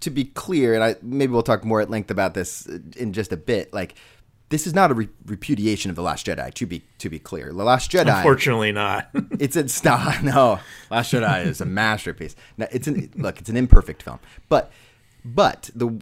to 0.00 0.10
be 0.10 0.24
clear 0.24 0.74
and 0.74 0.82
I, 0.82 0.96
maybe 1.02 1.32
we'll 1.32 1.42
talk 1.42 1.64
more 1.64 1.80
at 1.80 1.90
length 1.90 2.10
about 2.10 2.34
this 2.34 2.66
in 2.96 3.12
just 3.12 3.32
a 3.32 3.36
bit 3.36 3.72
like 3.74 3.94
this 4.48 4.66
is 4.66 4.74
not 4.74 4.90
a 4.90 4.94
re- 4.94 5.08
repudiation 5.26 5.90
of 5.90 5.96
the 5.96 6.02
last 6.02 6.26
jedi 6.26 6.52
to 6.54 6.66
be 6.66 6.82
to 6.98 7.10
be 7.10 7.18
clear 7.18 7.52
the 7.52 7.62
last 7.64 7.90
jedi 7.90 8.16
unfortunately 8.16 8.72
not 8.72 9.10
it's 9.38 9.56
a 9.56 9.68
stop. 9.68 10.22
No, 10.22 10.60
Last 10.90 11.12
Jedi 11.12 11.46
is 11.46 11.60
a 11.60 11.64
masterpiece. 11.66 12.34
No, 12.56 12.66
it's 12.72 12.86
an 12.88 13.10
look. 13.16 13.38
It's 13.38 13.48
an 13.48 13.56
imperfect 13.56 14.02
film, 14.02 14.18
but 14.48 14.70
but 15.24 15.70
the 15.74 16.00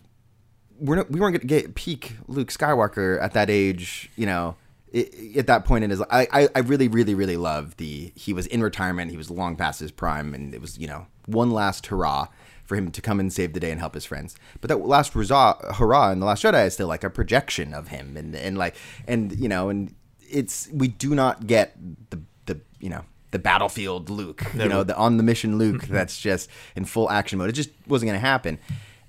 we're 0.80 0.96
not, 0.96 1.10
we 1.10 1.18
weren't 1.18 1.32
going 1.32 1.40
to 1.40 1.46
get 1.46 1.74
peak 1.74 2.16
Luke 2.28 2.48
Skywalker 2.48 3.20
at 3.20 3.32
that 3.32 3.50
age. 3.50 4.10
You 4.16 4.26
know, 4.26 4.56
i 4.94 5.08
at 5.36 5.46
that 5.46 5.64
point 5.64 5.84
in 5.84 5.90
his, 5.90 6.00
I, 6.02 6.26
I 6.32 6.48
I 6.54 6.58
really 6.60 6.88
really 6.88 7.14
really 7.14 7.36
love 7.36 7.76
the 7.76 8.12
he 8.14 8.32
was 8.32 8.46
in 8.46 8.62
retirement. 8.62 9.10
He 9.10 9.16
was 9.16 9.30
long 9.30 9.56
past 9.56 9.80
his 9.80 9.90
prime, 9.90 10.34
and 10.34 10.54
it 10.54 10.60
was 10.60 10.78
you 10.78 10.86
know 10.86 11.06
one 11.26 11.50
last 11.50 11.86
hurrah 11.86 12.28
for 12.64 12.76
him 12.76 12.90
to 12.90 13.00
come 13.00 13.18
and 13.18 13.32
save 13.32 13.54
the 13.54 13.60
day 13.60 13.70
and 13.70 13.80
help 13.80 13.94
his 13.94 14.04
friends. 14.04 14.36
But 14.60 14.68
that 14.68 14.76
last 14.76 15.14
hurrah, 15.14 15.74
hurrah 15.74 16.12
in 16.12 16.20
the 16.20 16.26
Last 16.26 16.44
Jedi 16.44 16.66
is 16.66 16.74
still 16.74 16.86
like 16.86 17.02
a 17.02 17.10
projection 17.10 17.72
of 17.74 17.88
him, 17.88 18.16
and 18.16 18.34
and 18.34 18.58
like 18.58 18.76
and 19.06 19.38
you 19.38 19.48
know 19.48 19.68
and 19.68 19.94
it's 20.20 20.68
we 20.72 20.88
do 20.88 21.14
not 21.14 21.46
get 21.46 21.76
the 22.10 22.20
the 22.46 22.60
you 22.78 22.90
know 22.90 23.04
the 23.30 23.38
battlefield 23.38 24.08
Luke, 24.08 24.44
you 24.54 24.68
know, 24.68 24.82
the 24.82 24.96
on 24.96 25.16
the 25.16 25.22
mission 25.22 25.58
Luke 25.58 25.82
that's 25.88 26.18
just 26.18 26.48
in 26.76 26.84
full 26.84 27.10
action 27.10 27.38
mode. 27.38 27.50
It 27.50 27.54
just 27.54 27.70
wasn't 27.86 28.08
going 28.08 28.20
to 28.20 28.26
happen. 28.26 28.58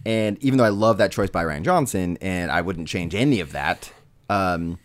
And 0.06 0.42
even 0.44 0.58
though 0.58 0.64
I 0.64 0.70
love 0.70 0.98
that 0.98 1.12
choice 1.12 1.30
by 1.30 1.44
Rian 1.44 1.64
Johnson, 1.64 2.18
and 2.22 2.52
I 2.52 2.62
wouldn't 2.62 2.88
change 2.88 3.14
any 3.14 3.40
of 3.40 3.52
that, 3.52 3.92
um, 4.30 4.80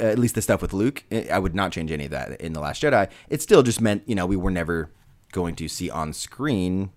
at 0.00 0.18
least 0.18 0.34
the 0.34 0.42
stuff 0.42 0.62
with 0.62 0.72
Luke, 0.72 1.04
I 1.10 1.28
I 1.32 1.38
would 1.38 1.54
not 1.54 1.72
change 1.72 1.90
any 1.90 2.04
of 2.04 2.10
that 2.12 2.40
in 2.40 2.52
the 2.52 2.60
Last 2.60 2.82
Jedi. 2.82 3.10
It 3.28 3.42
still 3.42 3.62
just 3.62 3.80
meant 3.80 4.02
you 4.06 4.14
know 4.14 4.26
we 4.26 4.36
were 4.36 4.50
never 4.50 4.90
going 5.32 5.56
to 5.56 5.68
see 5.68 5.90
on 5.90 6.12
screen 6.12 6.90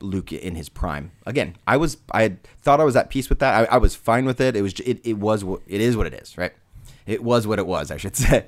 Luke 0.00 0.32
in 0.32 0.54
his 0.54 0.68
prime 0.68 1.12
again. 1.26 1.56
I 1.66 1.76
was 1.76 1.96
I 2.12 2.22
had 2.22 2.42
thought 2.62 2.80
I 2.80 2.84
was 2.84 2.96
at 2.96 3.10
peace 3.10 3.28
with 3.28 3.40
that. 3.40 3.68
I, 3.68 3.74
I 3.74 3.78
was 3.78 3.94
fine 3.96 4.24
with 4.24 4.40
it. 4.40 4.54
It 4.56 4.62
was 4.62 4.74
it, 4.80 5.00
it 5.04 5.14
was 5.14 5.42
what 5.44 5.62
it 5.66 5.80
is 5.80 5.96
what 5.96 6.06
it 6.06 6.14
is, 6.14 6.38
right? 6.38 6.52
It 7.06 7.22
was 7.22 7.46
what 7.46 7.58
it 7.58 7.66
was, 7.66 7.90
I 7.90 7.96
should 7.96 8.16
say. 8.16 8.46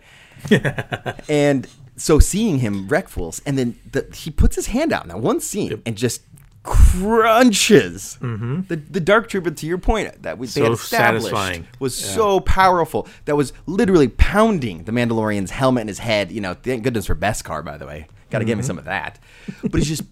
and 1.28 1.66
so 1.96 2.18
seeing 2.18 2.58
him 2.58 2.88
wreck 2.88 3.08
fools, 3.08 3.40
and 3.46 3.58
then 3.58 3.78
the, 3.90 4.08
he 4.14 4.30
puts 4.30 4.56
his 4.56 4.66
hand 4.66 4.92
out 4.92 5.02
in 5.02 5.08
that 5.08 5.20
one 5.20 5.40
scene 5.40 5.82
and 5.86 5.96
just 5.96 6.22
crunches 6.66 8.18
mm-hmm. 8.20 8.62
the 8.68 8.76
the 8.76 9.00
dark 9.00 9.28
trooper. 9.28 9.50
To 9.50 9.66
your 9.66 9.78
point, 9.78 10.22
that 10.22 10.36
we 10.36 10.48
they 10.48 10.62
had 10.62 10.72
established 10.72 11.26
satisfying. 11.26 11.66
was 11.78 11.96
so 11.96 12.40
powerful 12.40 13.06
that 13.24 13.36
was 13.36 13.52
literally 13.66 14.08
pounding 14.08 14.84
the 14.84 14.92
Mandalorian's 14.92 15.52
helmet 15.52 15.82
in 15.82 15.88
his 15.88 16.00
head. 16.00 16.30
You 16.32 16.40
know, 16.40 16.54
thank 16.54 16.82
goodness 16.82 17.06
for 17.06 17.14
Beskar, 17.14 17.64
by 17.64 17.78
the 17.78 17.86
way. 17.86 18.08
Got 18.30 18.40
to 18.40 18.44
give 18.44 18.58
me 18.58 18.62
mm-hmm. 18.62 18.66
some 18.66 18.78
of 18.78 18.84
that. 18.84 19.18
But 19.62 19.74
he's 19.74 19.88
just 19.88 20.04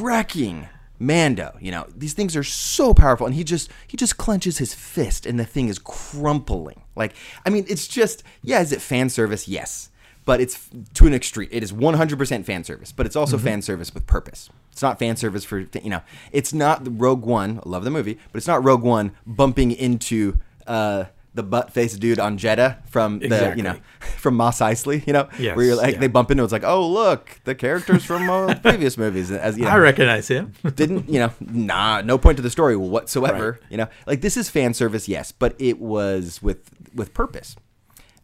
wrecking 0.00 0.68
Mando. 0.98 1.56
You 1.60 1.72
know, 1.72 1.86
these 1.94 2.14
things 2.14 2.36
are 2.36 2.44
so 2.44 2.94
powerful, 2.94 3.26
and 3.26 3.34
he 3.34 3.42
just 3.42 3.70
he 3.88 3.96
just 3.96 4.16
clenches 4.16 4.58
his 4.58 4.72
fist, 4.72 5.26
and 5.26 5.38
the 5.38 5.44
thing 5.44 5.68
is 5.68 5.78
crumpling. 5.78 6.82
Like, 6.94 7.14
I 7.44 7.50
mean, 7.50 7.66
it's 7.68 7.88
just 7.88 8.22
yeah. 8.42 8.60
Is 8.60 8.72
it 8.72 8.80
fan 8.80 9.10
service? 9.10 9.48
Yes. 9.48 9.90
But 10.30 10.40
it's 10.40 10.70
to 10.94 11.08
an 11.08 11.12
extreme. 11.12 11.48
It 11.50 11.64
is 11.64 11.72
100% 11.72 12.44
fan 12.44 12.62
service, 12.62 12.92
but 12.92 13.04
it's 13.04 13.16
also 13.16 13.36
fan 13.36 13.62
service 13.62 13.92
with 13.92 14.06
purpose. 14.06 14.48
It's 14.70 14.80
not 14.80 14.96
fan 15.00 15.16
service 15.16 15.42
for 15.44 15.58
you 15.82 15.90
know. 15.90 16.02
It's 16.30 16.52
not 16.54 16.82
Rogue 17.00 17.24
One. 17.24 17.58
I 17.66 17.68
love 17.68 17.82
the 17.82 17.90
movie, 17.90 18.14
but 18.30 18.36
it's 18.38 18.46
not 18.46 18.62
Rogue 18.62 18.84
One 18.84 19.10
bumping 19.26 19.72
into 19.72 20.38
uh, 20.68 21.06
the 21.34 21.42
butt 21.42 21.72
faced 21.72 21.98
dude 21.98 22.20
on 22.20 22.38
Jedha 22.38 22.86
from 22.88 23.18
the 23.18 23.54
you 23.56 23.64
know 23.64 23.76
from 24.18 24.36
Mos 24.36 24.60
Eisley. 24.60 25.04
You 25.04 25.14
know, 25.14 25.28
Yes, 25.36 25.56
where 25.56 25.66
you're 25.66 25.74
like 25.74 25.94
yeah. 25.94 26.00
they 26.00 26.06
bump 26.06 26.30
into. 26.30 26.44
It's 26.44 26.52
like 26.52 26.62
oh 26.64 26.86
look, 26.88 27.40
the 27.42 27.56
characters 27.56 28.04
from 28.04 28.30
uh, 28.30 28.54
previous 28.62 28.96
movies. 28.96 29.32
As 29.32 29.58
you 29.58 29.64
know, 29.64 29.70
I 29.70 29.78
recognize 29.78 30.28
him. 30.28 30.52
didn't 30.76 31.08
you 31.08 31.18
know 31.18 31.32
nah 31.40 32.02
no 32.02 32.18
point 32.18 32.36
to 32.36 32.42
the 32.42 32.50
story 32.50 32.76
whatsoever 32.76 33.58
Right. 33.60 33.70
you 33.72 33.78
know 33.78 33.88
like 34.06 34.20
this 34.20 34.36
is 34.36 34.48
fan 34.48 34.74
service 34.74 35.08
yes 35.08 35.32
but 35.32 35.56
it 35.58 35.80
was 35.80 36.40
with 36.40 36.70
with 36.94 37.12
purpose 37.14 37.56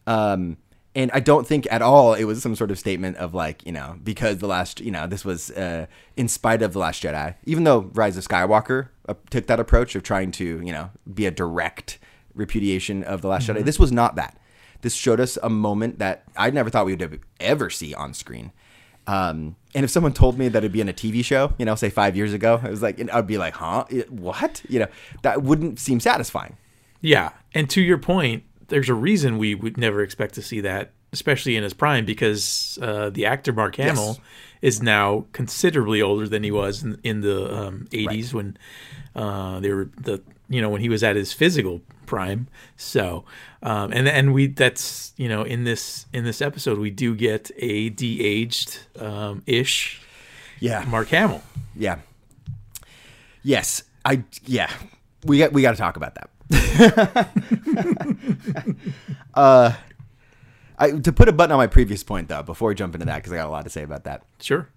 um 0.06 0.56
and 0.96 1.10
i 1.14 1.20
don't 1.20 1.46
think 1.46 1.66
at 1.70 1.82
all 1.82 2.14
it 2.14 2.24
was 2.24 2.42
some 2.42 2.56
sort 2.56 2.70
of 2.72 2.78
statement 2.78 3.16
of 3.18 3.34
like 3.34 3.64
you 3.64 3.70
know 3.72 3.96
because 4.02 4.38
the 4.38 4.46
last 4.48 4.80
you 4.80 4.90
know 4.90 5.06
this 5.06 5.24
was 5.24 5.50
uh 5.52 5.86
in 6.16 6.26
spite 6.26 6.62
of 6.62 6.72
the 6.72 6.78
last 6.80 7.02
jedi 7.02 7.34
even 7.44 7.62
though 7.64 7.80
rise 7.94 8.16
of 8.16 8.26
skywalker 8.26 8.88
uh, 9.08 9.14
took 9.30 9.46
that 9.46 9.60
approach 9.60 9.94
of 9.94 10.02
trying 10.02 10.30
to 10.32 10.44
you 10.64 10.72
know 10.72 10.90
be 11.14 11.24
a 11.26 11.30
direct 11.30 11.98
repudiation 12.34 13.04
of 13.04 13.20
the 13.22 13.28
last 13.28 13.46
jedi 13.48 13.64
this 13.64 13.78
was 13.78 13.92
not 13.92 14.16
that. 14.16 14.36
This 14.82 14.94
showed 14.94 15.20
us 15.20 15.38
a 15.42 15.48
moment 15.48 15.98
that 16.00 16.24
i 16.36 16.50
never 16.50 16.68
thought 16.70 16.86
we 16.86 16.94
would 16.94 17.20
ever 17.40 17.70
see 17.70 17.94
on 17.94 18.12
screen. 18.14 18.52
Um, 19.08 19.56
and 19.74 19.84
if 19.84 19.90
someone 19.90 20.12
told 20.12 20.38
me 20.38 20.48
that 20.48 20.58
it'd 20.58 20.72
be 20.72 20.80
in 20.80 20.88
a 20.88 20.92
TV 20.92 21.24
show, 21.24 21.54
you 21.58 21.64
know, 21.64 21.76
say 21.76 21.90
five 21.90 22.16
years 22.16 22.32
ago, 22.32 22.60
I 22.62 22.68
was 22.70 22.82
like, 22.82 23.00
I'd 23.12 23.26
be 23.26 23.38
like, 23.38 23.54
huh, 23.54 23.84
It- 23.88 24.10
what? 24.12 24.62
You 24.68 24.80
know, 24.80 24.86
that 25.22 25.42
wouldn't 25.42 25.78
seem 25.78 26.00
satisfying. 26.00 26.56
Yeah, 27.00 27.30
and 27.54 27.70
to 27.70 27.80
your 27.80 27.98
point, 27.98 28.42
there's 28.68 28.88
a 28.88 28.94
reason 28.94 29.38
we 29.38 29.54
would 29.54 29.76
never 29.76 30.02
expect 30.02 30.34
to 30.34 30.42
see 30.42 30.60
that, 30.62 30.92
especially 31.12 31.56
in 31.56 31.62
his 31.62 31.72
prime, 31.74 32.04
because 32.04 32.78
uh, 32.82 33.10
the 33.10 33.26
actor 33.26 33.52
Mark 33.52 33.76
Hamill 33.76 34.16
Yes. 34.16 34.20
is 34.62 34.82
now 34.82 35.26
considerably 35.32 36.02
older 36.02 36.28
than 36.28 36.42
he 36.42 36.50
was 36.50 36.82
in, 36.82 36.98
in 37.02 37.20
the 37.20 37.54
um, 37.54 37.86
80s 37.90 38.32
when 38.32 38.56
uh, 39.14 39.60
they 39.60 39.72
were 39.72 39.90
the 40.00 40.20
you 40.48 40.60
know 40.60 40.68
when 40.68 40.80
he 40.80 40.88
was 40.88 41.02
at 41.02 41.16
his 41.16 41.32
physical 41.32 41.80
prime. 42.06 42.46
So, 42.76 43.24
um, 43.62 43.92
and 43.92 44.06
and 44.08 44.32
we 44.34 44.46
that's 44.48 45.12
you 45.16 45.28
know 45.28 45.42
in 45.42 45.64
this 45.64 46.06
in 46.12 46.24
this 46.24 46.40
episode 46.42 46.78
we 46.78 46.90
do 46.90 47.14
get 47.14 47.50
a 47.58 47.88
de-aged 47.90 48.78
um, 49.00 49.42
ish 49.46 50.00
Yeah, 50.60 50.84
Mark 50.88 51.08
Hamill. 51.08 51.42
yeah, 51.74 51.98
yes, 53.42 53.82
I 54.04 54.22
yeah, 54.44 54.70
we 55.24 55.38
got 55.38 55.52
we 55.52 55.62
got 55.62 55.72
to 55.72 55.76
talk 55.78 55.96
about 55.96 56.14
that. 56.14 56.30
Uh, 59.34 59.74
I, 60.78 60.92
to 60.92 61.12
put 61.12 61.28
a 61.28 61.32
button 61.32 61.52
on 61.52 61.58
my 61.58 61.66
previous 61.66 62.02
point 62.02 62.28
though, 62.28 62.42
before 62.42 62.68
we 62.68 62.74
jump 62.74 62.94
into 62.94 63.06
that, 63.06 63.16
because 63.16 63.32
I 63.32 63.36
got 63.36 63.48
a 63.48 63.50
lot 63.50 63.64
to 63.64 63.70
say 63.70 63.82
about 63.82 64.04
that. 64.04 64.24
Sure. 64.40 64.68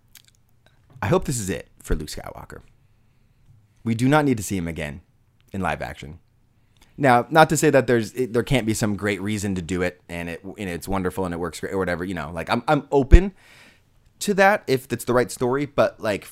I 1.01 1.07
hope 1.07 1.25
this 1.25 1.39
is 1.39 1.49
it 1.49 1.69
for 1.81 1.95
Luke 1.95 2.09
Skywalker. 2.09 2.61
We 3.83 3.95
do 3.95 4.07
not 4.07 4.25
need 4.25 4.37
to 4.37 4.43
see 4.43 4.57
him 4.57 4.67
again 4.67 5.01
in 5.53 5.61
live 5.61 5.81
action. 5.81 6.19
Now, 6.97 7.25
not 7.29 7.49
to 7.49 7.57
say 7.57 7.69
that 7.69 7.87
there's 7.87 8.13
it, 8.13 8.33
there 8.33 8.43
can't 8.43 8.65
be 8.65 8.73
some 8.73 8.97
great 8.97 9.21
reason 9.21 9.55
to 9.55 9.61
do 9.61 9.81
it, 9.81 10.01
and 10.09 10.29
it 10.29 10.43
and 10.43 10.69
it's 10.69 10.87
wonderful 10.87 11.23
and 11.23 11.33
it 11.33 11.37
works 11.37 11.61
great 11.61 11.73
or 11.73 11.77
whatever. 11.77 12.03
You 12.03 12.13
know, 12.13 12.31
like 12.33 12.49
I'm 12.49 12.63
I'm 12.67 12.87
open 12.91 13.33
to 14.19 14.33
that 14.33 14.63
if 14.67 14.91
it's 14.91 15.05
the 15.05 15.13
right 15.13 15.31
story. 15.31 15.65
But 15.65 16.01
like, 16.01 16.27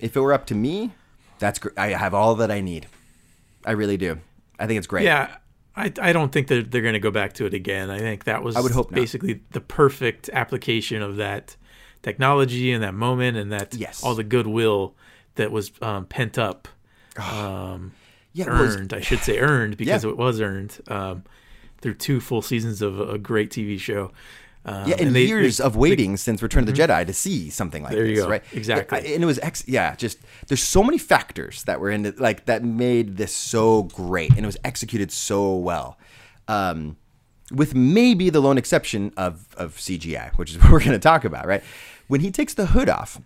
if 0.00 0.16
it 0.16 0.20
were 0.20 0.32
up 0.32 0.46
to 0.46 0.54
me, 0.54 0.92
that's 1.38 1.58
great. 1.58 1.78
I 1.78 1.88
have 1.88 2.14
all 2.14 2.34
that 2.36 2.50
I 2.50 2.62
need. 2.62 2.86
I 3.66 3.72
really 3.72 3.98
do. 3.98 4.18
I 4.58 4.66
think 4.66 4.78
it's 4.78 4.86
great. 4.86 5.04
Yeah, 5.04 5.36
I, 5.78 5.92
I 6.00 6.12
don't 6.12 6.32
think 6.32 6.48
that 6.48 6.70
they're 6.70 6.82
going 6.82 6.94
to 6.94 7.00
go 7.00 7.10
back 7.10 7.32
to 7.34 7.46
it 7.46 7.54
again. 7.54 7.90
I 7.90 7.98
think 7.98 8.24
that 8.24 8.42
was 8.42 8.56
I 8.56 8.60
would 8.60 8.72
hope 8.72 8.90
not. 8.90 8.96
basically 8.96 9.40
the 9.52 9.60
perfect 9.60 10.28
application 10.32 11.00
of 11.02 11.16
that 11.16 11.56
technology 12.02 12.72
and 12.72 12.82
that 12.82 12.94
moment 12.94 13.36
and 13.36 13.52
that 13.52 13.74
Yes. 13.74 14.02
all 14.02 14.14
the 14.14 14.24
goodwill 14.24 14.94
that 15.36 15.50
was 15.52 15.70
um, 15.82 16.04
pent 16.06 16.38
up, 16.38 16.68
um, 17.16 17.92
Yeah, 18.32 18.46
it 18.46 18.60
was- 18.60 18.76
earned. 18.76 18.92
I 18.94 19.00
should 19.00 19.20
say 19.20 19.38
earned 19.38 19.76
because 19.78 20.04
Yeah. 20.04 20.10
it 20.10 20.16
was 20.16 20.40
earned 20.40 20.78
um, 20.88 21.24
through 21.80 21.94
two 21.94 22.20
full 22.20 22.42
seasons 22.42 22.82
of 22.82 22.98
a 23.00 23.18
great 23.18 23.50
TV 23.50 23.78
show. 23.78 24.10
Um, 24.68 24.88
Yeah, 24.88 24.96
and, 24.98 25.14
they- 25.14 25.24
years 25.24 25.56
they- 25.58 25.62
Mm-hmm. 25.64 25.66
of 25.66 25.76
waiting 25.76 26.16
since 26.16 26.42
Return 26.42 26.68
of 26.68 26.74
the 26.74 26.80
Jedi 26.80 27.06
to 27.06 27.12
see 27.12 27.50
something 27.50 27.82
like 27.82 27.92
There 27.92 28.04
you 28.06 28.16
this, 28.16 28.24
go. 28.24 28.30
right? 28.30 28.42
Exactly. 28.52 29.14
And 29.14 29.22
it 29.22 29.26
was 29.26 29.38
ex- 29.40 29.64
yeah, 29.66 29.94
just 29.96 30.18
there's 30.48 30.62
so 30.62 30.82
many 30.82 30.98
factors 30.98 31.64
that 31.64 31.80
were 31.80 31.90
in 31.90 32.06
it, 32.06 32.20
like 32.20 32.46
that 32.46 32.62
made 32.64 33.16
this 33.16 33.34
so 33.34 33.84
great, 33.84 34.30
and 34.30 34.40
it 34.40 34.46
was 34.46 34.58
executed 34.64 35.10
so 35.12 35.56
well. 35.56 35.98
Um, 36.48 36.96
with 37.50 37.74
maybe 37.74 38.28
the 38.30 38.40
lone 38.40 38.58
exception 38.58 39.12
of 39.16 39.46
of 39.56 39.76
CGI, 39.76 40.36
which 40.36 40.50
is 40.50 40.56
what 40.62 40.70
we're 40.70 40.80
going 40.80 40.92
to 40.92 40.98
talk 40.98 41.24
about, 41.24 41.46
right? 41.46 41.62
When 42.06 42.20
he 42.20 42.30
takes 42.30 42.54
the 42.54 42.66
hood 42.66 42.88
off, 42.88 43.20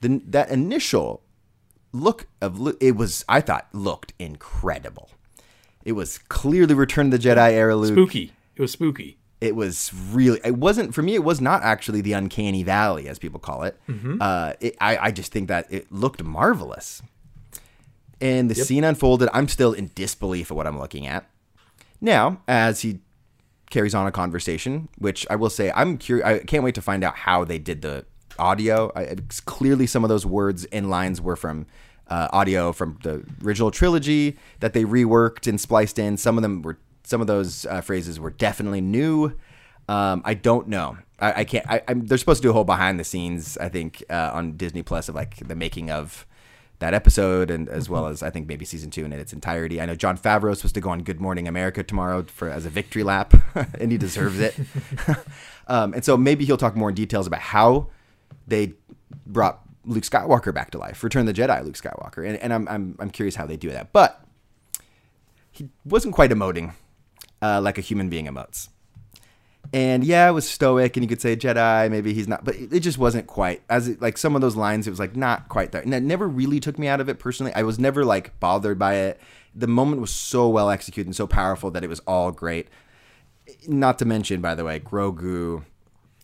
the 0.00 0.20
that 0.28 0.50
initial 0.50 1.22
look 1.92 2.26
of 2.40 2.74
it 2.80 2.96
was 2.96 3.24
I 3.28 3.40
thought 3.42 3.68
looked 3.74 4.14
incredible. 4.18 5.10
It 5.84 5.92
was 5.92 6.16
clearly 6.18 6.74
Return 6.74 7.06
of 7.12 7.12
the 7.12 7.28
Jedi 7.28 7.52
era 7.52 7.76
Luke 7.76 7.92
spooky. 7.92 8.32
It 8.56 8.62
was 8.62 8.72
spooky. 8.72 9.18
It 9.42 9.56
was 9.56 9.90
really 10.12 10.40
it 10.44 10.56
wasn't 10.56 10.94
for 10.94 11.02
me 11.02 11.14
it 11.14 11.24
was 11.24 11.40
not 11.40 11.62
actually 11.62 12.00
the 12.00 12.12
uncanny 12.12 12.62
valley 12.62 13.08
as 13.08 13.18
people 13.18 13.40
call 13.40 13.64
it. 13.64 13.76
Uh, 14.22 14.52
it 14.60 14.76
I, 14.80 14.96
I 14.96 15.10
just 15.10 15.32
think 15.32 15.48
that 15.48 15.66
it 15.70 15.90
looked 15.90 16.22
marvelous. 16.22 17.02
And 18.20 18.48
the 18.48 18.54
scene 18.54 18.84
unfolded. 18.84 19.28
I'm 19.32 19.48
still 19.48 19.72
in 19.72 19.90
disbelief 19.94 20.50
of 20.50 20.56
what 20.56 20.66
i'm 20.66 20.78
looking 20.78 21.06
at. 21.06 21.28
Now 22.00 22.40
as 22.46 22.82
he 22.82 23.00
carries 23.70 23.94
on 23.94 24.06
a 24.06 24.12
conversation 24.12 24.88
which 24.98 25.26
i 25.30 25.34
will 25.34 25.48
say 25.48 25.72
i'm 25.74 25.96
curious 25.96 26.26
i 26.26 26.38
can't 26.40 26.62
wait 26.62 26.74
to 26.74 26.82
find 26.82 27.02
out 27.02 27.16
how 27.16 27.42
they 27.42 27.58
did 27.58 27.80
the 27.80 28.04
audio. 28.38 28.92
I, 28.94 29.02
it's 29.02 29.40
clearly 29.40 29.86
some 29.86 30.04
of 30.04 30.08
those 30.08 30.26
words 30.26 30.64
and 30.66 30.90
lines 30.90 31.20
were 31.20 31.36
from 31.36 31.66
uh, 32.08 32.28
audio 32.32 32.72
from 32.72 32.98
the 33.02 33.24
original 33.44 33.70
trilogy 33.70 34.36
that 34.60 34.72
they 34.72 34.84
reworked 34.84 35.46
and 35.46 35.60
spliced 35.60 35.98
in. 35.98 36.16
Some 36.16 36.36
of 36.36 36.42
them 36.42 36.62
were 36.62 36.78
some 37.04 37.20
of 37.20 37.26
those 37.26 37.66
uh, 37.66 37.80
phrases 37.80 38.18
were 38.18 38.30
definitely 38.30 38.80
new 38.80 39.32
um, 39.88 40.22
i 40.24 40.34
don't 40.34 40.68
know 40.68 40.96
i, 41.18 41.40
I 41.40 41.44
can't 41.44 41.68
I, 41.68 41.82
I'm, 41.88 42.06
they're 42.06 42.18
supposed 42.18 42.42
to 42.42 42.46
do 42.46 42.50
a 42.50 42.52
whole 42.52 42.64
behind 42.64 43.00
the 43.00 43.04
scenes 43.04 43.58
i 43.58 43.68
think 43.68 44.02
uh, 44.10 44.30
on 44.32 44.56
disney 44.56 44.82
plus 44.82 45.08
of 45.08 45.14
like 45.14 45.36
the 45.36 45.54
making 45.54 45.90
of 45.90 46.26
that 46.82 46.94
episode 46.94 47.48
and 47.48 47.68
as 47.68 47.88
well 47.88 48.08
as 48.08 48.24
I 48.24 48.30
think 48.30 48.48
maybe 48.48 48.64
season 48.64 48.90
two 48.90 49.04
in 49.04 49.12
its 49.12 49.32
entirety. 49.32 49.80
I 49.80 49.86
know 49.86 49.94
Jon 49.94 50.18
Favreau 50.18 50.50
is 50.50 50.58
supposed 50.58 50.74
to 50.74 50.80
go 50.80 50.90
on 50.90 51.04
Good 51.04 51.20
Morning 51.20 51.46
America 51.46 51.84
tomorrow 51.84 52.24
for 52.24 52.50
as 52.50 52.66
a 52.66 52.70
victory 52.70 53.04
lap, 53.04 53.34
and 53.80 53.92
he 53.92 53.98
deserves 53.98 54.40
it. 54.40 54.58
um, 55.68 55.94
and 55.94 56.04
so 56.04 56.16
maybe 56.16 56.44
he'll 56.44 56.56
talk 56.56 56.74
more 56.74 56.88
in 56.88 56.96
details 56.96 57.28
about 57.28 57.40
how 57.40 57.86
they 58.48 58.74
brought 59.26 59.60
Luke 59.84 60.02
Skywalker 60.02 60.52
back 60.52 60.72
to 60.72 60.78
life, 60.78 61.04
Return 61.04 61.28
of 61.28 61.34
the 61.34 61.40
Jedi 61.40 61.64
Luke 61.64 61.76
Skywalker, 61.76 62.26
and, 62.26 62.36
and 62.38 62.52
I'm, 62.52 62.68
I'm 62.68 62.96
I'm 62.98 63.10
curious 63.10 63.36
how 63.36 63.46
they 63.46 63.56
do 63.56 63.70
that. 63.70 63.92
But 63.92 64.24
he 65.52 65.68
wasn't 65.84 66.14
quite 66.14 66.30
emoting 66.30 66.74
uh, 67.42 67.60
like 67.60 67.76
a 67.76 67.82
human 67.82 68.08
being 68.08 68.26
emotes. 68.26 68.68
And 69.74 70.04
yeah, 70.04 70.28
it 70.28 70.32
was 70.32 70.48
stoic, 70.48 70.96
and 70.96 71.04
you 71.04 71.08
could 71.08 71.20
say 71.20 71.34
Jedi, 71.34 71.90
maybe 71.90 72.12
he's 72.12 72.28
not, 72.28 72.44
but 72.44 72.56
it 72.56 72.80
just 72.80 72.98
wasn't 72.98 73.26
quite 73.26 73.62
as 73.70 73.88
it, 73.88 74.02
like 74.02 74.18
some 74.18 74.34
of 74.34 74.42
those 74.42 74.54
lines. 74.54 74.86
It 74.86 74.90
was 74.90 74.98
like 74.98 75.16
not 75.16 75.48
quite 75.48 75.72
there, 75.72 75.80
and 75.80 75.92
that 75.92 76.02
never 76.02 76.28
really 76.28 76.60
took 76.60 76.78
me 76.78 76.88
out 76.88 77.00
of 77.00 77.08
it 77.08 77.18
personally. 77.18 77.52
I 77.54 77.62
was 77.62 77.78
never 77.78 78.04
like 78.04 78.38
bothered 78.38 78.78
by 78.78 78.96
it. 78.96 79.20
The 79.54 79.66
moment 79.66 80.00
was 80.00 80.10
so 80.10 80.48
well 80.48 80.68
executed 80.68 81.08
and 81.08 81.16
so 81.16 81.26
powerful 81.26 81.70
that 81.70 81.84
it 81.84 81.88
was 81.88 82.00
all 82.00 82.32
great. 82.32 82.68
Not 83.66 83.98
to 84.00 84.04
mention, 84.04 84.40
by 84.40 84.54
the 84.54 84.64
way, 84.64 84.78
Grogu 84.78 85.64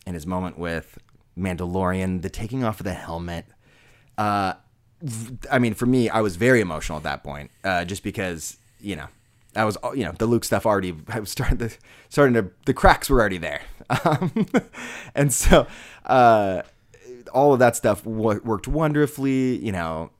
and 0.05 0.15
his 0.15 0.27
moment 0.27 0.59
with 0.59 0.99
Mandalorian, 1.37 2.21
the 2.21 2.29
taking 2.29 2.63
off 2.63 2.79
of 2.79 2.83
the 2.83 2.93
helmet. 2.93 3.45
Uh, 4.17 4.53
I 5.51 5.57
mean, 5.57 5.73
for 5.73 5.85
me, 5.85 6.09
I 6.09 6.21
was 6.21 6.35
very 6.35 6.61
emotional 6.61 6.97
at 6.97 7.03
that 7.03 7.23
point, 7.23 7.49
uh, 7.63 7.83
just 7.85 8.03
because 8.03 8.57
you 8.79 8.95
know, 8.95 9.07
I 9.55 9.65
was 9.65 9.77
you 9.95 10.03
know 10.03 10.11
the 10.11 10.25
Luke 10.25 10.43
stuff 10.43 10.65
already 10.65 10.95
I 11.07 11.19
was 11.19 11.31
starting 11.31 11.57
to 11.57 11.69
starting 12.09 12.33
to 12.35 12.51
the 12.65 12.73
cracks 12.73 13.09
were 13.09 13.19
already 13.19 13.37
there, 13.37 13.61
um, 14.05 14.47
and 15.15 15.33
so 15.33 15.67
uh, 16.05 16.61
all 17.33 17.53
of 17.53 17.59
that 17.59 17.75
stuff 17.75 18.03
w- 18.03 18.41
worked 18.43 18.67
wonderfully. 18.67 19.57
You 19.57 19.71
know, 19.71 20.11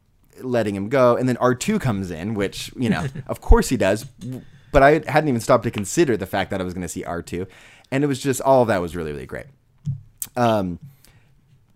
letting 0.41 0.75
him 0.75 0.89
go, 0.89 1.15
and 1.15 1.29
then 1.29 1.37
R 1.37 1.55
two 1.55 1.79
comes 1.79 2.11
in, 2.11 2.33
which 2.33 2.71
you 2.75 2.89
know, 2.89 3.07
of 3.27 3.41
course 3.41 3.69
he 3.69 3.77
does, 3.77 4.05
but 4.71 4.83
I 4.83 4.91
hadn't 5.07 5.27
even 5.27 5.41
stopped 5.41 5.63
to 5.63 5.71
consider 5.71 6.17
the 6.17 6.27
fact 6.27 6.49
that 6.51 6.59
I 6.59 6.63
was 6.63 6.73
going 6.73 6.81
to 6.83 6.89
see 6.89 7.03
R 7.03 7.21
two, 7.21 7.47
and 7.91 8.03
it 8.03 8.07
was 8.07 8.19
just 8.19 8.41
all 8.41 8.63
of 8.63 8.67
that 8.69 8.81
was 8.81 8.95
really 8.95 9.11
really 9.11 9.27
great. 9.27 9.45
Um, 10.35 10.79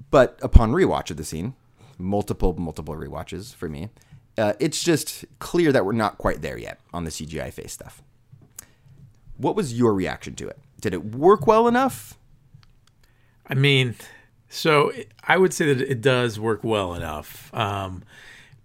but 0.09 0.39
upon 0.41 0.71
rewatch 0.71 1.11
of 1.11 1.17
the 1.17 1.23
scene, 1.23 1.53
multiple 1.97 2.55
multiple 2.57 2.95
rewatches 2.95 3.53
for 3.53 3.69
me, 3.69 3.89
uh, 4.37 4.53
it's 4.59 4.83
just 4.83 5.25
clear 5.39 5.71
that 5.71 5.85
we're 5.85 5.91
not 5.91 6.17
quite 6.17 6.41
there 6.41 6.57
yet 6.57 6.79
on 6.93 7.03
the 7.03 7.11
CGI 7.11 7.51
face 7.51 7.73
stuff. 7.73 8.01
What 9.37 9.55
was 9.55 9.73
your 9.73 9.93
reaction 9.93 10.35
to 10.35 10.47
it? 10.47 10.59
Did 10.81 10.93
it 10.93 11.15
work 11.15 11.47
well 11.47 11.67
enough? 11.67 12.17
I 13.47 13.55
mean, 13.55 13.95
so 14.49 14.91
I 15.23 15.37
would 15.37 15.53
say 15.53 15.73
that 15.73 15.81
it 15.81 16.01
does 16.01 16.39
work 16.39 16.63
well 16.63 16.93
enough 16.93 17.53
um, 17.53 18.03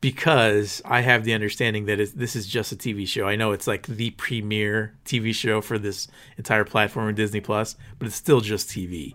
because 0.00 0.80
I 0.84 1.00
have 1.00 1.24
the 1.24 1.34
understanding 1.34 1.86
that 1.86 1.96
this 2.14 2.36
is 2.36 2.46
just 2.46 2.72
a 2.72 2.76
TV 2.76 3.06
show. 3.06 3.26
I 3.26 3.36
know 3.36 3.52
it's 3.52 3.66
like 3.66 3.86
the 3.86 4.10
premier 4.10 4.94
TV 5.04 5.34
show 5.34 5.60
for 5.60 5.78
this 5.78 6.06
entire 6.36 6.64
platform 6.64 7.08
in 7.08 7.14
Disney 7.14 7.40
Plus, 7.40 7.76
but 7.98 8.06
it's 8.06 8.16
still 8.16 8.40
just 8.40 8.68
TV. 8.68 9.14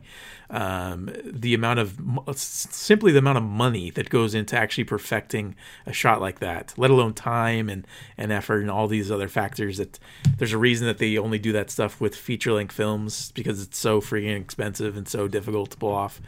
Um, 0.54 1.10
the 1.26 1.56
amount 1.56 1.80
of 1.80 1.98
simply 2.36 3.12
the 3.12 3.18
amount 3.18 3.40
of 3.40 3.44
money 3.44 3.90
that 3.90 4.12
goes 4.12 4.36
into 4.36 4.56
actually 4.56 4.84
perfecting 4.84 5.56
a 5.88 5.92
shot 5.92 6.22
like 6.22 6.38
that, 6.40 6.76
let 6.78 6.92
alone 6.92 7.16
time 7.16 7.70
and, 7.70 7.88
and 8.20 8.32
effort 8.32 8.62
and 8.62 8.70
all 8.70 8.88
these 8.88 9.10
other 9.10 9.28
factors. 9.28 9.80
That 9.80 9.98
there's 10.38 10.54
a 10.54 10.60
reason 10.60 10.86
that 10.86 11.00
they 11.00 11.18
only 11.18 11.40
do 11.40 11.52
that 11.54 11.72
stuff 11.72 12.00
with 12.00 12.16
feature 12.16 12.54
length 12.54 12.76
films 12.76 13.32
because 13.32 13.64
it's 13.64 13.80
so 13.80 14.00
freaking 14.00 14.40
expensive 14.40 14.96
and 14.96 15.08
so 15.08 15.28
difficult 15.28 15.72
to 15.72 15.78
pull 15.78 15.92
off. 15.92 16.22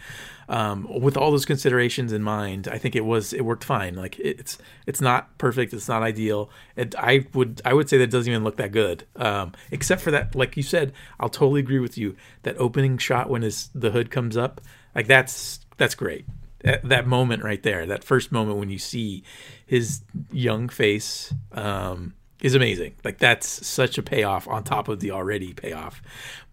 Um, 0.48 0.88
with 1.02 1.18
all 1.18 1.32
those 1.32 1.46
considerations 1.46 2.14
in 2.14 2.22
mind, 2.22 2.68
I 2.68 2.78
think 2.78 2.96
it 2.96 3.06
was 3.06 3.34
it 3.34 3.44
worked 3.44 3.64
fine. 3.64 3.96
Like 3.96 4.20
it's 4.20 4.58
it's 4.86 5.02
not 5.02 5.36
perfect, 5.38 5.74
it's 5.74 5.88
not 5.88 6.04
ideal. 6.04 6.50
It, 6.76 6.96
I 6.98 7.26
would 7.34 7.62
I 7.66 7.74
would 7.74 7.90
say 7.90 7.98
that 7.98 8.06
it 8.06 8.12
doesn't 8.12 8.32
even 8.32 8.44
look 8.44 8.58
that 8.58 8.72
good, 8.72 9.06
um, 9.16 9.54
except 9.72 10.02
for 10.02 10.12
that. 10.12 10.36
Like 10.36 10.56
you 10.56 10.64
said, 10.64 10.94
I'll 11.20 11.30
totally 11.30 11.62
agree 11.62 11.80
with 11.80 11.98
you. 11.98 12.16
That 12.44 12.58
opening 12.58 12.98
shot 13.00 13.30
when 13.30 13.42
his 13.42 13.70
the 13.74 13.92
hood 13.92 14.12
comes 14.16 14.38
up, 14.38 14.62
like 14.96 15.08
that's 15.08 15.60
that's 15.78 15.94
great. 15.94 16.26
That, 16.64 16.82
that 16.90 17.06
moment 17.06 17.44
right 17.44 17.62
there, 17.62 17.86
that 17.86 18.04
first 18.04 18.32
moment 18.32 18.58
when 18.58 18.72
you 18.72 18.80
see 18.80 19.24
his 19.68 20.02
young 20.32 20.70
face. 20.70 21.34
Um, 21.52 22.16
is 22.42 22.54
amazing. 22.54 22.94
Like 23.04 23.18
that's 23.18 23.66
such 23.66 23.98
a 23.98 24.04
payoff 24.04 24.48
on 24.48 24.64
top 24.64 24.88
of 24.88 25.00
the 25.00 25.12
already 25.12 25.54
payoff. 25.54 26.02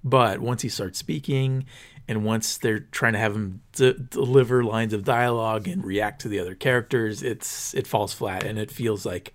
But 0.03 0.41
once 0.41 0.63
he 0.63 0.69
starts 0.69 0.99
speaking, 0.99 1.67
and 2.09 2.25
once 2.25 2.59
they're 2.59 2.81
trying 2.81 3.13
to 3.13 3.19
have 3.19 3.35
him 3.35 3.61
d- 3.73 3.97
deliver 4.11 4.65
lines 4.65 4.93
of 4.93 5.05
dialogue 5.05 5.69
and 5.69 5.85
react 5.85 6.23
to 6.23 6.29
the 6.29 6.39
other 6.39 6.55
characters, 6.55 7.23
it's 7.23 7.75
it 7.75 7.87
falls 7.87 8.13
flat, 8.13 8.45
and 8.45 8.59
it 8.59 8.71
feels 8.71 9.05
like 9.05 9.35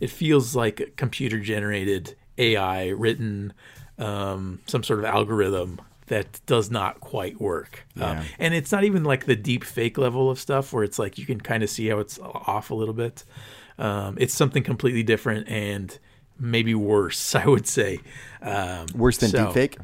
it 0.00 0.10
feels 0.10 0.54
like 0.54 0.94
computer 0.96 1.40
generated 1.40 2.16
AI 2.38 2.88
written 2.88 3.52
um, 3.98 4.60
some 4.66 4.82
sort 4.82 5.00
of 5.00 5.04
algorithm 5.04 5.80
that 6.08 6.40
does 6.46 6.70
not 6.70 7.00
quite 7.00 7.40
work. 7.40 7.86
Um, 8.00 8.20
and 8.38 8.54
it's 8.54 8.72
not 8.72 8.84
even 8.84 9.04
like 9.04 9.26
the 9.26 9.36
deep 9.36 9.64
fake 9.64 9.96
level 9.98 10.30
of 10.30 10.38
stuff 10.38 10.72
where 10.72 10.84
it's 10.84 10.98
like 10.98 11.18
you 11.18 11.24
can 11.26 11.40
kind 11.40 11.62
of 11.62 11.70
see 11.70 11.88
how 11.88 11.98
it's 11.98 12.18
off 12.18 12.70
a 12.70 12.74
little 12.74 12.94
bit. 12.94 13.24
Um, 13.78 14.16
it's 14.20 14.34
something 14.34 14.62
completely 14.62 15.02
different 15.02 15.48
and 15.48 15.96
maybe 16.38 16.74
worse, 16.74 17.34
I 17.34 17.46
would 17.46 17.66
say. 17.66 18.00
Um, 18.42 18.86
Worse 18.94 19.18
than 19.18 19.30
so- 19.30 19.46
deepfake? 19.46 19.78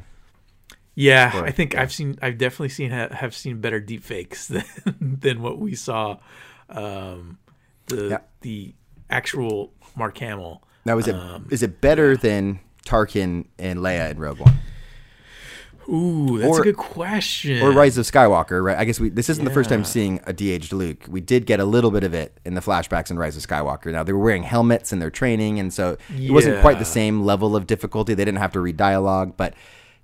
Yeah, 0.97 1.41
I 1.43 1.51
think 1.51 1.75
I've 1.75 1.91
seen, 1.91 2.17
I've 2.21 2.37
definitely 2.37 2.69
seen, 2.69 2.89
ha- 2.91 3.09
have 3.11 3.35
seen 3.35 3.59
better 3.59 3.81
deep 3.81 4.01
fakes 4.03 4.47
than, 4.49 4.63
than 4.99 5.41
what 5.41 5.59
we 5.59 5.75
saw. 5.75 6.17
Um, 6.69 7.37
the 7.87 8.07
Yeah. 8.09 8.17
the 8.41 8.73
actual 9.09 9.73
Mark 9.97 10.17
Hamill. 10.17 10.63
Now 10.85 10.97
is 10.97 11.07
it 11.07 11.15
is 11.49 11.63
Um, 11.63 11.69
it 11.69 11.81
better 11.81 12.15
than 12.15 12.59
Tarkin 12.85 13.45
and 13.59 13.79
Leia 13.79 14.11
in 14.11 14.19
Rogue 14.19 14.39
One? 14.39 14.55
Ooh, 15.87 16.39
that's 16.39 16.49
Or- 16.57 16.61
a 16.61 16.63
good 16.63 16.77
question. 16.77 17.61
or 17.61 17.71
Rise 17.71 17.97
of 17.97 18.05
Skywalker, 18.05 18.63
right? 18.63 18.77
I 18.77 18.85
guess 18.85 18.99
we 18.99 19.09
this 19.09 19.29
isn't 19.29 19.45
the 19.45 19.51
first 19.51 19.69
time 19.69 19.83
seeing 19.83 20.19
a 20.25 20.33
de-aged 20.33 20.73
Luke. 20.73 21.05
We 21.07 21.21
did 21.21 21.45
get 21.45 21.59
a 21.59 21.65
little 21.65 21.91
bit 21.91 22.03
of 22.03 22.13
it 22.13 22.39
in 22.43 22.55
the 22.55 22.61
flashbacks 22.61 23.11
in 23.11 23.17
Rise 23.19 23.37
of 23.37 23.45
Skywalker. 23.45 23.91
Now 23.91 24.03
they 24.03 24.13
were 24.13 24.19
wearing 24.23 24.43
helmets 24.43 24.91
in 24.91 24.99
their 24.99 25.11
training, 25.11 25.59
and 25.59 25.73
so 25.73 25.97
it 26.19 26.31
wasn't 26.31 26.61
quite 26.61 26.79
the 26.79 26.85
same 26.85 27.21
level 27.23 27.55
of 27.55 27.67
difficulty. 27.67 28.13
They 28.13 28.25
didn't 28.25 28.39
have 28.39 28.51
to 28.53 28.59
read 28.59 28.77
dialogue, 28.77 29.33
but 29.37 29.53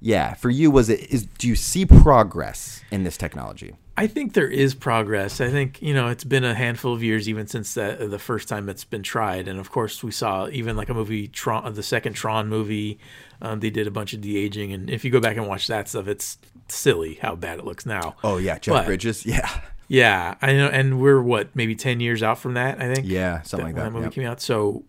yeah, 0.01 0.33
for 0.33 0.49
you, 0.49 0.71
was 0.71 0.89
it 0.89 0.99
is? 1.11 1.25
Do 1.25 1.47
you 1.47 1.55
see 1.55 1.85
progress 1.85 2.81
in 2.91 3.03
this 3.03 3.17
technology? 3.17 3.75
I 3.97 4.07
think 4.07 4.33
there 4.33 4.47
is 4.47 4.73
progress. 4.73 5.39
I 5.39 5.49
think 5.51 5.79
you 5.81 5.93
know 5.93 6.07
it's 6.07 6.23
been 6.23 6.43
a 6.43 6.55
handful 6.55 6.93
of 6.93 7.03
years 7.03 7.29
even 7.29 7.45
since 7.45 7.75
that 7.75 8.09
the 8.09 8.17
first 8.17 8.47
time 8.49 8.67
it's 8.67 8.83
been 8.83 9.03
tried, 9.03 9.47
and 9.47 9.59
of 9.59 9.69
course 9.69 10.03
we 10.03 10.11
saw 10.11 10.47
even 10.47 10.75
like 10.75 10.89
a 10.89 10.93
movie 10.93 11.27
Tron, 11.27 11.71
the 11.73 11.83
second 11.83 12.13
Tron 12.13 12.47
movie. 12.47 12.99
Um, 13.43 13.59
they 13.59 13.69
did 13.69 13.85
a 13.87 13.91
bunch 13.91 14.13
of 14.13 14.21
de 14.21 14.37
aging, 14.37 14.73
and 14.73 14.89
if 14.89 15.05
you 15.05 15.11
go 15.11 15.19
back 15.19 15.37
and 15.37 15.47
watch 15.47 15.67
that 15.67 15.87
stuff, 15.87 16.07
it's 16.07 16.37
silly 16.67 17.15
how 17.15 17.35
bad 17.35 17.59
it 17.59 17.65
looks 17.65 17.85
now. 17.85 18.15
Oh 18.23 18.37
yeah, 18.37 18.57
Jeff 18.57 18.73
But- 18.73 18.85
Bridges, 18.87 19.25
yeah, 19.25 19.61
Yeah, 19.87 20.35
I 20.41 20.53
know, 20.53 20.67
and 20.67 20.99
we're 20.99 21.21
what 21.21 21.55
maybe 21.55 21.75
ten 21.75 21.99
years 21.99 22.23
out 22.23 22.39
from 22.39 22.55
that. 22.55 22.81
I 22.81 22.91
think. 22.91 23.05
yeah, 23.07 23.41
something 23.43 23.67
like 23.67 23.75
when 23.75 23.83
that. 23.85 23.91
movie 23.91 24.05
yep. 24.05 24.13
came 24.13 24.25
out. 24.27 24.41
So 24.41 24.83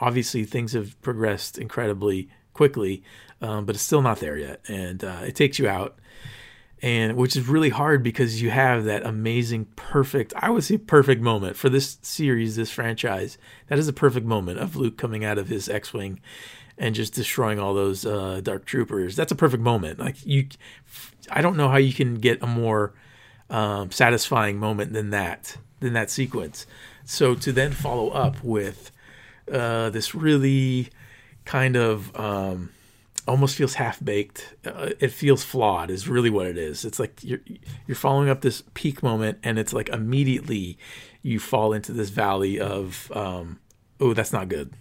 obviously 0.00 0.44
things 0.44 0.72
have 0.72 1.00
progressed 1.02 1.58
incredibly 1.58 2.28
quickly, 2.54 3.02
um, 3.40 3.64
but 3.64 3.74
it's 3.74 3.84
still 3.84 4.02
not 4.02 4.20
there 4.20 4.36
yet, 4.36 4.60
and 4.68 5.02
uh, 5.04 5.20
it 5.26 5.34
takes 5.34 5.58
you 5.58 5.68
out, 5.68 5.98
and 6.82 7.16
which 7.16 7.36
is 7.36 7.48
really 7.48 7.70
hard 7.70 8.02
because 8.02 8.42
you 8.42 8.50
have 8.50 8.84
that 8.84 9.04
amazing, 9.04 9.66
perfect, 9.76 10.32
I 10.36 10.50
would 10.50 10.64
say 10.64 10.78
perfect 10.78 11.20
moment 11.20 11.56
for 11.56 11.68
this 11.68 11.98
series, 12.02 12.56
this 12.56 12.70
franchise. 12.70 13.38
That 13.68 13.78
is 13.78 13.88
a 13.88 13.92
perfect 13.92 14.26
moment 14.26 14.58
of 14.58 14.76
Luke 14.76 14.96
coming 14.96 15.24
out 15.24 15.38
of 15.38 15.48
his 15.48 15.68
X-wing. 15.68 16.20
And 16.80 16.94
just 16.94 17.12
destroying 17.12 17.58
all 17.58 17.74
those 17.74 18.06
uh, 18.06 18.40
dark 18.40 18.64
troopers. 18.64 19.16
That's 19.16 19.32
a 19.32 19.34
perfect 19.34 19.64
moment. 19.64 19.98
Like 19.98 20.24
you, 20.24 20.46
I 21.28 21.42
don't 21.42 21.56
know 21.56 21.68
how 21.68 21.76
you 21.78 21.92
can 21.92 22.20
get 22.20 22.40
a 22.40 22.46
more 22.46 22.94
um, 23.50 23.90
satisfying 23.90 24.58
moment 24.58 24.92
than 24.92 25.10
that 25.10 25.56
than 25.80 25.94
that 25.94 26.08
sequence. 26.08 26.66
So 27.04 27.34
to 27.34 27.50
then 27.50 27.72
follow 27.72 28.10
up 28.10 28.44
with 28.44 28.92
uh, 29.52 29.90
this 29.90 30.14
really 30.14 30.90
kind 31.44 31.74
of 31.74 32.14
um, 32.14 32.70
almost 33.28 33.54
feels 33.56 33.74
half 33.74 34.02
baked. 34.04 34.54
Uh, 34.64 34.90
it 34.98 35.08
feels 35.12 35.44
flawed. 35.44 35.90
Is 35.90 36.08
really 36.08 36.30
what 36.30 36.46
it 36.46 36.58
is. 36.58 36.84
It's 36.84 36.98
like 36.98 37.22
you're 37.22 37.40
you're 37.86 37.94
following 37.94 38.28
up 38.28 38.40
this 38.40 38.62
peak 38.74 39.02
moment, 39.02 39.38
and 39.44 39.58
it's 39.58 39.72
like 39.72 39.88
immediately 39.90 40.78
you 41.22 41.38
fall 41.38 41.72
into 41.72 41.92
this 41.92 42.08
valley 42.10 42.58
of 42.58 43.12
um, 43.14 43.60
oh 44.00 44.14
that's 44.14 44.32
not 44.32 44.48
good. 44.48 44.72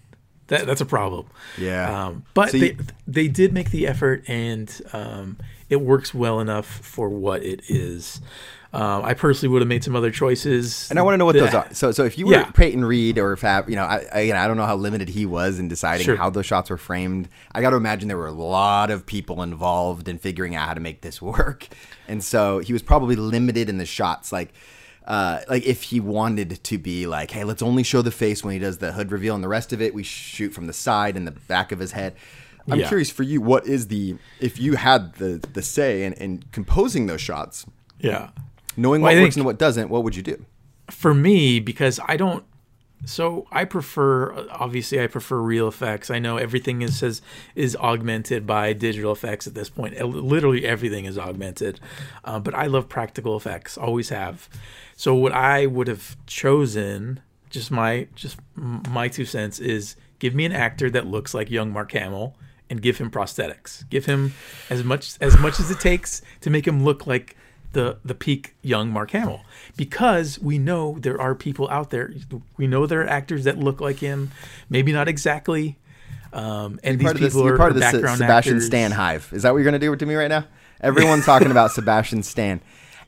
That, 0.47 0.65
that's 0.65 0.79
a 0.79 0.85
problem. 0.85 1.27
Yeah. 1.57 2.05
Um, 2.05 2.23
but 2.33 2.51
So 2.51 2.57
they, 2.59 2.67
you- 2.67 2.77
they 3.05 3.27
did 3.27 3.51
make 3.53 3.71
the 3.71 3.85
effort, 3.85 4.23
and 4.29 4.71
um, 4.93 5.37
it 5.69 5.81
works 5.81 6.13
well 6.13 6.39
enough 6.39 6.65
for 6.65 7.09
what 7.09 7.43
it 7.43 7.61
is. 7.67 8.21
Um, 8.73 9.05
I 9.05 9.13
personally 9.13 9.51
would 9.53 9.61
have 9.61 9.69
made 9.69 9.83
some 9.83 9.95
other 9.95 10.11
choices, 10.11 10.89
And 10.89 10.99
I 10.99 11.01
want 11.01 11.13
to 11.13 11.17
know 11.17 11.25
what 11.25 11.35
that- 11.35 11.45
those 11.45 11.53
are. 11.53 11.67
So, 11.73 11.91
so 11.93 12.03
if 12.03 12.17
you 12.17 12.27
were 12.27 12.33
Yeah. 12.33 12.51
Peyton 12.51 12.83
Reed 12.83 13.17
or 13.17 13.35
Fab, 13.37 13.69
you 13.69 13.75
know, 13.77 13.85
I, 13.85 14.05
I, 14.13 14.19
again, 14.19 14.35
I 14.35 14.45
don't 14.45 14.57
know 14.57 14.65
how 14.65 14.75
limited 14.75 15.07
he 15.09 15.25
was 15.25 15.57
in 15.57 15.69
deciding 15.69 16.03
Sure. 16.05 16.17
how 16.17 16.29
those 16.29 16.45
shots 16.45 16.69
were 16.69 16.77
framed. 16.77 17.29
I 17.53 17.61
got 17.61 17.69
to 17.69 17.77
imagine 17.77 18.09
there 18.09 18.17
were 18.17 18.27
a 18.27 18.31
lot 18.31 18.91
of 18.91 19.05
people 19.05 19.41
involved 19.41 20.09
in 20.09 20.17
figuring 20.17 20.53
out 20.53 20.67
how 20.67 20.73
to 20.73 20.81
make 20.81 21.01
this 21.01 21.21
work, 21.21 21.67
and 22.09 22.21
so 22.23 22.59
he 22.59 22.73
was 22.73 22.81
probably 22.83 23.15
limited 23.15 23.69
in 23.69 23.77
the 23.77 23.85
shots. 23.85 24.33
Like, 24.33 24.53
uh, 25.07 25.39
like 25.49 25.65
if 25.65 25.83
he 25.83 26.01
wanted 26.01 26.61
to 26.65 26.77
be 26.77 27.07
like, 27.07 27.31
hey, 27.31 27.45
let's 27.45 27.61
only 27.61 27.83
show 27.83 28.01
the 28.01 28.11
face 28.11 28.43
when 28.43 28.51
he 28.51 28.59
does 28.59 28.79
the 28.79 28.91
hood 28.91 29.13
reveal, 29.13 29.33
and 29.33 29.43
the 29.43 29.47
rest 29.47 29.71
of 29.71 29.81
it 29.81 29.93
we 29.93 30.03
shoot 30.03 30.53
from 30.53 30.67
the 30.67 30.73
side 30.73 31.15
and 31.15 31.25
the 31.25 31.31
back 31.31 31.71
of 31.71 31.79
his 31.79 31.93
head. 31.93 32.15
I'm 32.69 32.81
Yeah. 32.81 32.89
curious 32.89 33.09
for 33.09 33.23
you, 33.23 33.39
what 33.39 33.65
is 33.65 33.87
the 33.87 34.17
if 34.41 34.59
you 34.59 34.75
had 34.75 35.13
the 35.15 35.41
the 35.53 35.61
say 35.61 36.03
in, 36.03 36.11
in 36.13 36.43
composing 36.51 37.07
those 37.07 37.21
shots, 37.21 37.65
Yeah. 38.01 38.31
Knowing 38.77 39.01
Well, 39.01 39.13
what 39.13 39.21
works 39.21 39.35
and 39.35 39.45
what 39.45 39.57
doesn't, 39.57 39.89
what 39.89 40.03
would 40.03 40.15
you 40.15 40.23
do? 40.23 40.45
for 40.89 41.13
me 41.13 41.59
because 41.59 41.99
I 42.07 42.17
don't. 42.17 42.43
So 43.05 43.45
I 43.51 43.65
prefer 43.65 44.47
obviously 44.49 44.99
I 44.99 45.07
prefer 45.07 45.37
real 45.37 45.67
effects. 45.67 46.09
I 46.09 46.17
know 46.17 46.37
everything 46.37 46.81
is 46.81 46.97
says 46.97 47.21
is 47.55 47.75
augmented 47.75 48.47
by 48.47 48.73
digital 48.73 49.11
effects 49.11 49.45
at 49.45 49.53
this 49.53 49.69
point. 49.69 49.99
Literally 50.01 50.65
everything 50.65 51.05
is 51.05 51.17
augmented, 51.17 51.79
uh, 52.23 52.39
but 52.39 52.55
I 52.55 52.65
love 52.65 52.89
practical 52.89 53.37
effects. 53.37 53.77
Always 53.77 54.09
have. 54.09 54.49
So 54.95 55.13
what 55.13 55.31
I 55.31 55.67
would 55.67 55.87
have 55.87 56.17
chosen, 56.25 57.19
just 57.51 57.69
my 57.69 58.07
just 58.15 58.37
my 58.55 59.09
two 59.09 59.25
cents, 59.25 59.59
is 59.59 59.95
give 60.17 60.33
me 60.33 60.45
an 60.45 60.53
actor 60.53 60.89
that 60.89 61.05
looks 61.05 61.35
like 61.35 61.51
young 61.51 61.71
Mark 61.71 61.91
Hamill 61.91 62.35
and 62.69 62.81
give 62.81 62.97
him 62.97 63.11
prosthetics. 63.11 63.87
Give 63.89 64.05
him 64.05 64.33
as 64.71 64.83
much 64.83 65.17
as 65.21 65.37
much 65.37 65.59
as 65.59 65.69
it 65.69 65.79
takes 65.79 66.23
to 66.41 66.49
make 66.49 66.67
him 66.67 66.83
look 66.83 67.05
like 67.05 67.35
the 67.73 67.97
the 68.03 68.15
peak 68.15 68.55
young 68.61 68.89
Mark 68.89 69.11
Hamill 69.11 69.41
because 69.75 70.39
we 70.39 70.57
know 70.57 70.97
there 70.99 71.19
are 71.19 71.35
people 71.35 71.69
out 71.69 71.89
there. 71.89 72.13
We 72.57 72.67
know 72.67 72.85
there 72.85 73.01
are 73.01 73.07
actors 73.07 73.43
that 73.43 73.57
look 73.57 73.81
like 73.81 73.97
him, 73.99 74.31
maybe 74.69 74.91
not 74.91 75.07
exactly. 75.07 75.77
Um, 76.33 76.79
and 76.83 76.99
these 76.99 77.11
of 77.11 77.19
this, 77.19 77.33
people 77.33 77.45
you're 77.45 77.55
are 77.55 77.57
part 77.57 77.69
of 77.71 77.75
the 77.75 77.81
background 77.81 78.17
Sebastian 78.17 78.55
actors. 78.55 78.67
Stan 78.67 78.91
hive. 78.91 79.29
Is 79.33 79.43
that 79.43 79.51
what 79.51 79.57
you're 79.59 79.63
going 79.63 79.79
to 79.79 79.85
do 79.85 79.95
to 79.95 80.05
me 80.05 80.15
right 80.15 80.27
now? 80.27 80.45
Everyone's 80.81 81.25
talking 81.31 81.51
about 81.51 81.71
Sebastian 81.71 82.23
Stan, 82.23 82.61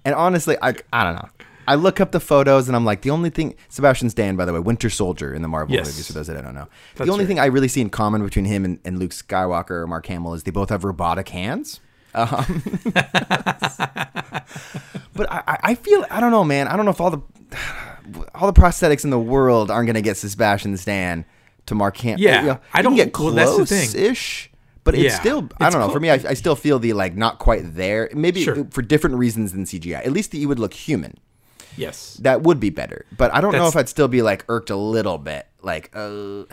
and 0.06 0.16
honestly, 0.16 0.58
I 0.62 0.76
I 0.94 1.04
don't 1.04 1.16
know. 1.16 1.30
I 1.68 1.76
look 1.76 2.02
up 2.02 2.12
the 2.12 2.20
photos 2.20 2.68
and 2.68 2.76
I'm 2.76 2.84
like, 2.84 3.02
the 3.04 3.12
only 3.12 3.30
thing 3.30 3.54
Sebastian 3.68 4.10
Stan, 4.10 4.36
by 4.36 4.46
the 4.46 4.54
way, 4.54 4.60
Winter 4.60 4.90
Soldier 4.90 5.36
in 5.36 5.44
the 5.44 5.48
Marvel 5.48 5.76
Yes. 5.76 5.86
movies. 5.86 6.08
For 6.08 6.14
those 6.14 6.26
that 6.26 6.36
I 6.36 6.42
don't 6.42 6.56
know, 6.56 6.68
That's 6.96 7.06
the 7.08 7.12
only 7.14 7.26
right. 7.26 7.28
thing 7.28 7.40
I 7.40 7.46
really 7.46 7.68
see 7.68 7.80
in 7.82 7.92
common 7.92 8.24
between 8.24 8.46
him 8.46 8.66
and, 8.66 8.80
and 8.84 8.98
Luke 8.98 9.12
Skywalker 9.12 9.70
or 9.72 9.86
Mark 9.88 10.08
Hamill 10.08 10.34
is 10.34 10.42
they 10.44 10.52
both 10.52 10.70
have 10.70 10.84
robotic 10.84 11.30
hands. 11.30 11.80
Um, 12.14 12.64
but 15.14 15.32
I, 15.32 15.58
I- 15.64 15.76
feel 15.76 16.06
I 16.10 16.20
don't 16.20 16.32
know, 16.32 16.44
man. 16.44 16.68
I 16.68 16.76
don't 16.76 16.86
know 16.86 16.92
if 16.92 17.02
all 17.02 17.12
the 17.12 17.22
all 18.36 18.52
the 18.52 18.60
prosthetics 18.60 19.04
in 19.04 19.10
the 19.10 19.20
world 19.20 19.70
aren't 19.72 19.88
going 19.88 19.96
to 19.96 20.02
get 20.02 20.18
Sebastian 20.18 20.76
Stan 20.78 21.26
to 21.68 21.76
Mark 21.76 21.98
Hamill. 21.98 22.20
Yeah, 22.22 22.58
I 22.74 22.82
don't- 22.82 22.96
get 22.96 23.18
well, 23.18 23.32
that's 23.32 23.52
the 23.52 23.58
close 23.66 23.92
thing. 23.94 24.06
ish, 24.12 24.52
but 24.84 24.96
it's 24.96 25.04
Yeah, 25.04 25.20
still 25.20 25.50
I 25.60 25.68
it's 25.68 25.76
don't 25.76 25.86
know. 25.86 25.94
For 25.94 26.00
me, 26.00 26.10
I, 26.10 26.14
I 26.16 26.34
still 26.34 26.56
feel 26.56 26.80
the 26.80 26.94
like 26.94 27.16
not 27.16 27.40
quite 27.40 27.76
there. 27.76 28.10
Maybe 28.14 28.44
Sure. 28.44 28.66
for 28.72 28.82
different 28.82 29.18
reasons 29.18 29.52
than 29.52 29.66
CGI. 29.66 30.06
At 30.06 30.12
least 30.12 30.32
that 30.32 30.38
you 30.38 30.48
would 30.48 30.60
look 30.60 30.74
human. 30.74 31.16
Yes. 31.78 32.16
That 32.22 32.42
would 32.42 32.60
be 32.60 32.72
better. 32.72 33.06
But 33.16 33.34
I 33.34 33.40
don't 33.42 33.54
know 33.54 33.68
if 33.68 33.76
I'd 33.76 33.88
still 33.88 34.08
be 34.08 34.22
like 34.22 34.44
irked 34.50 34.70
a 34.70 34.76
little 34.76 35.18
bit. 35.18 35.48
Like, 35.62 35.92
uh, 35.94 36.44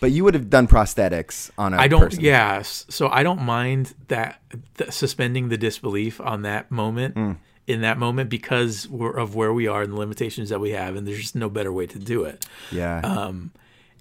but 0.00 0.10
you 0.10 0.24
would 0.24 0.34
have 0.34 0.50
done 0.50 0.66
prosthetics 0.66 1.50
on 1.56 1.74
a 1.74 1.76
I 1.76 1.88
don't. 1.88 2.00
person. 2.00 2.20
Yeah. 2.20 2.62
So 2.62 3.08
I 3.08 3.22
don't 3.22 3.42
mind 3.42 3.94
that 4.08 4.40
th- 4.76 4.90
suspending 4.90 5.48
the 5.48 5.56
disbelief 5.56 6.20
on 6.20 6.42
that 6.42 6.70
moment. 6.70 7.14
Mm. 7.14 7.36
In 7.66 7.82
that 7.82 7.98
moment, 7.98 8.30
because 8.30 8.88
we're, 8.88 9.16
of 9.16 9.36
where 9.36 9.52
we 9.52 9.68
are 9.68 9.82
and 9.82 9.92
the 9.92 9.96
limitations 9.96 10.48
that 10.48 10.58
we 10.58 10.70
have, 10.70 10.96
and 10.96 11.06
there's 11.06 11.20
just 11.20 11.36
no 11.36 11.48
better 11.48 11.72
way 11.72 11.86
to 11.86 12.00
do 12.00 12.24
it. 12.24 12.44
Yeah. 12.72 12.98
Um, 12.98 13.52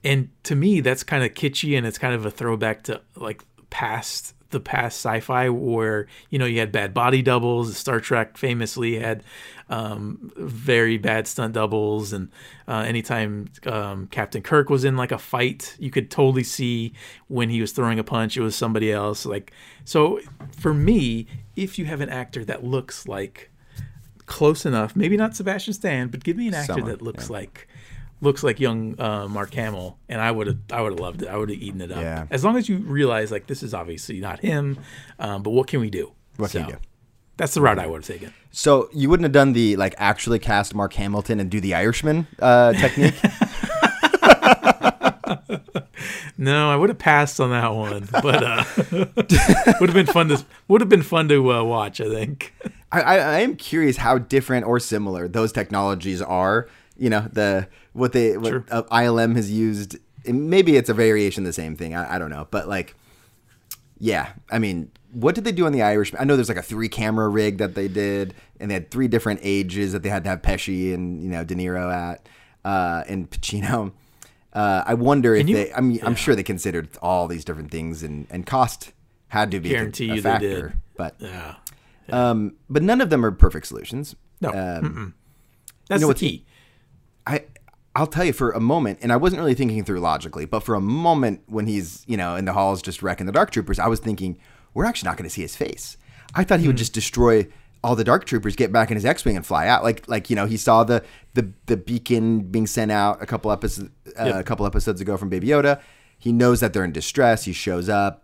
and 0.03 0.29
to 0.43 0.55
me, 0.55 0.81
that's 0.81 1.03
kind 1.03 1.23
of 1.23 1.35
kitschy, 1.35 1.77
and 1.77 1.85
it's 1.85 1.99
kind 1.99 2.15
of 2.15 2.25
a 2.25 2.31
throwback 2.31 2.81
to 2.83 3.01
like 3.15 3.43
past 3.69 4.33
the 4.51 4.59
past 4.59 4.97
sci-fi 4.97 5.49
where 5.49 6.07
you 6.29 6.39
know 6.39 6.45
you 6.45 6.59
had 6.59 6.71
bad 6.71 6.93
body 6.93 7.21
doubles. 7.21 7.75
Star 7.77 7.99
Trek 7.99 8.37
famously 8.37 8.99
had 8.99 9.23
um, 9.69 10.31
very 10.37 10.97
bad 10.97 11.27
stunt 11.27 11.53
doubles, 11.53 12.13
and 12.13 12.29
uh, 12.67 12.83
anytime 12.87 13.49
um, 13.65 14.07
Captain 14.07 14.41
Kirk 14.41 14.69
was 14.69 14.83
in 14.83 14.97
like 14.97 15.11
a 15.11 15.17
fight, 15.17 15.75
you 15.79 15.91
could 15.91 16.09
totally 16.09 16.43
see 16.43 16.93
when 17.27 17.49
he 17.49 17.61
was 17.61 17.71
throwing 17.71 17.99
a 17.99 18.03
punch, 18.03 18.37
it 18.37 18.41
was 18.41 18.55
somebody 18.55 18.91
else. 18.91 19.25
Like 19.25 19.51
so, 19.85 20.19
for 20.57 20.73
me, 20.73 21.27
if 21.55 21.77
you 21.77 21.85
have 21.85 22.01
an 22.01 22.09
actor 22.09 22.43
that 22.45 22.63
looks 22.63 23.07
like 23.07 23.51
close 24.25 24.65
enough, 24.65 24.95
maybe 24.95 25.17
not 25.17 25.35
Sebastian 25.35 25.73
Stan, 25.73 26.07
but 26.07 26.23
give 26.23 26.37
me 26.37 26.47
an 26.47 26.53
actor 26.53 26.73
Someone, 26.73 26.91
that 26.91 27.01
looks 27.01 27.29
yeah. 27.29 27.37
like 27.37 27.67
looks 28.21 28.43
like 28.43 28.59
young 28.59 28.99
uh, 28.99 29.27
Mark 29.27 29.53
Hamill, 29.53 29.97
and 30.07 30.21
I 30.21 30.31
would 30.31 30.47
have 30.47 30.57
I 30.71 30.81
would 30.81 30.93
have 30.93 30.99
loved 30.99 31.21
it. 31.21 31.27
I 31.27 31.37
would 31.37 31.49
have 31.49 31.59
eaten 31.59 31.81
it 31.81 31.91
up. 31.91 32.01
Yeah. 32.01 32.25
As 32.29 32.43
long 32.43 32.57
as 32.57 32.69
you 32.69 32.77
realize 32.77 33.31
like 33.31 33.47
this 33.47 33.63
is 33.63 33.73
obviously 33.73 34.19
not 34.19 34.39
him, 34.39 34.79
um, 35.19 35.43
but 35.43 35.51
what 35.51 35.67
can 35.67 35.79
we 35.79 35.89
do? 35.89 36.11
What 36.37 36.51
can 36.51 36.65
you 36.65 36.73
do? 36.73 36.79
That's 37.37 37.53
the 37.53 37.61
route 37.61 37.79
I 37.79 37.87
would 37.87 38.05
have 38.05 38.07
taken. 38.07 38.33
So 38.51 38.89
you 38.93 39.09
wouldn't 39.09 39.23
have 39.23 39.31
done 39.31 39.53
the 39.53 39.75
like 39.77 39.95
actually 39.97 40.39
cast 40.39 40.75
Mark 40.75 40.93
Hamilton 40.93 41.39
and 41.39 41.49
do 41.49 41.61
the 41.61 41.73
Irishman 41.73 42.27
uh, 42.39 42.73
technique? 42.73 43.15
No, 46.41 46.71
I 46.71 46.77
would 46.77 46.87
have 46.87 46.97
passed 46.97 47.41
on 47.41 47.49
that 47.49 47.73
one, 47.73 48.07
but 48.13 48.41
uh, 48.41 48.63
would 49.81 49.89
have 49.89 49.93
been 49.93 50.05
fun 50.05 50.29
to 50.29 50.45
would 50.69 50.79
have 50.79 50.89
been 50.89 51.03
fun 51.03 51.27
to 51.27 51.51
uh, 51.51 51.63
watch. 51.63 51.99
I 51.99 52.07
think. 52.07 52.53
I, 52.93 53.01
I, 53.01 53.15
I 53.17 53.39
am 53.39 53.57
curious 53.57 53.97
how 53.97 54.19
different 54.19 54.65
or 54.65 54.79
similar 54.79 55.27
those 55.27 55.51
technologies 55.51 56.21
are. 56.21 56.69
You 56.99 57.09
know, 57.09 57.27
the 57.31 57.67
what 57.93 58.11
they 58.13 58.37
what 58.37 58.49
Sure. 58.49 58.65
uh, 58.69 58.83
ILM 58.91 59.35
has 59.35 59.49
used. 59.51 59.97
Maybe 60.25 60.75
it's 60.75 60.89
a 60.89 60.93
variation 60.93 61.43
of 61.43 61.47
the 61.47 61.53
same 61.53 61.75
thing. 61.75 61.95
I, 61.95 62.15
I 62.15 62.19
don't 62.19 62.29
know, 62.29 62.47
but 62.51 62.67
like, 62.67 62.93
yeah. 63.97 64.33
I 64.51 64.59
mean, 64.59 64.91
what 65.11 65.33
did 65.35 65.43
they 65.45 65.51
do 65.51 65.65
on 65.65 65.71
the 65.71 65.81
Irish? 65.81 66.13
I 66.19 66.23
know 66.25 66.35
there's 66.35 66.49
like 66.49 66.57
a 66.57 66.61
three 66.61 66.89
camera 66.89 67.27
rig 67.29 67.57
that 67.59 67.75
they 67.75 67.87
did, 67.87 68.33
and 68.59 68.69
they 68.69 68.73
had 68.75 68.91
three 68.91 69.07
different 69.07 69.39
ages 69.43 69.93
that 69.93 70.03
they 70.03 70.09
had 70.09 70.23
to 70.25 70.29
have 70.29 70.41
Pesci 70.41 70.93
and 70.93 71.23
you 71.23 71.29
know 71.29 71.43
De 71.43 71.55
Niro 71.55 71.91
at, 71.93 72.27
uh, 72.65 73.03
and 73.07 73.29
Pacino. 73.29 73.93
Uh, 74.51 74.83
I 74.85 74.93
wonder 74.95 75.35
if 75.35 75.47
you- 75.47 75.55
they. 75.55 75.73
I 75.73 75.81
mean, 75.81 75.99
I'm 76.03 76.15
sure 76.15 76.35
they 76.35 76.43
considered 76.43 76.89
all 77.01 77.27
these 77.27 77.45
different 77.45 77.71
things 77.71 78.03
and 78.03 78.27
and 78.29 78.45
cost 78.45 78.91
had 79.29 79.51
to 79.51 79.59
be 79.59 79.69
Guarantee 79.69 80.09
a, 80.09 80.15
you 80.15 80.21
they 80.21 80.29
factor. 80.29 80.69
did. 80.69 80.73
But 80.97 81.15
Yeah. 81.19 81.55
um, 82.09 82.55
but 82.69 82.81
none 82.83 82.99
of 82.99 83.09
them 83.09 83.23
are 83.25 83.31
perfect 83.31 83.67
solutions. 83.67 84.15
No. 84.41 84.49
Um, 84.49 85.13
That's 85.87 86.01
know 86.01 86.07
the 86.09 86.13
key. 86.15 86.45
I'll 87.95 88.07
tell 88.07 88.23
you 88.25 88.33
for 88.33 88.51
a 88.51 88.59
moment, 88.59 88.99
and 89.01 89.11
I 89.11 89.17
wasn't 89.17 89.39
really 89.41 89.55
thinking 89.55 89.83
through 89.83 89.99
logically, 89.99 90.45
but 90.45 90.61
for 90.61 90.75
a 90.75 90.81
moment 90.81 91.41
when 91.47 91.67
he's 91.67 92.03
you 92.07 92.17
know 92.17 92.35
in 92.35 92.45
the 92.45 92.53
halls 92.53 92.81
just 92.81 93.01
wrecking 93.01 93.25
the 93.25 93.31
dark 93.31 93.51
troopers, 93.51 93.79
I 93.79 93.87
was 93.87 93.99
thinking 93.99 94.37
we're 94.73 94.85
actually 94.85 95.07
not 95.09 95.17
going 95.17 95.27
to 95.27 95.33
see 95.33 95.41
his 95.41 95.55
face. 95.55 95.97
I 96.35 96.43
thought 96.43 96.59
he 96.59 96.65
Hmm. 96.65 96.69
would 96.69 96.77
just 96.77 96.93
destroy 96.93 97.47
all 97.83 97.95
the 97.95 98.03
dark 98.03 98.25
troopers, 98.25 98.55
get 98.55 98.71
back 98.71 98.91
in 98.91 98.95
his 98.95 99.05
X-wing, 99.05 99.35
and 99.37 99.45
fly 99.45 99.67
out. 99.67 99.83
Like 99.83 100.07
like 100.07 100.29
you 100.29 100.35
know 100.35 100.45
he 100.45 100.57
saw 100.57 100.83
the 100.83 101.03
the 101.33 101.51
the 101.65 101.77
beacon 101.77 102.41
being 102.41 102.67
sent 102.67 102.91
out 102.91 103.21
a 103.21 103.25
couple 103.25 103.51
episodes 103.51 103.89
uh, 104.19 104.25
Yep. 104.25 104.35
a 104.35 104.43
couple 104.43 104.65
episodes 104.65 105.01
ago 105.01 105.17
from 105.17 105.29
Baby 105.29 105.47
Yoda. 105.47 105.79
He 106.17 106.31
knows 106.31 106.59
that 106.59 106.73
they're 106.73 106.83
in 106.83 106.91
distress. 106.91 107.45
He 107.45 107.53
shows 107.53 107.89
up. 107.89 108.23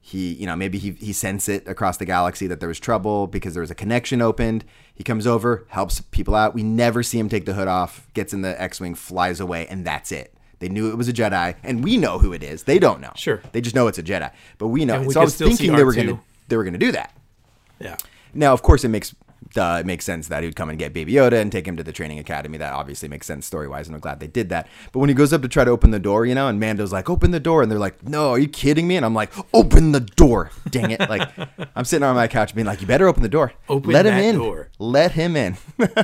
He, 0.00 0.32
you 0.34 0.46
know, 0.46 0.56
maybe 0.56 0.78
he, 0.78 0.92
he 0.92 1.12
sensed 1.12 1.48
it 1.48 1.68
across 1.68 1.98
the 1.98 2.06
galaxy 2.06 2.46
that 2.46 2.58
there 2.58 2.68
was 2.68 2.80
trouble 2.80 3.26
because 3.26 3.54
there 3.54 3.60
was 3.60 3.70
a 3.70 3.74
connection 3.74 4.22
opened. 4.22 4.64
He 4.94 5.04
comes 5.04 5.26
over, 5.26 5.66
helps 5.68 6.00
people 6.00 6.34
out. 6.34 6.54
We 6.54 6.62
never 6.62 7.02
see 7.02 7.18
him 7.18 7.28
take 7.28 7.44
the 7.44 7.52
hood 7.52 7.68
off, 7.68 8.08
gets 8.14 8.32
in 8.32 8.42
the 8.42 8.60
X 8.60 8.80
Wing, 8.80 8.94
flies 8.94 9.40
away, 9.40 9.66
and 9.66 9.84
that's 9.86 10.10
it. 10.10 10.34
They 10.58 10.68
knew 10.68 10.90
it 10.90 10.96
was 10.96 11.08
a 11.08 11.12
Jedi, 11.12 11.56
and 11.62 11.82
we 11.82 11.96
know 11.96 12.18
who 12.18 12.32
it 12.32 12.42
is. 12.42 12.64
They 12.64 12.78
don't 12.78 13.00
know. 13.00 13.12
Sure. 13.16 13.42
They 13.52 13.60
just 13.60 13.74
know 13.74 13.86
it's 13.88 13.98
a 13.98 14.02
Jedi. 14.02 14.30
But 14.58 14.68
we 14.68 14.84
know. 14.84 14.96
And 14.96 15.06
we 15.06 15.14
so 15.14 15.20
I 15.20 15.24
was 15.24 15.36
thinking 15.36 15.74
they 15.74 15.84
were 15.84 15.94
gonna 15.94 16.20
they 16.48 16.56
were 16.56 16.64
gonna 16.64 16.78
do 16.78 16.92
that. 16.92 17.16
Yeah. 17.78 17.96
Now, 18.34 18.52
of 18.52 18.62
course, 18.62 18.84
it 18.84 18.88
makes 18.88 19.14
uh, 19.56 19.78
it 19.80 19.86
makes 19.86 20.04
sense 20.04 20.28
that 20.28 20.42
he 20.42 20.46
would 20.48 20.56
come 20.56 20.70
and 20.70 20.78
get 20.78 20.92
Baby 20.92 21.14
Yoda 21.14 21.40
and 21.40 21.50
take 21.50 21.66
him 21.66 21.76
to 21.76 21.82
the 21.82 21.92
training 21.92 22.18
academy. 22.18 22.58
That 22.58 22.72
obviously 22.72 23.08
makes 23.08 23.26
sense 23.26 23.46
story 23.46 23.68
wise, 23.68 23.86
and 23.88 23.94
I'm 23.94 24.00
glad 24.00 24.20
they 24.20 24.26
did 24.26 24.48
that. 24.50 24.68
But 24.92 24.98
when 25.00 25.08
he 25.08 25.14
goes 25.14 25.32
up 25.32 25.42
to 25.42 25.48
try 25.48 25.64
to 25.64 25.70
open 25.70 25.90
the 25.90 25.98
door, 25.98 26.26
you 26.26 26.34
know, 26.34 26.48
and 26.48 26.58
Mando's 26.60 26.92
like, 26.92 27.08
"Open 27.10 27.30
the 27.30 27.40
door," 27.40 27.62
and 27.62 27.70
they're 27.70 27.78
like, 27.78 28.02
"No, 28.06 28.30
are 28.30 28.38
you 28.38 28.48
kidding 28.48 28.86
me?" 28.88 28.96
And 28.96 29.04
I'm 29.06 29.14
like, 29.14 29.32
"Open 29.54 29.92
the 29.92 30.00
door!" 30.00 30.50
Dang 30.70 30.90
it! 30.90 31.00
Like 31.00 31.28
I'm 31.76 31.84
sitting 31.84 32.04
on 32.04 32.14
my 32.14 32.28
couch 32.28 32.54
being 32.54 32.66
like, 32.66 32.80
"You 32.80 32.86
better 32.86 33.06
open 33.08 33.22
the 33.22 33.28
door. 33.28 33.52
Open 33.68 33.92
Let 33.92 34.06
him 34.06 34.14
in. 34.18 34.36
door." 34.36 34.68
Let 34.78 35.12
him 35.12 35.36
in." 35.36 35.56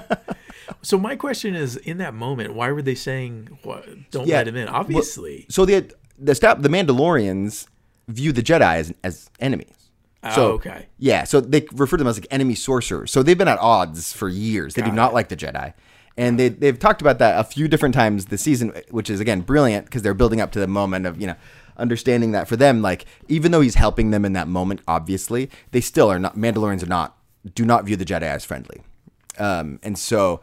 So 0.83 0.99
my 0.99 1.15
question 1.17 1.55
is, 1.55 1.77
in 1.77 1.99
that 1.99 2.13
moment, 2.15 2.55
why 2.55 2.71
were 2.73 2.83
they 2.83 2.95
saying 2.97 3.59
what, 3.63 3.85
"Don't 4.11 4.27
Yeah. 4.27 4.39
let 4.39 4.49
him 4.49 4.57
in"? 4.57 4.69
Obviously, 4.69 5.47
so 5.49 5.65
the 5.65 5.93
the 6.19 6.35
stop 6.35 6.63
the 6.63 6.69
Mandalorians 6.69 7.67
view 8.09 8.33
the 8.33 8.43
Jedi 8.43 8.75
as 8.77 8.93
as 9.05 9.31
enemies. 9.41 9.86
So, 10.35 10.53
Oh, 10.53 10.55
okay. 10.55 10.87
Yeah, 10.99 11.25
so 11.25 11.41
they 11.41 11.67
refer 11.73 11.97
to 11.97 12.03
them 12.03 12.09
as 12.09 12.19
like 12.19 12.27
enemy 12.31 12.55
sorcerers. 12.55 13.11
So 13.13 13.23
they've 13.23 13.39
been 13.39 13.49
at 13.49 13.59
odds 13.59 14.13
for 14.13 14.29
years. 14.29 14.75
They 14.75 14.83
do 14.83 14.91
not 14.91 15.13
it. 15.13 15.15
like 15.15 15.29
the 15.29 15.37
Jedi. 15.37 15.73
And 16.17 16.39
they, 16.39 16.49
they've 16.49 16.79
talked 16.79 17.01
about 17.03 17.19
that 17.19 17.39
a 17.39 17.45
few 17.45 17.69
different 17.69 17.95
times 17.95 18.27
this 18.27 18.41
season, 18.43 18.73
which 18.91 19.11
is, 19.11 19.21
again, 19.21 19.43
brilliant 19.43 19.85
because 19.85 20.03
they're 20.03 20.15
building 20.15 20.41
up 20.41 20.51
to 20.53 20.59
the 20.59 20.67
moment 20.67 21.07
of, 21.07 21.21
you 21.21 21.27
know, 21.27 21.37
understanding 21.77 22.33
that 22.33 22.49
for 22.49 22.57
them, 22.57 22.81
like, 22.81 23.05
even 23.29 23.53
though 23.53 23.61
he's 23.61 23.75
helping 23.75 24.11
them 24.11 24.25
in 24.25 24.33
that 24.33 24.49
moment, 24.49 24.81
obviously, 24.89 25.51
they 25.73 25.81
still 25.83 26.11
are 26.11 26.19
not, 26.19 26.35
Mandalorians 26.35 26.83
are 26.83 26.87
not, 26.89 27.19
do 27.55 27.67
not 27.67 27.85
view 27.85 27.97
the 27.97 28.05
Jedi 28.07 28.23
as 28.23 28.45
friendly. 28.47 28.81
Um, 29.39 29.79
and 29.83 29.99
so, 29.99 30.41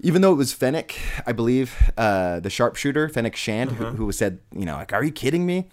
even 0.00 0.22
though 0.22 0.32
it 0.32 0.36
was 0.36 0.52
Fennec, 0.52 0.98
I 1.24 1.32
believe, 1.32 1.92
uh, 1.96 2.40
the 2.40 2.50
sharpshooter, 2.50 3.08
Fennec 3.08 3.36
Shand, 3.36 3.72
who, 3.72 3.84
who 3.90 4.10
said, 4.10 4.40
you 4.52 4.64
know, 4.64 4.74
like, 4.74 4.92
are 4.92 5.04
you 5.04 5.12
kidding 5.12 5.46
me? 5.46 5.68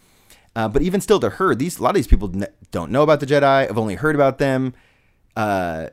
Uh, 0.58 0.67
but 0.67 0.82
even 0.82 1.00
still, 1.00 1.20
to 1.20 1.30
her, 1.30 1.54
these 1.54 1.78
a 1.78 1.84
lot 1.84 1.89
of 1.91 1.96
these 1.96 2.08
people 2.08 2.32
n- 2.34 2.48
don't 2.72 2.91
know 2.91 3.04
about 3.04 3.20
the 3.20 3.26
Jedi. 3.28 3.67
Have 3.67 3.78
only 3.78 3.93
heard 3.96 4.15
about 4.15 4.39
them. 4.39 4.74
Uh, 5.36 5.88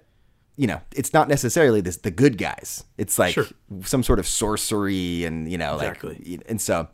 you 0.57 0.66
know, 0.66 0.81
it's 0.94 1.12
not 1.12 1.29
necessarily 1.29 1.81
this 1.83 1.98
the 1.98 2.11
good 2.11 2.38
guys. 2.38 2.85
It's 2.96 3.18
like 3.18 3.35
Sure. 3.35 3.46
some 3.83 4.03
sort 4.03 4.18
of 4.18 4.27
sorcery, 4.27 5.24
and 5.24 5.50
you 5.53 5.59
know, 5.59 5.74
Exactly. 5.74 6.22
like, 6.38 6.42
and 6.48 6.61
so, 6.62 6.88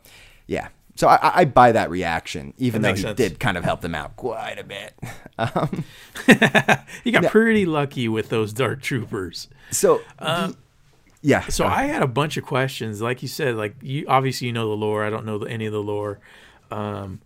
yeah. 0.47 0.67
So 0.95 1.07
I, 1.07 1.31
I- 1.41 1.45
buy 1.45 1.71
that 1.71 1.89
reaction, 1.89 2.53
even 2.57 2.81
That 2.81 2.89
though 2.89 2.95
he 2.95 3.01
sense. 3.03 3.17
did 3.17 3.39
kind 3.39 3.57
of 3.57 3.63
help 3.63 3.79
them 3.81 3.95
out 3.95 4.17
quite 4.17 4.59
a 4.59 4.63
bit. 4.65 4.93
Um, 5.39 5.83
he 7.03 7.11
got 7.11 7.23
pretty 7.31 7.65
lucky 7.65 8.07
with 8.07 8.29
those 8.29 8.53
dark 8.53 8.81
troopers. 8.81 9.47
so, 9.71 10.01
the- 10.19 10.55
yeah. 11.21 11.41
So 11.47 11.65
I 11.65 11.83
had 11.83 12.03
a 12.03 12.07
bunch 12.07 12.35
of 12.37 12.43
questions. 12.43 13.01
Like 13.01 13.21
you 13.21 13.27
said, 13.27 13.55
like 13.55 13.75
you 13.81 14.05
obviously 14.07 14.47
you 14.47 14.53
know 14.53 14.67
the 14.69 14.75
lore. 14.75 15.03
I 15.05 15.09
don't 15.09 15.25
know 15.25 15.37
the, 15.39 15.45
any 15.45 15.65
of 15.65 15.71
the 15.73 15.81
lore. 15.81 16.19
Um, 16.69 17.21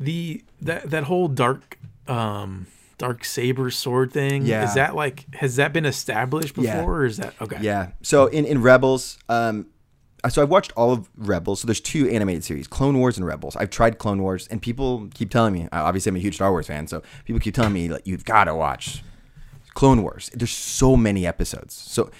the 0.00 0.44
that 0.62 0.90
that 0.90 1.04
whole 1.04 1.28
dark 1.28 1.78
um, 2.06 2.66
dark 2.98 3.24
saber 3.24 3.70
sword 3.70 4.12
thing. 4.12 4.44
Yeah. 4.46 4.64
Is 4.64 4.74
that 4.74 4.94
like 4.94 5.32
has 5.34 5.56
that 5.56 5.72
been 5.72 5.86
established 5.86 6.54
before, 6.54 6.64
Yeah. 6.74 6.84
or 6.84 7.04
is 7.04 7.16
that 7.18 7.34
okay? 7.40 7.58
Yeah. 7.60 7.90
So 8.02 8.26
in, 8.26 8.44
in 8.44 8.62
Rebels, 8.62 9.18
um, 9.28 9.66
so 10.28 10.42
I've 10.42 10.50
watched 10.50 10.72
all 10.76 10.92
of 10.92 11.08
Rebels. 11.16 11.60
So 11.60 11.66
there's 11.66 11.80
two 11.80 12.08
animated 12.08 12.42
series, 12.44 12.66
Clone 12.66 12.98
Wars 12.98 13.16
and 13.18 13.26
Rebels. 13.26 13.54
I've 13.56 13.70
tried 13.70 13.98
Clone 13.98 14.20
Wars, 14.22 14.48
and 14.50 14.60
people 14.60 15.08
keep 15.14 15.30
telling 15.30 15.52
me. 15.54 15.64
uh, 15.64 15.68
Obviously, 15.84 16.10
I'm 16.10 16.16
a 16.16 16.20
huge 16.20 16.34
Star 16.34 16.50
Wars 16.50 16.66
fan, 16.66 16.86
so 16.88 17.02
people 17.24 17.38
keep 17.40 17.54
telling 17.54 17.72
me 17.72 17.88
like 17.88 18.06
you've 18.06 18.24
got 18.24 18.44
to 18.44 18.54
watch 18.54 19.02
Clone 19.74 20.02
Wars. 20.02 20.30
There's 20.34 20.50
so 20.50 20.96
many 20.96 21.26
episodes. 21.26 21.74
So 21.74 22.10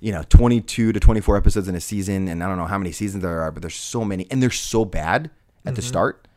you 0.00 0.12
know, 0.12 0.22
22 0.28 0.92
to 0.92 1.00
24 1.00 1.36
episodes 1.36 1.66
in 1.66 1.74
a 1.74 1.80
season, 1.80 2.28
and 2.28 2.44
I 2.44 2.46
don't 2.46 2.56
know 2.56 2.66
how 2.66 2.78
many 2.78 2.92
seasons 2.92 3.22
there 3.24 3.40
are, 3.40 3.50
but 3.50 3.62
there's 3.62 3.74
so 3.74 4.04
many, 4.04 4.28
and 4.30 4.40
they're 4.40 4.50
so 4.50 4.84
bad 4.84 5.28
at 5.64 5.74
the 5.74 5.82
start. 5.82 6.27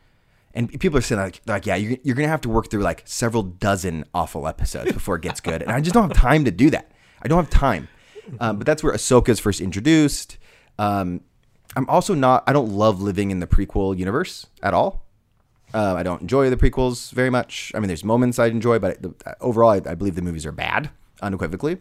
And 0.54 0.68
people 0.80 0.98
are 0.98 1.02
saying 1.02 1.20
like, 1.20 1.40
like 1.46 1.66
yeah, 1.66 1.76
you're, 1.76 1.98
you're 2.02 2.14
gonna 2.14 2.28
have 2.28 2.42
to 2.42 2.48
work 2.48 2.70
through 2.70 2.82
like 2.82 3.02
several 3.04 3.42
dozen 3.42 4.04
awful 4.12 4.46
episodes 4.46 4.92
before 4.92 5.16
it 5.16 5.22
gets 5.22 5.40
good, 5.40 5.62
and 5.62 5.70
I 5.70 5.80
just 5.80 5.94
don't 5.94 6.08
have 6.08 6.16
time 6.16 6.44
to 6.44 6.50
do 6.50 6.70
that. 6.70 6.90
I 7.22 7.28
don't 7.28 7.42
have 7.42 7.50
time. 7.50 7.88
Um, 8.38 8.58
but 8.58 8.66
that's 8.66 8.82
where 8.82 8.92
Ahsoka 8.92 9.30
is 9.30 9.40
first 9.40 9.60
introduced. 9.60 10.38
Um, 10.78 11.22
I'm 11.74 11.88
also 11.88 12.14
not. 12.14 12.44
I 12.46 12.52
don't 12.52 12.70
love 12.70 13.00
living 13.00 13.30
in 13.30 13.40
the 13.40 13.46
prequel 13.46 13.96
universe 13.96 14.46
at 14.62 14.74
all. 14.74 15.06
Uh, 15.74 15.94
I 15.96 16.02
don't 16.02 16.20
enjoy 16.20 16.50
the 16.50 16.56
prequels 16.56 17.10
very 17.12 17.30
much. 17.30 17.72
I 17.74 17.80
mean, 17.80 17.88
there's 17.88 18.04
moments 18.04 18.38
I 18.38 18.46
enjoy, 18.46 18.78
but 18.78 19.00
the, 19.00 19.14
overall, 19.40 19.70
I, 19.70 19.76
I 19.76 19.94
believe 19.94 20.16
the 20.16 20.22
movies 20.22 20.44
are 20.44 20.52
bad, 20.52 20.90
unequivocally. 21.22 21.78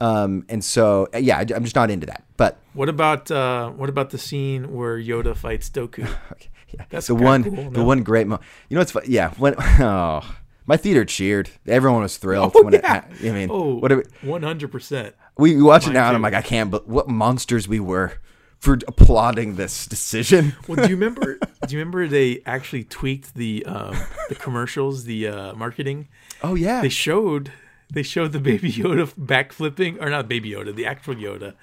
Um, 0.00 0.46
and 0.48 0.64
so, 0.64 1.08
uh, 1.14 1.18
yeah, 1.18 1.38
I, 1.38 1.40
am 1.54 1.62
just 1.62 1.76
not 1.76 1.90
into 1.90 2.06
that. 2.06 2.24
But 2.36 2.58
What 2.72 2.88
about 2.88 3.30
uh, 3.30 3.70
what 3.70 3.88
about 3.88 4.10
the 4.10 4.18
scene 4.18 4.74
where 4.74 4.98
Yoda 4.98 5.36
fights 5.36 5.70
Dooku? 5.70 6.08
okay, 6.32 6.48
yeah, 6.78 6.84
That's 6.90 7.06
the 7.08 7.14
one, 7.14 7.44
cool, 7.44 7.70
the 7.70 7.78
no? 7.80 7.84
one 7.84 8.02
great. 8.02 8.26
moment. 8.26 8.42
you 8.68 8.74
know 8.76 8.80
what's 8.80 8.92
fun? 8.92 9.02
Yeah, 9.06 9.30
when 9.38 9.54
oh, 9.58 10.36
my 10.66 10.76
theater 10.76 11.04
cheered. 11.04 11.50
Everyone 11.66 12.02
was 12.02 12.16
thrilled 12.16 12.52
Oh, 12.56 12.62
when 12.62 12.74
it. 12.74 12.82
yeah. 12.82 13.00
ha- 13.02 13.06
I 13.22 13.30
mean, 13.30 13.48
Oh, 13.50 13.74
what 13.76 13.92
one 14.22 14.42
hundred 14.42 14.70
percent. 14.72 15.14
we 15.38 15.56
we 15.56 15.62
watch 15.62 15.86
it 15.86 15.92
now, 15.92 16.06
and 16.08 16.16
I'm 16.16 16.22
like, 16.22 16.34
I 16.34 16.42
can't. 16.42 16.70
But 16.70 16.86
what 16.88 17.08
monsters 17.08 17.66
we 17.68 17.80
were 17.80 18.12
for 18.58 18.74
applauding 18.86 19.56
this 19.56 19.86
decision. 19.86 20.54
Well, 20.68 20.76
do 20.76 20.82
you 20.90 20.96
remember? 20.96 21.38
do 21.66 21.74
you 21.74 21.78
remember 21.78 22.06
they 22.06 22.42
actually 22.44 22.84
tweaked 22.84 23.34
the 23.34 23.64
um, 23.66 23.96
the 24.28 24.34
commercials, 24.34 25.04
the 25.04 25.28
uh, 25.28 25.54
marketing? 25.54 26.08
Oh 26.42 26.54
yeah, 26.54 26.82
They 26.82 26.88
showed 26.90 27.52
they 27.92 28.02
showed 28.04 28.32
the 28.32 28.38
baby 28.38 28.70
Yoda 28.70 29.12
backflipping, 29.14 30.00
or 30.00 30.10
not 30.10 30.28
baby 30.28 30.50
Yoda, 30.50 30.74
the 30.74 30.86
actual 30.86 31.14
Yoda, 31.16 31.54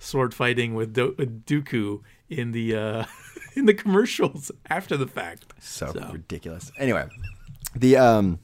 sword 0.00 0.34
fighting 0.34 0.74
with, 0.74 0.92
Do- 0.94 1.14
with 1.16 1.44
Dooku 1.46 2.00
in 2.28 2.50
the 2.52 2.74
uh, 2.74 3.04
in 3.56 3.66
the 3.66 3.74
commercials 3.74 4.52
after 4.68 4.96
the 4.96 5.06
fact. 5.06 5.44
so, 5.60 5.92
ridiculous. 6.12 6.70
Anyway, 6.78 7.06
the 7.74 7.96
um, 7.96 8.38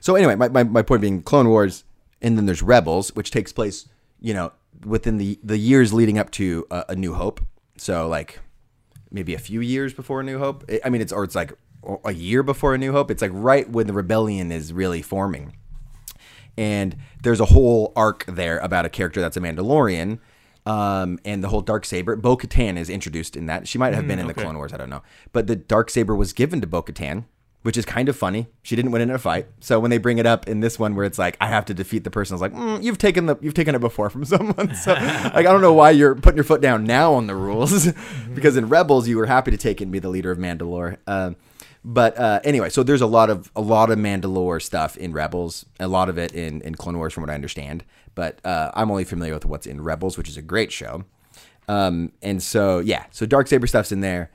so 0.00 0.14
anyway, 0.14 0.34
my, 0.36 0.48
my, 0.48 0.62
my 0.64 0.82
point 0.82 1.00
being 1.00 1.22
Clone 1.22 1.48
Wars, 1.48 1.84
and 2.22 2.36
then 2.38 2.46
there's 2.46 2.62
Rebels, 2.62 3.14
which 3.14 3.30
takes 3.30 3.52
place, 3.52 3.88
you 4.20 4.32
know, 4.34 4.52
within 4.84 5.18
the 5.18 5.38
the 5.42 5.58
years 5.58 5.92
leading 5.92 6.18
up 6.18 6.30
to 6.32 6.66
uh, 6.70 6.84
A 6.88 6.94
New 6.96 7.14
Hope. 7.14 7.40
So 7.76 8.08
like 8.08 8.40
maybe 9.10 9.34
a 9.34 9.38
few 9.38 9.60
years 9.60 9.92
before 9.92 10.20
A 10.20 10.24
New 10.24 10.38
Hope. 10.38 10.64
I- 10.70 10.80
I 10.84 10.90
mean, 10.90 11.00
it's 11.00 11.12
or 11.12 11.24
it's 11.24 11.34
like 11.34 11.52
a 12.04 12.12
year 12.12 12.42
before 12.42 12.74
A 12.74 12.78
New 12.78 12.92
Hope. 12.92 13.10
It's 13.10 13.20
like 13.22 13.30
right 13.34 13.68
when 13.68 13.86
the 13.86 13.92
rebellion 13.92 14.50
is 14.52 14.72
really 14.72 15.02
forming. 15.02 15.56
And 16.56 16.96
there's 17.22 17.40
a 17.40 17.46
whole 17.46 17.92
arc 17.96 18.24
there 18.26 18.58
about 18.58 18.84
a 18.84 18.88
character 18.88 19.20
that's 19.20 19.36
a 19.36 19.40
Mandalorian, 19.40 20.20
um, 20.66 21.18
and 21.24 21.44
the 21.44 21.48
whole 21.48 21.60
dark 21.60 21.84
saber. 21.84 22.16
Bo 22.16 22.36
Katan 22.36 22.78
is 22.78 22.88
introduced 22.88 23.36
in 23.36 23.46
that. 23.46 23.68
She 23.68 23.78
might 23.78 23.94
have 23.94 24.06
been 24.06 24.18
in 24.18 24.26
the 24.26 24.32
okay. 24.32 24.42
Clone 24.42 24.56
Wars. 24.56 24.72
I 24.72 24.76
don't 24.76 24.90
know, 24.90 25.02
but 25.32 25.46
the 25.46 25.56
dark 25.56 25.90
saber 25.90 26.14
was 26.14 26.32
given 26.32 26.60
to 26.60 26.66
Bo 26.66 26.82
Katan, 26.82 27.24
which 27.62 27.76
is 27.76 27.84
kind 27.84 28.08
of 28.08 28.16
funny. 28.16 28.46
She 28.62 28.76
didn't 28.76 28.90
win 28.90 29.02
in 29.02 29.10
a 29.10 29.18
fight, 29.18 29.46
so 29.60 29.78
when 29.78 29.90
they 29.90 29.98
bring 29.98 30.18
it 30.18 30.26
up 30.26 30.48
in 30.48 30.60
this 30.60 30.78
one, 30.78 30.94
where 30.94 31.04
it's 31.04 31.18
like 31.18 31.36
I 31.40 31.48
have 31.48 31.64
to 31.66 31.74
defeat 31.74 32.04
the 32.04 32.10
person, 32.10 32.34
I 32.34 32.36
was 32.36 32.42
like, 32.42 32.54
mm, 32.54 32.82
you've 32.82 32.98
taken 32.98 33.26
the 33.26 33.36
you've 33.40 33.54
taken 33.54 33.74
it 33.74 33.80
before 33.80 34.08
from 34.10 34.24
someone. 34.24 34.74
So 34.74 34.92
like 34.92 35.34
I 35.34 35.42
don't 35.42 35.60
know 35.60 35.74
why 35.74 35.90
you're 35.90 36.14
putting 36.14 36.36
your 36.36 36.44
foot 36.44 36.60
down 36.60 36.84
now 36.84 37.14
on 37.14 37.26
the 37.26 37.34
rules, 37.36 37.92
because 38.34 38.56
in 38.56 38.68
Rebels 38.68 39.06
you 39.08 39.18
were 39.18 39.26
happy 39.26 39.50
to 39.50 39.58
take 39.58 39.80
it 39.80 39.84
and 39.84 39.92
be 39.92 39.98
the 39.98 40.08
leader 40.10 40.30
of 40.30 40.38
Mandalore. 40.38 40.96
Um, 41.06 41.36
but 41.84 42.18
uh, 42.18 42.40
anyway, 42.44 42.70
so 42.70 42.82
there's 42.82 43.02
a 43.02 43.06
lot 43.06 43.28
of 43.28 43.50
a 43.54 43.60
lot 43.60 43.90
of 43.90 43.98
Mandalore 43.98 44.62
stuff 44.62 44.96
in 44.96 45.12
Rebels, 45.12 45.66
a 45.78 45.86
lot 45.86 46.08
of 46.08 46.16
it 46.16 46.32
in 46.32 46.62
in 46.62 46.74
Clone 46.74 46.96
Wars, 46.96 47.12
from 47.12 47.22
what 47.22 47.30
I 47.30 47.34
understand. 47.34 47.84
But 48.14 48.44
uh, 48.44 48.70
I'm 48.74 48.90
only 48.90 49.04
familiar 49.04 49.34
with 49.34 49.44
what's 49.44 49.66
in 49.66 49.82
Rebels, 49.82 50.16
which 50.16 50.28
is 50.28 50.36
a 50.36 50.42
great 50.42 50.72
show. 50.72 51.04
Um, 51.68 52.12
and 52.22 52.42
so 52.42 52.78
yeah, 52.78 53.04
so 53.10 53.26
dark 53.26 53.48
saber 53.48 53.66
stuff's 53.66 53.92
in 53.92 54.00
there, 54.00 54.30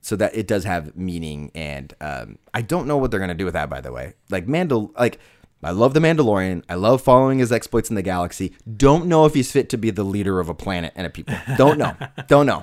so 0.00 0.14
that 0.16 0.36
it 0.36 0.46
does 0.46 0.62
have 0.62 0.96
meaning. 0.96 1.50
And 1.56 1.92
um, 2.00 2.38
I 2.54 2.62
don't 2.62 2.86
know 2.86 2.98
what 2.98 3.10
they're 3.10 3.20
gonna 3.20 3.34
do 3.34 3.44
with 3.46 3.54
that. 3.54 3.68
By 3.68 3.80
the 3.80 3.90
way, 3.90 4.14
like 4.30 4.46
Mandal, 4.46 4.96
like 4.96 5.18
I 5.64 5.72
love 5.72 5.92
the 5.92 6.00
Mandalorian. 6.00 6.62
I 6.68 6.74
love 6.74 7.02
following 7.02 7.40
his 7.40 7.50
exploits 7.50 7.90
in 7.90 7.96
the 7.96 8.02
galaxy. 8.02 8.54
Don't 8.76 9.06
know 9.06 9.24
if 9.24 9.34
he's 9.34 9.50
fit 9.50 9.68
to 9.70 9.76
be 9.76 9.90
the 9.90 10.04
leader 10.04 10.38
of 10.38 10.48
a 10.48 10.54
planet 10.54 10.92
and 10.94 11.04
a 11.04 11.10
people. 11.10 11.34
Don't 11.56 11.78
know. 11.78 11.96
don't 12.28 12.46
know. 12.46 12.62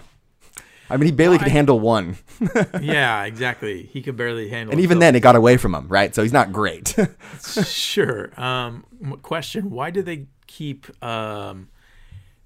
I 0.89 0.97
mean, 0.97 1.05
he 1.05 1.11
barely 1.11 1.37
could 1.37 1.47
I- 1.47 1.51
handle 1.51 1.79
one, 1.79 2.17
yeah, 2.81 3.23
exactly. 3.25 3.83
He 3.91 4.01
could 4.01 4.15
barely 4.17 4.49
handle. 4.49 4.71
and 4.73 4.81
even 4.81 4.99
then, 4.99 5.15
it 5.15 5.21
got 5.21 5.35
away 5.35 5.57
from 5.57 5.73
him, 5.73 5.87
right? 5.87 6.13
So 6.13 6.21
he's 6.21 6.33
not 6.33 6.51
great. 6.51 6.95
sure. 7.65 8.31
Um, 8.39 8.85
question: 9.21 9.69
Why 9.69 9.89
do 9.91 10.01
they 10.01 10.27
keep 10.47 10.85
um, 11.03 11.69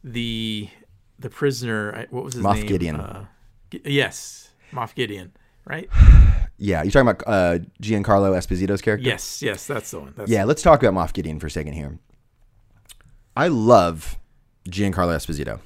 the 0.03 0.69
the 1.19 1.29
prisoner? 1.29 2.05
What 2.09 2.23
was 2.23 2.35
his 2.35 2.43
Moff 2.43 2.55
name? 2.57 2.65
Gideon. 2.67 2.95
Uh, 2.97 3.25
G- 3.71 3.81
yes, 3.85 4.49
Moff 4.71 4.93
Gideon. 4.95 5.33
Right? 5.65 5.89
yeah, 6.57 6.83
you're 6.83 6.91
talking 6.91 7.09
about 7.09 7.23
uh, 7.27 7.59
Giancarlo 7.81 8.31
Esposito's 8.38 8.81
character. 8.81 9.05
Yes, 9.05 9.41
yes, 9.41 9.67
that's 9.67 9.91
the 9.91 9.99
one. 9.99 10.13
That's 10.15 10.31
Yeah, 10.31 10.45
let's 10.45 10.61
talk 10.61 10.81
about 10.81 10.93
Moff 10.93 11.11
Gideon 11.11 11.39
for 11.41 11.47
a 11.47 11.51
second 11.51 11.73
here. 11.73 11.99
I 13.35 13.49
love 13.49 14.17
Giancarlo 14.69 15.13
Esposito, 15.15 15.59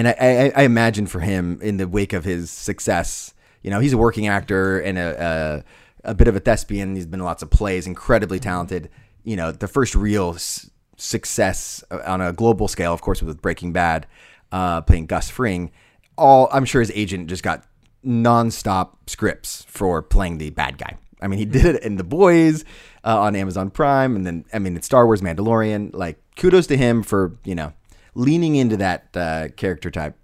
and 0.00 0.08
I, 0.08 0.12
I, 0.18 0.52
I 0.56 0.62
imagine 0.62 1.06
for 1.06 1.20
him 1.20 1.60
in 1.60 1.76
the 1.76 1.86
wake 1.86 2.14
of 2.14 2.24
his 2.24 2.50
success, 2.50 3.34
you 3.62 3.70
know, 3.70 3.80
he's 3.80 3.92
a 3.92 3.98
working 3.98 4.28
actor 4.28 4.80
and 4.80 4.96
a, 4.96 5.62
a 6.04 6.10
a 6.12 6.14
bit 6.14 6.26
of 6.26 6.34
a 6.34 6.40
thespian. 6.40 6.94
He's 6.94 7.04
been 7.04 7.20
in 7.20 7.24
lots 7.26 7.42
of 7.42 7.50
plays, 7.50 7.86
incredibly 7.86 8.38
talented. 8.40 8.88
You 9.24 9.36
know, 9.36 9.52
the 9.52 9.68
first 9.68 9.94
real 9.94 10.32
s- 10.34 10.70
success 10.96 11.84
on 11.90 12.22
a 12.22 12.32
global 12.32 12.66
scale, 12.66 12.94
of 12.94 13.02
course, 13.02 13.22
with 13.22 13.42
Breaking 13.42 13.74
Bad, 13.74 14.06
uh, 14.50 14.80
playing 14.80 15.04
Gus 15.04 15.28
Fring. 15.28 15.70
All 16.16 16.48
I'm 16.50 16.64
sure 16.64 16.80
his 16.80 16.90
agent 16.94 17.28
just 17.28 17.42
got 17.42 17.64
nonstop 18.02 18.96
scripts 19.06 19.66
for 19.68 20.00
playing 20.00 20.38
the 20.38 20.48
bad 20.48 20.78
guy. 20.78 20.96
I 21.20 21.28
mean, 21.28 21.38
he 21.38 21.44
did 21.44 21.66
it 21.66 21.82
in 21.82 21.96
The 21.96 22.04
Boys 22.04 22.64
uh, 23.04 23.20
on 23.20 23.36
Amazon 23.36 23.68
Prime, 23.68 24.16
and 24.16 24.26
then 24.26 24.46
I 24.54 24.58
mean, 24.58 24.76
in 24.76 24.80
Star 24.80 25.04
Wars 25.04 25.20
Mandalorian. 25.20 25.90
Like, 25.92 26.18
kudos 26.36 26.66
to 26.68 26.78
him 26.78 27.02
for 27.02 27.36
you 27.44 27.54
know 27.54 27.74
leaning 28.14 28.56
into 28.56 28.76
that 28.76 29.08
uh, 29.14 29.48
character 29.56 29.90
type. 29.90 30.16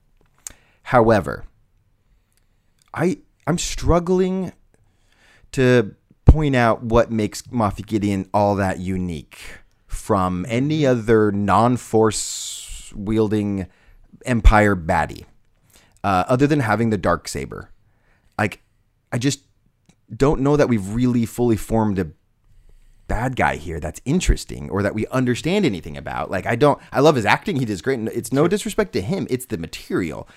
However, 0.83 1.45
I 2.95 3.19
I'm 3.47 3.59
struggling 3.59 4.53
to 5.53 5.95
point 6.25 6.57
out 6.57 6.83
what 6.83 7.11
makes 7.11 7.43
Moff 7.43 7.85
Gideon 7.87 8.29
all 8.35 8.57
that 8.57 8.81
unique 8.81 9.39
from 9.87 10.45
any 10.49 10.85
other 10.85 11.33
non-force 11.33 12.93
wielding 12.95 13.67
Empire 14.25 14.77
baddie, 14.77 15.25
uh, 16.03 16.25
other 16.29 16.47
than 16.47 16.61
having 16.61 16.91
the 16.91 16.99
dark 16.99 17.29
saber. 17.29 17.71
Like, 18.39 18.63
I 19.13 19.19
just 19.19 19.41
don't 20.15 20.41
know 20.41 20.57
that 20.57 20.69
we've 20.69 20.89
really 20.95 21.27
fully 21.27 21.57
formed 21.57 21.99
a 21.99 22.09
bad 23.09 23.37
guy 23.37 23.57
here 23.57 23.79
that's 23.81 24.01
interesting 24.05 24.69
or 24.71 24.83
that 24.83 24.95
we 24.95 25.07
understand 25.09 25.65
anything 25.65 25.97
about. 25.97 26.31
Like 26.31 26.47
I 26.47 26.57
don't 26.57 26.81
I 26.93 27.01
love 27.01 27.15
his 27.17 27.25
acting. 27.25 27.57
He 27.57 27.65
does 27.65 27.83
great. 27.83 28.01
It's 28.09 28.33
no 28.33 28.49
disrespect 28.49 28.93
to 28.95 29.01
him. 29.01 29.27
It's 29.31 29.47
the 29.47 29.59
material. 29.59 30.29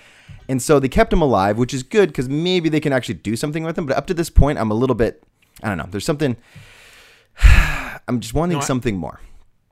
And 0.48 0.60
so 0.62 0.78
they 0.80 0.88
kept 0.88 1.12
him 1.12 1.22
alive, 1.22 1.58
which 1.58 1.74
is 1.74 1.82
good 1.82 2.08
because 2.08 2.28
maybe 2.28 2.68
they 2.68 2.80
can 2.80 2.92
actually 2.92 3.14
do 3.16 3.36
something 3.36 3.64
with 3.64 3.76
him. 3.78 3.86
But 3.86 3.96
up 3.96 4.06
to 4.06 4.14
this 4.14 4.30
point, 4.30 4.58
I'm 4.58 4.70
a 4.70 4.74
little 4.74 4.96
bit 4.96 5.22
I 5.62 5.68
don't 5.68 5.78
know. 5.78 5.86
There's 5.90 6.04
something 6.04 6.36
I'm 8.08 8.20
just 8.20 8.34
wanting 8.34 8.58
No, 8.58 8.62
I- 8.62 8.66
something 8.66 8.96
more. 8.96 9.20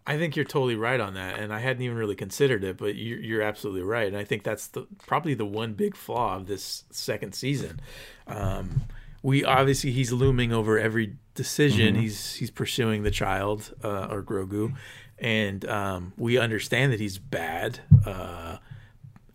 I 0.06 0.16
think 0.16 0.36
you're 0.36 0.46
totally 0.46 0.74
right 0.74 1.00
on 1.00 1.12
that, 1.14 1.38
and 1.38 1.52
I 1.52 1.58
hadn't 1.58 1.82
even 1.82 1.98
really 1.98 2.14
considered 2.14 2.64
it, 2.64 2.78
but 2.78 2.94
you're, 2.94 3.20
you're 3.20 3.42
absolutely 3.42 3.82
right, 3.82 4.06
and 4.08 4.16
I 4.16 4.24
think 4.24 4.42
that's 4.42 4.68
the 4.68 4.86
probably 5.06 5.34
the 5.34 5.44
one 5.44 5.74
big 5.74 5.94
flaw 5.94 6.36
of 6.36 6.46
this 6.46 6.84
second 6.90 7.34
season. 7.34 7.78
Um, 8.26 8.84
we 9.22 9.44
obviously 9.44 9.90
he's 9.92 10.12
looming 10.12 10.52
over 10.52 10.78
every 10.78 11.16
decision. 11.34 11.94
He's 11.94 12.34
he's 12.34 12.50
pursuing 12.50 13.02
the 13.02 13.10
child 13.10 13.74
uh, 13.82 14.08
or 14.10 14.22
Grogu, 14.22 14.74
and 15.18 15.64
um, 15.68 16.12
we 16.16 16.38
understand 16.38 16.92
that 16.92 17.00
he's 17.00 17.18
bad, 17.18 17.80
uh, 18.06 18.58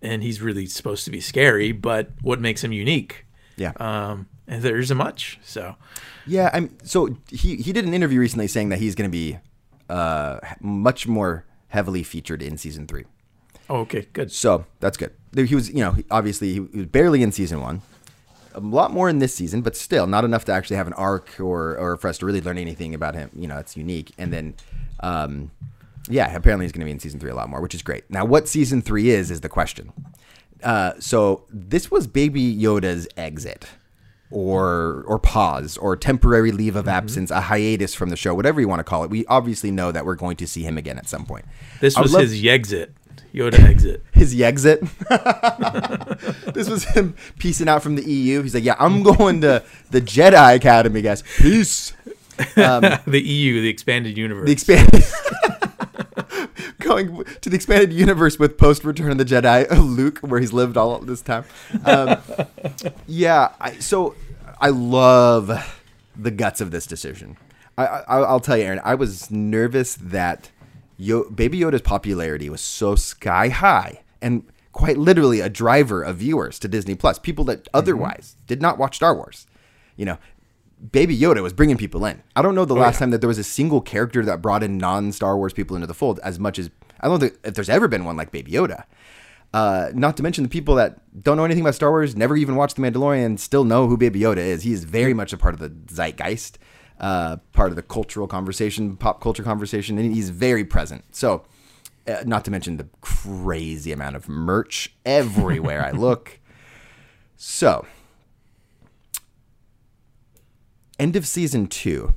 and 0.01 0.23
he's 0.23 0.41
really 0.41 0.65
supposed 0.65 1.05
to 1.05 1.11
be 1.11 1.21
scary. 1.21 1.71
But 1.71 2.09
what 2.21 2.39
makes 2.39 2.63
him 2.63 2.71
unique? 2.71 3.25
Yeah. 3.57 3.73
Um, 3.77 4.27
and 4.47 4.61
there 4.61 4.77
isn't 4.77 4.97
much. 4.97 5.39
So 5.43 5.75
Yeah, 6.25 6.49
I'm 6.53 6.77
so 6.83 7.15
he 7.29 7.57
he 7.57 7.71
did 7.73 7.85
an 7.85 7.93
interview 7.93 8.19
recently 8.19 8.47
saying 8.47 8.69
that 8.69 8.79
he's 8.79 8.95
going 8.95 9.09
to 9.09 9.11
be 9.11 9.37
uh 9.89 10.39
much 10.59 11.07
more 11.07 11.45
heavily 11.67 12.03
featured 12.03 12.41
in 12.41 12.57
season 12.57 12.85
3. 12.85 13.03
oh, 13.69 13.77
okay, 13.77 14.07
good. 14.13 14.31
So 14.31 14.65
that's 14.79 14.95
good. 14.95 15.11
He 15.35 15.55
was, 15.55 15.69
you 15.69 15.79
know, 15.79 15.95
obviously 16.11 16.53
he 16.53 16.59
was 16.59 16.85
barely 16.85 17.23
in 17.23 17.31
season 17.31 17.61
one. 17.61 17.81
A 18.55 18.59
lot 18.59 18.91
more 18.91 19.09
in 19.09 19.19
this 19.19 19.33
season, 19.33 19.61
but 19.61 19.75
still 19.75 20.07
not 20.07 20.23
enough 20.23 20.45
to 20.45 20.51
actually 20.51 20.75
have 20.77 20.87
an 20.87 20.93
arc 20.93 21.39
or 21.39 21.77
or 21.77 21.97
for 21.97 22.07
us 22.07 22.17
to 22.19 22.25
really 22.25 22.41
learn 22.41 22.57
anything 22.57 22.93
about 22.93 23.15
him. 23.15 23.29
You 23.35 23.47
know, 23.47 23.57
it's 23.57 23.75
unique. 23.75 24.11
And 24.17 24.31
then, 24.31 24.55
um, 24.99 25.51
yeah, 26.09 26.35
apparently 26.35 26.65
he's 26.65 26.71
going 26.71 26.81
to 26.81 26.85
be 26.85 26.91
in 26.91 26.99
season 26.99 27.19
three 27.19 27.31
a 27.31 27.35
lot 27.35 27.49
more, 27.49 27.61
which 27.61 27.73
is 27.73 27.81
great. 27.81 28.09
Now, 28.09 28.25
what 28.25 28.47
season 28.47 28.81
three 28.81 29.09
is 29.09 29.31
is 29.31 29.41
the 29.41 29.49
question. 29.49 29.91
Uh, 30.61 30.93
so 30.99 31.45
this 31.49 31.91
was 31.91 32.07
Baby 32.07 32.55
Yoda's 32.55 33.07
exit, 33.17 33.67
or 34.31 35.03
or 35.07 35.19
pause, 35.19 35.77
or 35.77 35.95
temporary 35.95 36.51
leave 36.51 36.75
of 36.75 36.87
absence, 36.87 37.31
a 37.31 37.41
hiatus 37.41 37.93
from 37.93 38.09
the 38.09 38.15
show, 38.15 38.33
whatever 38.33 38.61
you 38.61 38.67
want 38.67 38.79
to 38.79 38.83
call 38.83 39.03
it. 39.03 39.09
We 39.09 39.25
obviously 39.27 39.71
know 39.71 39.91
that 39.91 40.05
we're 40.05 40.15
going 40.15 40.37
to 40.37 40.47
see 40.47 40.63
him 40.63 40.77
again 40.77 40.97
at 40.97 41.07
some 41.07 41.25
point. 41.25 41.45
This 41.81 41.97
was 41.97 42.13
love- 42.13 42.21
his 42.23 42.41
Yexit, 42.41 42.89
Yoda 43.33 43.59
exit. 43.59 44.03
his 44.11 44.39
exit. 44.39 44.81
this 46.53 46.69
was 46.69 46.83
him 46.85 47.15
piecing 47.39 47.67
out 47.67 47.81
from 47.81 47.95
the 47.95 48.03
EU. 48.03 48.41
He's 48.43 48.53
like, 48.53 48.63
"Yeah, 48.63 48.75
I'm 48.79 49.01
going 49.03 49.41
to 49.41 49.63
the 49.89 50.01
Jedi 50.01 50.55
Academy, 50.55 51.01
guys. 51.01 51.23
Peace." 51.37 51.93
the 52.55 53.21
EU, 53.23 53.61
the 53.61 53.69
expanded 53.69 54.17
universe. 54.17 54.47
The 54.47 54.51
expanded, 54.51 55.03
going 56.79 57.23
to 57.41 57.49
the 57.49 57.55
expanded 57.55 57.93
universe 57.93 58.39
with 58.39 58.57
post 58.57 58.83
Return 58.83 59.11
of 59.11 59.17
the 59.19 59.25
Jedi, 59.25 59.67
Luke, 59.69 60.19
where 60.19 60.39
he's 60.39 60.51
lived 60.51 60.75
all 60.75 60.97
this 60.99 61.21
time. 61.21 61.45
Um, 61.85 62.17
yeah, 63.05 63.53
I, 63.59 63.77
so 63.77 64.15
I 64.59 64.69
love 64.69 65.79
the 66.15 66.31
guts 66.31 66.59
of 66.59 66.71
this 66.71 66.87
decision. 66.87 67.37
I, 67.77 67.85
I, 67.85 68.19
I'll 68.21 68.39
tell 68.39 68.57
you, 68.57 68.63
Aaron, 68.63 68.81
I 68.83 68.95
was 68.95 69.29
nervous 69.31 69.95
that 69.95 70.49
Yo- 71.03 71.29
Baby 71.29 71.59
Yoda's 71.59 71.81
popularity 71.81 72.49
was 72.49 72.61
so 72.61 72.95
sky 72.95 73.49
high 73.49 74.01
and 74.21 74.43
quite 74.71 74.97
literally 74.97 75.39
a 75.39 75.49
driver 75.49 76.01
of 76.01 76.17
viewers 76.17 76.57
to 76.59 76.67
Disney 76.67 76.95
Plus, 76.95 77.19
people 77.19 77.45
that 77.45 77.67
otherwise 77.73 78.35
did 78.47 78.61
not 78.61 78.77
watch 78.77 78.95
Star 78.95 79.15
Wars. 79.15 79.45
You 79.95 80.05
know, 80.05 80.17
Baby 80.91 81.17
Yoda 81.17 81.41
was 81.43 81.53
bringing 81.53 81.77
people 81.77 82.05
in. 82.05 82.23
I 82.35 82.41
don't 82.41 82.55
know 82.55 82.65
the 82.65 82.73
last 82.73 82.99
time 82.99 83.11
that 83.11 83.21
there 83.21 83.27
was 83.27 83.37
a 83.37 83.43
single 83.43 83.81
character 83.81 84.25
that 84.25 84.41
brought 84.41 84.63
in 84.63 84.77
non 84.77 85.11
Star 85.11 85.37
Wars 85.37 85.53
people 85.53 85.75
into 85.75 85.87
the 85.87 85.93
fold 85.93 86.19
as 86.23 86.39
much 86.39 86.57
as 86.57 86.69
I 86.99 87.07
don't 87.07 87.19
think 87.19 87.37
if 87.43 87.53
there's 87.53 87.69
ever 87.69 87.87
been 87.87 88.05
one 88.05 88.17
like 88.17 88.31
Baby 88.31 88.51
Yoda. 88.51 88.85
Uh, 89.53 89.91
not 89.93 90.17
to 90.17 90.23
mention 90.23 90.43
the 90.43 90.49
people 90.49 90.73
that 90.75 90.99
don't 91.23 91.37
know 91.37 91.45
anything 91.45 91.61
about 91.61 91.75
Star 91.75 91.91
Wars, 91.91 92.15
never 92.15 92.35
even 92.35 92.55
watched 92.55 92.75
The 92.75 92.81
Mandalorian, 92.81 93.37
still 93.37 93.63
know 93.63 93.87
who 93.87 93.97
Baby 93.97 94.21
Yoda 94.21 94.37
is. 94.37 94.63
He 94.63 94.73
is 94.73 94.83
very 94.83 95.13
much 95.13 95.31
a 95.31 95.37
part 95.37 95.53
of 95.53 95.59
the 95.59 95.69
zeitgeist, 95.93 96.57
uh, 96.99 97.37
part 97.51 97.69
of 97.69 97.75
the 97.75 97.81
cultural 97.81 98.27
conversation, 98.27 98.95
pop 98.95 99.21
culture 99.21 99.43
conversation, 99.43 99.97
and 99.97 100.13
he's 100.13 100.29
very 100.29 100.63
present. 100.63 101.03
So, 101.15 101.45
uh, 102.07 102.23
not 102.25 102.45
to 102.45 102.51
mention 102.51 102.77
the 102.77 102.87
crazy 103.01 103.91
amount 103.91 104.15
of 104.15 104.27
merch 104.27 104.93
everywhere 105.05 105.83
I 105.85 105.91
look. 106.05 106.39
So, 107.35 107.85
end 110.99 111.15
of 111.15 111.27
season 111.27 111.67
two, 111.67 112.13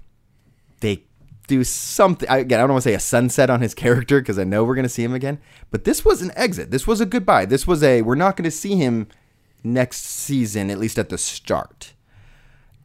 they 0.80 1.04
do 1.46 1.64
something. 1.64 2.28
Again, 2.28 2.58
I 2.58 2.62
don't 2.62 2.72
want 2.72 2.82
to 2.82 2.88
say 2.90 2.94
a 2.94 3.00
sunset 3.00 3.50
on 3.50 3.60
his 3.60 3.74
character 3.74 4.20
because 4.20 4.38
I 4.38 4.44
know 4.44 4.64
we're 4.64 4.74
going 4.74 4.84
to 4.84 4.88
see 4.88 5.04
him 5.04 5.14
again. 5.14 5.38
But 5.70 5.84
this 5.84 6.04
was 6.04 6.22
an 6.22 6.32
exit. 6.36 6.70
This 6.70 6.86
was 6.86 7.00
a 7.00 7.06
goodbye. 7.06 7.46
This 7.46 7.66
was 7.66 7.82
a 7.82 8.02
we're 8.02 8.14
not 8.14 8.36
going 8.36 8.44
to 8.44 8.50
see 8.50 8.76
him 8.76 9.08
next 9.62 10.04
season, 10.04 10.70
at 10.70 10.78
least 10.78 10.98
at 10.98 11.08
the 11.08 11.18
start. 11.18 11.92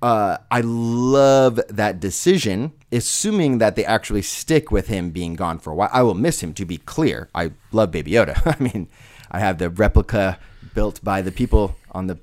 Uh, 0.02 0.38
I 0.50 0.62
love 0.62 1.60
that 1.70 2.00
decision, 2.00 2.74
assuming 2.92 3.60
that 3.60 3.76
they 3.76 3.86
actually 3.86 4.24
stick 4.24 4.72
with 4.72 4.88
him 4.88 5.12
being 5.12 5.36
gone 5.36 5.60
for 5.60 5.72
a 5.72 5.76
while. 5.76 5.90
I 5.94 6.02
will 6.02 6.16
miss 6.16 6.42
him, 6.42 6.54
to 6.56 6.66
be 6.66 6.78
clear. 6.78 7.30
I 7.36 7.52
love 7.72 7.92
Baby 7.92 8.12
Yoda. 8.12 8.42
I 8.60 8.62
mean, 8.62 8.88
I 9.30 9.40
have 9.40 9.60
the 9.60 9.70
replica 9.70 10.40
built 10.74 11.04
by 11.04 11.22
the 11.22 11.32
people 11.32 11.76
on 11.92 12.08
the 12.08 12.18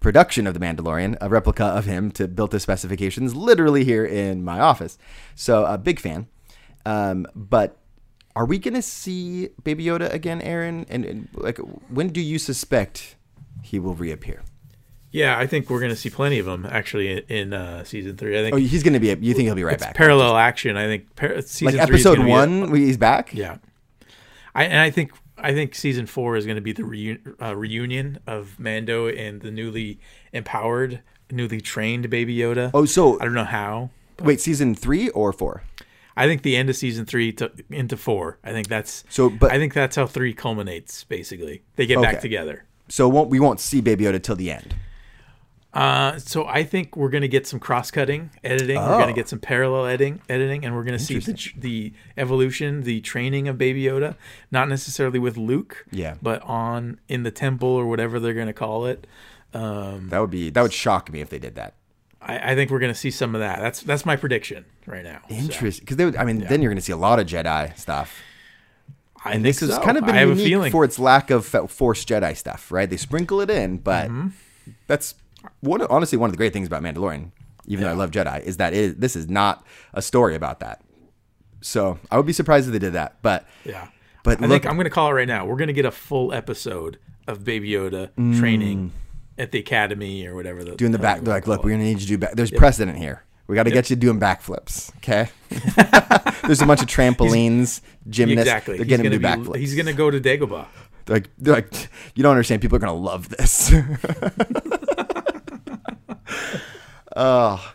production 0.00 0.46
of 0.46 0.54
The 0.54 0.60
Mandalorian, 0.60 1.18
a 1.20 1.28
replica 1.28 1.64
of 1.64 1.84
him 1.84 2.10
to 2.12 2.26
built 2.26 2.52
to 2.52 2.60
specifications, 2.60 3.34
literally 3.34 3.84
here 3.84 4.06
in 4.06 4.42
my 4.42 4.60
office. 4.60 4.96
So, 5.34 5.66
a 5.66 5.76
big 5.76 6.00
fan. 6.00 6.28
Um, 6.86 7.26
but 7.34 7.76
are 8.34 8.46
we 8.46 8.58
going 8.58 8.74
to 8.74 8.82
see 8.82 9.48
Baby 9.64 9.84
Yoda 9.84 10.10
again, 10.12 10.40
Aaron? 10.40 10.86
And, 10.88 11.04
and 11.04 11.28
like, 11.34 11.58
when 11.88 12.08
do 12.08 12.20
you 12.20 12.38
suspect 12.38 13.16
he 13.62 13.78
will 13.78 13.94
reappear? 13.94 14.42
Yeah, 15.10 15.38
I 15.38 15.46
think 15.46 15.70
we're 15.70 15.78
going 15.80 15.90
to 15.90 15.96
see 15.96 16.10
plenty 16.10 16.38
of 16.38 16.44
them 16.46 16.66
actually 16.70 17.10
in, 17.10 17.18
in 17.28 17.52
uh, 17.54 17.82
season 17.84 18.16
three. 18.16 18.38
I 18.38 18.42
think 18.42 18.54
Oh, 18.54 18.58
he's 18.58 18.82
going 18.82 18.92
to 18.92 19.00
be. 19.00 19.06
You 19.26 19.32
think 19.34 19.46
he'll 19.46 19.54
be 19.54 19.64
right 19.64 19.78
back? 19.80 19.94
parallel 19.94 20.36
action. 20.36 20.76
I 20.76 20.86
think 20.86 21.16
par- 21.16 21.40
season 21.42 21.78
like 21.78 21.88
episode 21.88 22.16
be 22.16 22.22
a- 22.22 22.26
one, 22.28 22.74
he's 22.74 22.98
back. 22.98 23.32
yeah, 23.32 23.56
I 24.54 24.64
and 24.64 24.78
I 24.80 24.90
think 24.90 25.12
I 25.38 25.52
think 25.54 25.74
season 25.74 26.06
four 26.06 26.36
is 26.36 26.44
going 26.44 26.56
to 26.56 26.62
be 26.62 26.72
the 26.72 26.82
reu- 26.82 27.34
uh, 27.42 27.56
reunion 27.56 28.18
of 28.26 28.58
Mando 28.60 29.08
and 29.08 29.40
the 29.40 29.50
newly 29.50 29.98
empowered, 30.32 31.00
newly 31.30 31.60
trained 31.60 32.10
Baby 32.10 32.36
Yoda. 32.36 32.70
Oh, 32.74 32.84
so 32.84 33.18
I 33.20 33.24
don't 33.24 33.34
know 33.34 33.44
how. 33.44 33.90
wait, 34.22 34.40
season 34.40 34.74
three 34.74 35.08
or 35.10 35.32
four? 35.32 35.62
I 36.16 36.26
think 36.26 36.42
the 36.42 36.56
end 36.56 36.68
of 36.68 36.74
season 36.76 37.06
three 37.06 37.32
to 37.34 37.50
into 37.70 37.96
four. 37.96 38.38
I 38.44 38.50
think 38.50 38.66
that's 38.68 39.04
So, 39.08 39.30
but- 39.30 39.52
I 39.52 39.58
think 39.58 39.72
that's 39.72 39.96
how 39.96 40.06
three 40.06 40.34
culminates. 40.34 41.04
Basically, 41.04 41.62
they 41.76 41.86
get 41.86 42.02
back 42.02 42.20
together. 42.20 42.64
So 42.88 43.08
won't 43.08 43.30
we 43.30 43.38
won't 43.40 43.60
see 43.60 43.80
Baby 43.80 44.04
Yoda 44.04 44.20
till 44.22 44.36
the 44.36 44.50
end. 44.50 44.74
Uh, 45.74 46.18
so 46.18 46.46
I 46.46 46.64
think 46.64 46.96
we're 46.96 47.10
going 47.10 47.22
to 47.22 47.28
get 47.28 47.46
some 47.46 47.60
cross-cutting 47.60 48.30
editing. 48.42 48.76
We're 48.76 48.94
Oh. 48.94 48.98
going 48.98 49.08
to 49.08 49.12
get 49.12 49.28
some 49.28 49.38
parallel 49.38 49.84
editing, 49.86 50.20
editing, 50.28 50.64
and 50.64 50.74
we're 50.74 50.82
going 50.84 50.98
to 50.98 51.04
see 51.04 51.18
the, 51.18 51.38
the 51.56 51.92
evolution, 52.16 52.82
the 52.84 53.00
training 53.02 53.48
of 53.48 53.58
Baby 53.58 53.82
Yoda. 53.84 54.16
Not 54.50 54.68
necessarily 54.68 55.18
with 55.18 55.36
Luke, 55.36 55.84
Yeah. 55.90 56.14
but 56.22 56.40
on 56.42 56.98
in 57.08 57.22
the 57.22 57.30
temple 57.30 57.68
or 57.68 57.86
whatever 57.86 58.18
they're 58.18 58.32
going 58.34 58.46
to 58.46 58.52
call 58.54 58.86
it. 58.86 59.06
Um, 59.54 60.08
That 60.08 60.20
would 60.20 60.30
be 60.30 60.50
that 60.50 60.62
would 60.62 60.72
shock 60.72 61.12
me 61.12 61.20
if 61.20 61.28
they 61.28 61.38
did 61.38 61.54
that. 61.56 61.74
I, 62.20 62.52
I 62.52 62.54
think 62.54 62.70
we're 62.70 62.80
going 62.80 62.92
to 62.92 62.98
see 62.98 63.10
some 63.10 63.34
of 63.34 63.40
that. 63.40 63.60
That's 63.60 63.80
that's 63.80 64.04
my 64.06 64.16
prediction 64.16 64.64
right 64.86 65.04
now. 65.04 65.20
Interesting, 65.28 65.84
because 65.84 65.96
they 65.98 66.04
would. 66.06 66.16
I 66.16 66.24
mean, 66.24 66.40
then 66.40 66.60
you're 66.62 66.70
going 66.70 66.76
to 66.78 66.84
see 66.84 66.92
a 66.92 66.96
lot 66.96 67.18
of 67.20 67.26
Jedi 67.26 67.76
stuff. 67.78 68.18
I 69.24 69.32
And 69.32 69.42
think 69.42 69.56
this 69.56 69.60
has 69.68 69.78
kind 69.78 69.96
of 69.98 70.04
been 70.06 70.14
I 70.16 70.20
have 70.20 70.28
a 70.30 70.32
unique 70.32 70.46
feeling. 70.46 70.72
for 70.72 70.84
its 70.84 70.98
lack 70.98 71.30
of 71.30 71.46
Force 71.46 72.04
Jedi 72.04 72.36
stuff, 72.36 72.72
right? 72.72 72.88
They 72.88 72.96
sprinkle 72.96 73.40
it 73.40 73.50
in, 73.50 73.76
but 73.78 74.08
Mm-hmm. 74.08 74.28
that's 74.86 75.14
one. 75.60 75.82
Honestly, 75.82 76.18
one 76.18 76.28
of 76.28 76.32
the 76.32 76.36
great 76.38 76.52
things 76.52 76.66
about 76.66 76.82
Mandalorian, 76.82 77.30
even 77.66 77.84
though 77.84 77.90
I 77.90 77.94
love 77.94 78.10
Jedi, 78.10 78.42
is 78.42 78.56
that 78.58 78.72
it, 78.74 79.00
this 79.00 79.16
is 79.16 79.28
not 79.28 79.64
a 79.94 80.02
story 80.02 80.34
about 80.34 80.60
that. 80.60 80.82
So 81.60 81.98
I 82.10 82.16
would 82.16 82.26
be 82.26 82.32
surprised 82.32 82.66
if 82.68 82.72
they 82.72 82.78
did 82.78 82.92
that, 82.92 83.16
but 83.22 83.46
yeah. 83.64 83.88
But 84.24 84.38
I 84.38 84.46
look- 84.46 84.62
think 84.62 84.66
I'm 84.66 84.76
going 84.76 84.84
to 84.84 84.90
call 84.90 85.08
it 85.10 85.12
right 85.14 85.28
now. 85.28 85.46
We're 85.46 85.56
going 85.56 85.68
to 85.68 85.72
get 85.74 85.84
a 85.86 85.90
full 85.90 86.32
episode 86.32 86.98
of 87.26 87.44
Baby 87.44 87.70
Yoda 87.70 88.10
training 88.38 88.92
at 89.38 89.52
the 89.52 89.58
academy 89.58 90.26
or 90.26 90.34
whatever. 90.34 90.64
The, 90.64 90.72
Mm. 90.72 90.76
doing 90.76 90.92
the 90.92 90.98
back. 90.98 91.20
They're 91.22 91.34
like, 91.34 91.46
look, 91.46 91.62
we're 91.64 91.70
gonna 91.70 91.84
need 91.84 91.94
you 91.94 92.00
to 92.00 92.06
do 92.06 92.18
back. 92.18 92.32
There's 92.34 92.50
precedent 92.50 92.98
here. 92.98 93.22
We 93.46 93.54
got 93.54 93.62
to 93.64 93.70
get 93.70 93.88
you 93.90 93.96
doing 93.96 94.18
backflips. 94.20 94.94
Okay. 94.98 95.28
There's 96.46 96.60
a 96.60 96.66
bunch 96.66 96.80
of 96.82 96.86
trampolines, 96.88 97.80
gymnasts. 98.08 98.42
exactly. 98.42 98.76
They're 98.76 98.84
getting 98.86 99.04
gonna 99.04 99.18
do 99.18 99.24
backflips. 99.24 99.56
He's 99.56 99.74
going 99.74 99.86
to 99.86 99.92
go 99.94 100.10
to 100.10 100.20
Dagobah. 100.20 100.66
They're 101.06 101.16
like, 101.16 101.30
they're 101.38 101.54
like, 101.54 101.72
you 102.14 102.22
don't 102.22 102.32
understand. 102.32 102.60
People 102.62 102.76
are 102.76 102.80
gonna 102.80 102.92
love 102.94 103.28
this. 103.30 103.72
oh 107.16 107.74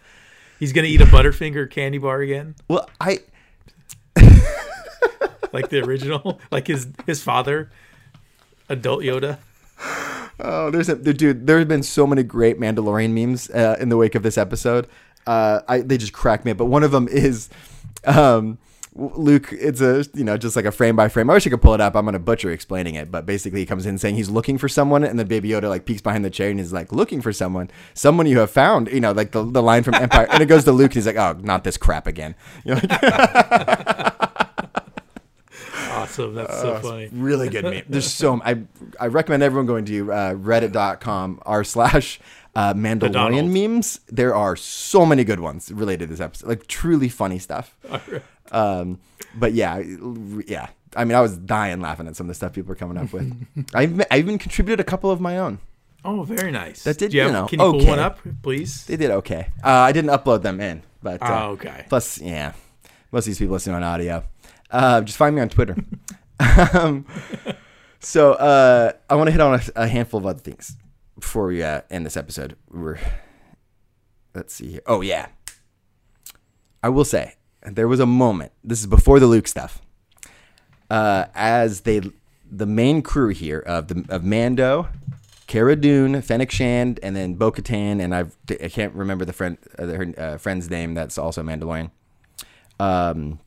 He's 0.59 0.71
going 0.71 0.85
to 0.85 0.89
eat 0.89 1.01
a 1.01 1.05
Butterfinger 1.05 1.69
candy 1.69 1.97
bar 1.97 2.21
again, 2.21 2.55
well, 2.69 2.89
I 3.01 3.19
like 5.51 5.67
the 5.69 5.83
original, 5.83 6.39
like 6.51 6.67
his 6.67 6.87
his 7.05 7.21
father, 7.21 7.69
adult 8.69 9.01
Yoda. 9.01 9.39
oh 10.39 10.71
there's 10.71 10.87
a 10.87 10.95
dude. 10.95 11.47
There 11.47 11.59
have 11.59 11.67
been 11.67 11.83
so 11.83 12.07
many 12.07 12.23
great 12.23 12.59
Mandalorian 12.61 13.11
memes 13.11 13.49
uh, 13.49 13.75
in 13.79 13.89
the 13.89 13.97
wake 13.97 14.15
of 14.15 14.23
this 14.23 14.37
episode. 14.37 14.87
Uh, 15.27 15.59
I 15.67 15.81
they 15.81 15.97
just 15.97 16.13
crack 16.13 16.45
me 16.45 16.51
up. 16.51 16.57
But 16.57 16.65
one 16.65 16.83
of 16.83 16.91
them 16.91 17.09
is. 17.09 17.49
Um, 18.05 18.57
Luke, 18.95 19.49
it's 19.51 19.81
a 19.81 20.05
you 20.13 20.23
know 20.23 20.37
just 20.37 20.55
like 20.55 20.65
a 20.65 20.71
frame 20.71 20.95
by 20.95 21.09
frame. 21.09 21.29
I 21.29 21.33
wish 21.33 21.47
I 21.47 21.49
could 21.49 21.61
pull 21.61 21.73
it 21.73 21.81
up. 21.81 21.95
I'm 21.95 22.05
gonna 22.05 22.19
butcher 22.19 22.51
explaining 22.51 22.93
it, 22.95 23.11
but 23.11 23.25
basically 23.25 23.61
he 23.61 23.65
comes 23.65 23.85
in 23.87 23.97
saying 23.97 24.15
he's 24.15 24.29
looking 24.29 24.57
for 24.59 24.69
someone, 24.69 25.03
and 25.03 25.17
then 25.17 25.27
Baby 25.27 25.49
Yoda 25.49 25.67
like 25.69 25.85
peeks 25.85 26.01
behind 26.01 26.23
the 26.23 26.29
chair 26.29 26.49
and 26.51 26.59
he's 26.59 26.71
like 26.71 26.91
looking 26.91 27.21
for 27.21 27.33
someone, 27.33 27.71
someone 27.95 28.27
you 28.27 28.37
have 28.39 28.51
found. 28.51 28.89
You 28.89 28.99
know, 28.99 29.11
like 29.11 29.31
the, 29.31 29.43
the 29.43 29.63
line 29.63 29.81
from 29.83 29.95
Empire, 29.95 30.27
and 30.29 30.43
it 30.43 30.45
goes 30.45 30.63
to 30.65 30.71
Luke, 30.71 30.91
and 30.91 30.95
he's 30.95 31.07
like, 31.07 31.15
oh, 31.15 31.39
not 31.41 31.63
this 31.63 31.75
crap 31.77 32.05
again. 32.05 32.35
You're 32.65 32.75
like, 32.75 32.91
Awesome. 35.89 36.35
That's 36.35 36.59
so 36.59 36.79
funny. 36.79 37.09
really 37.11 37.49
good 37.49 37.63
meme. 37.63 37.83
There's 37.87 38.11
so 38.11 38.41
I 38.43 38.61
I 38.99 39.07
recommend 39.07 39.41
everyone 39.43 39.65
going 39.65 39.85
to 39.85 40.11
uh, 40.11 40.33
reddit.com 40.33 41.39
r 41.45 41.63
slash 41.63 42.19
uh, 42.55 42.73
Mandalorian 42.73 43.11
Donald. 43.11 43.49
memes. 43.51 43.99
There 44.07 44.35
are 44.35 44.55
so 44.55 45.05
many 45.05 45.23
good 45.23 45.39
ones 45.39 45.71
related 45.71 46.05
to 46.05 46.15
this 46.15 46.19
episode, 46.19 46.47
like 46.49 46.67
truly 46.67 47.09
funny 47.09 47.39
stuff. 47.39 47.75
Um, 48.51 48.99
but 49.35 49.53
yeah, 49.53 49.81
yeah. 50.47 50.67
I 50.95 51.05
mean, 51.05 51.15
I 51.15 51.21
was 51.21 51.37
dying 51.37 51.81
laughing 51.81 52.07
at 52.07 52.15
some 52.15 52.25
of 52.25 52.29
the 52.29 52.35
stuff 52.35 52.53
people 52.53 52.69
were 52.69 52.75
coming 52.75 52.97
up 52.97 53.11
with. 53.13 53.31
I 53.73 53.83
even, 53.83 54.05
I 54.11 54.17
even 54.19 54.37
contributed 54.37 54.79
a 54.79 54.83
couple 54.83 55.09
of 55.09 55.19
my 55.19 55.37
own. 55.39 55.59
Oh, 56.05 56.23
very 56.23 56.51
nice. 56.51 56.83
That 56.83 56.97
did, 56.97 57.11
Do 57.11 57.17
you, 57.17 57.23
you 57.23 57.29
have- 57.29 57.41
know, 57.43 57.47
Can 57.47 57.59
you 57.59 57.71
pull 57.71 57.85
one 57.87 57.99
up, 57.99 58.19
please? 58.43 58.85
They 58.85 58.97
did 58.97 59.09
okay. 59.09 59.47
Uh, 59.63 59.69
I 59.69 59.91
didn't 59.91 60.11
upload 60.11 60.41
them 60.43 60.59
in, 60.59 60.83
but 61.01 61.21
uh, 61.23 61.45
Oh, 61.47 61.51
okay. 61.53 61.85
Plus, 61.89 62.19
yeah, 62.19 62.53
most 63.11 63.23
of 63.23 63.27
these 63.31 63.39
people 63.39 63.53
listen 63.53 63.73
on 63.73 63.83
audio. 63.83 64.23
Uh, 64.69 65.01
just 65.01 65.17
find 65.17 65.33
me 65.35 65.41
on 65.41 65.49
Twitter. 65.49 65.77
um, 66.73 67.05
so 67.99 68.33
uh, 68.33 68.91
I 69.09 69.15
want 69.15 69.27
to 69.27 69.31
hit 69.31 69.39
on 69.41 69.55
a, 69.55 69.61
a 69.83 69.87
handful 69.87 70.19
of 70.19 70.25
other 70.25 70.39
things 70.39 70.75
before 71.17 71.47
we 71.47 71.63
uh, 71.63 71.81
end 71.89 72.05
this 72.05 72.17
episode. 72.17 72.55
We're 72.69 72.99
let's 74.35 74.53
see 74.53 74.71
here. 74.73 74.81
Oh 74.85 75.01
yeah, 75.01 75.27
I 76.83 76.89
will 76.89 77.05
say 77.05 77.35
there 77.65 77.87
was 77.87 77.99
a 77.99 78.05
moment. 78.05 78.51
This 78.63 78.79
is 78.79 78.87
before 78.87 79.19
the 79.19 79.27
Luke 79.27 79.47
stuff. 79.47 79.81
Uh, 80.89 81.25
as 81.33 81.81
they, 81.81 82.01
the 82.49 82.65
main 82.65 83.01
crew 83.01 83.29
here 83.29 83.59
of 83.59 83.87
the 83.87 84.05
of 84.09 84.23
Mando, 84.23 84.89
Cara 85.47 85.75
Dune, 85.75 86.21
Fennec 86.21 86.51
Shand, 86.51 86.99
and 87.01 87.15
then 87.15 87.35
Bo 87.35 87.51
Katan, 87.51 88.01
and 88.01 88.13
I've 88.13 88.35
I 88.49 88.69
can't 88.69 88.93
remember 88.93 89.25
the 89.25 89.33
friend 89.33 89.57
uh, 89.77 89.85
her 89.85 90.13
uh, 90.17 90.37
friend's 90.37 90.69
name. 90.69 90.93
That's 90.93 91.17
also 91.17 91.41
Mandalorian. 91.41 91.91
Um, 92.79 93.39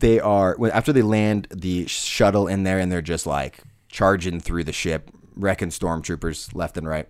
they 0.00 0.18
are 0.20 0.56
after 0.72 0.92
they 0.92 1.02
land 1.02 1.48
the 1.50 1.86
shuttle 1.86 2.48
in 2.48 2.62
there, 2.62 2.78
and 2.78 2.90
they're 2.90 3.02
just 3.02 3.26
like 3.26 3.60
charging 3.88 4.40
through 4.40 4.64
the 4.64 4.72
ship, 4.72 5.10
wrecking 5.36 5.70
stormtroopers 5.70 6.54
left 6.54 6.76
and 6.76 6.88
right. 6.88 7.08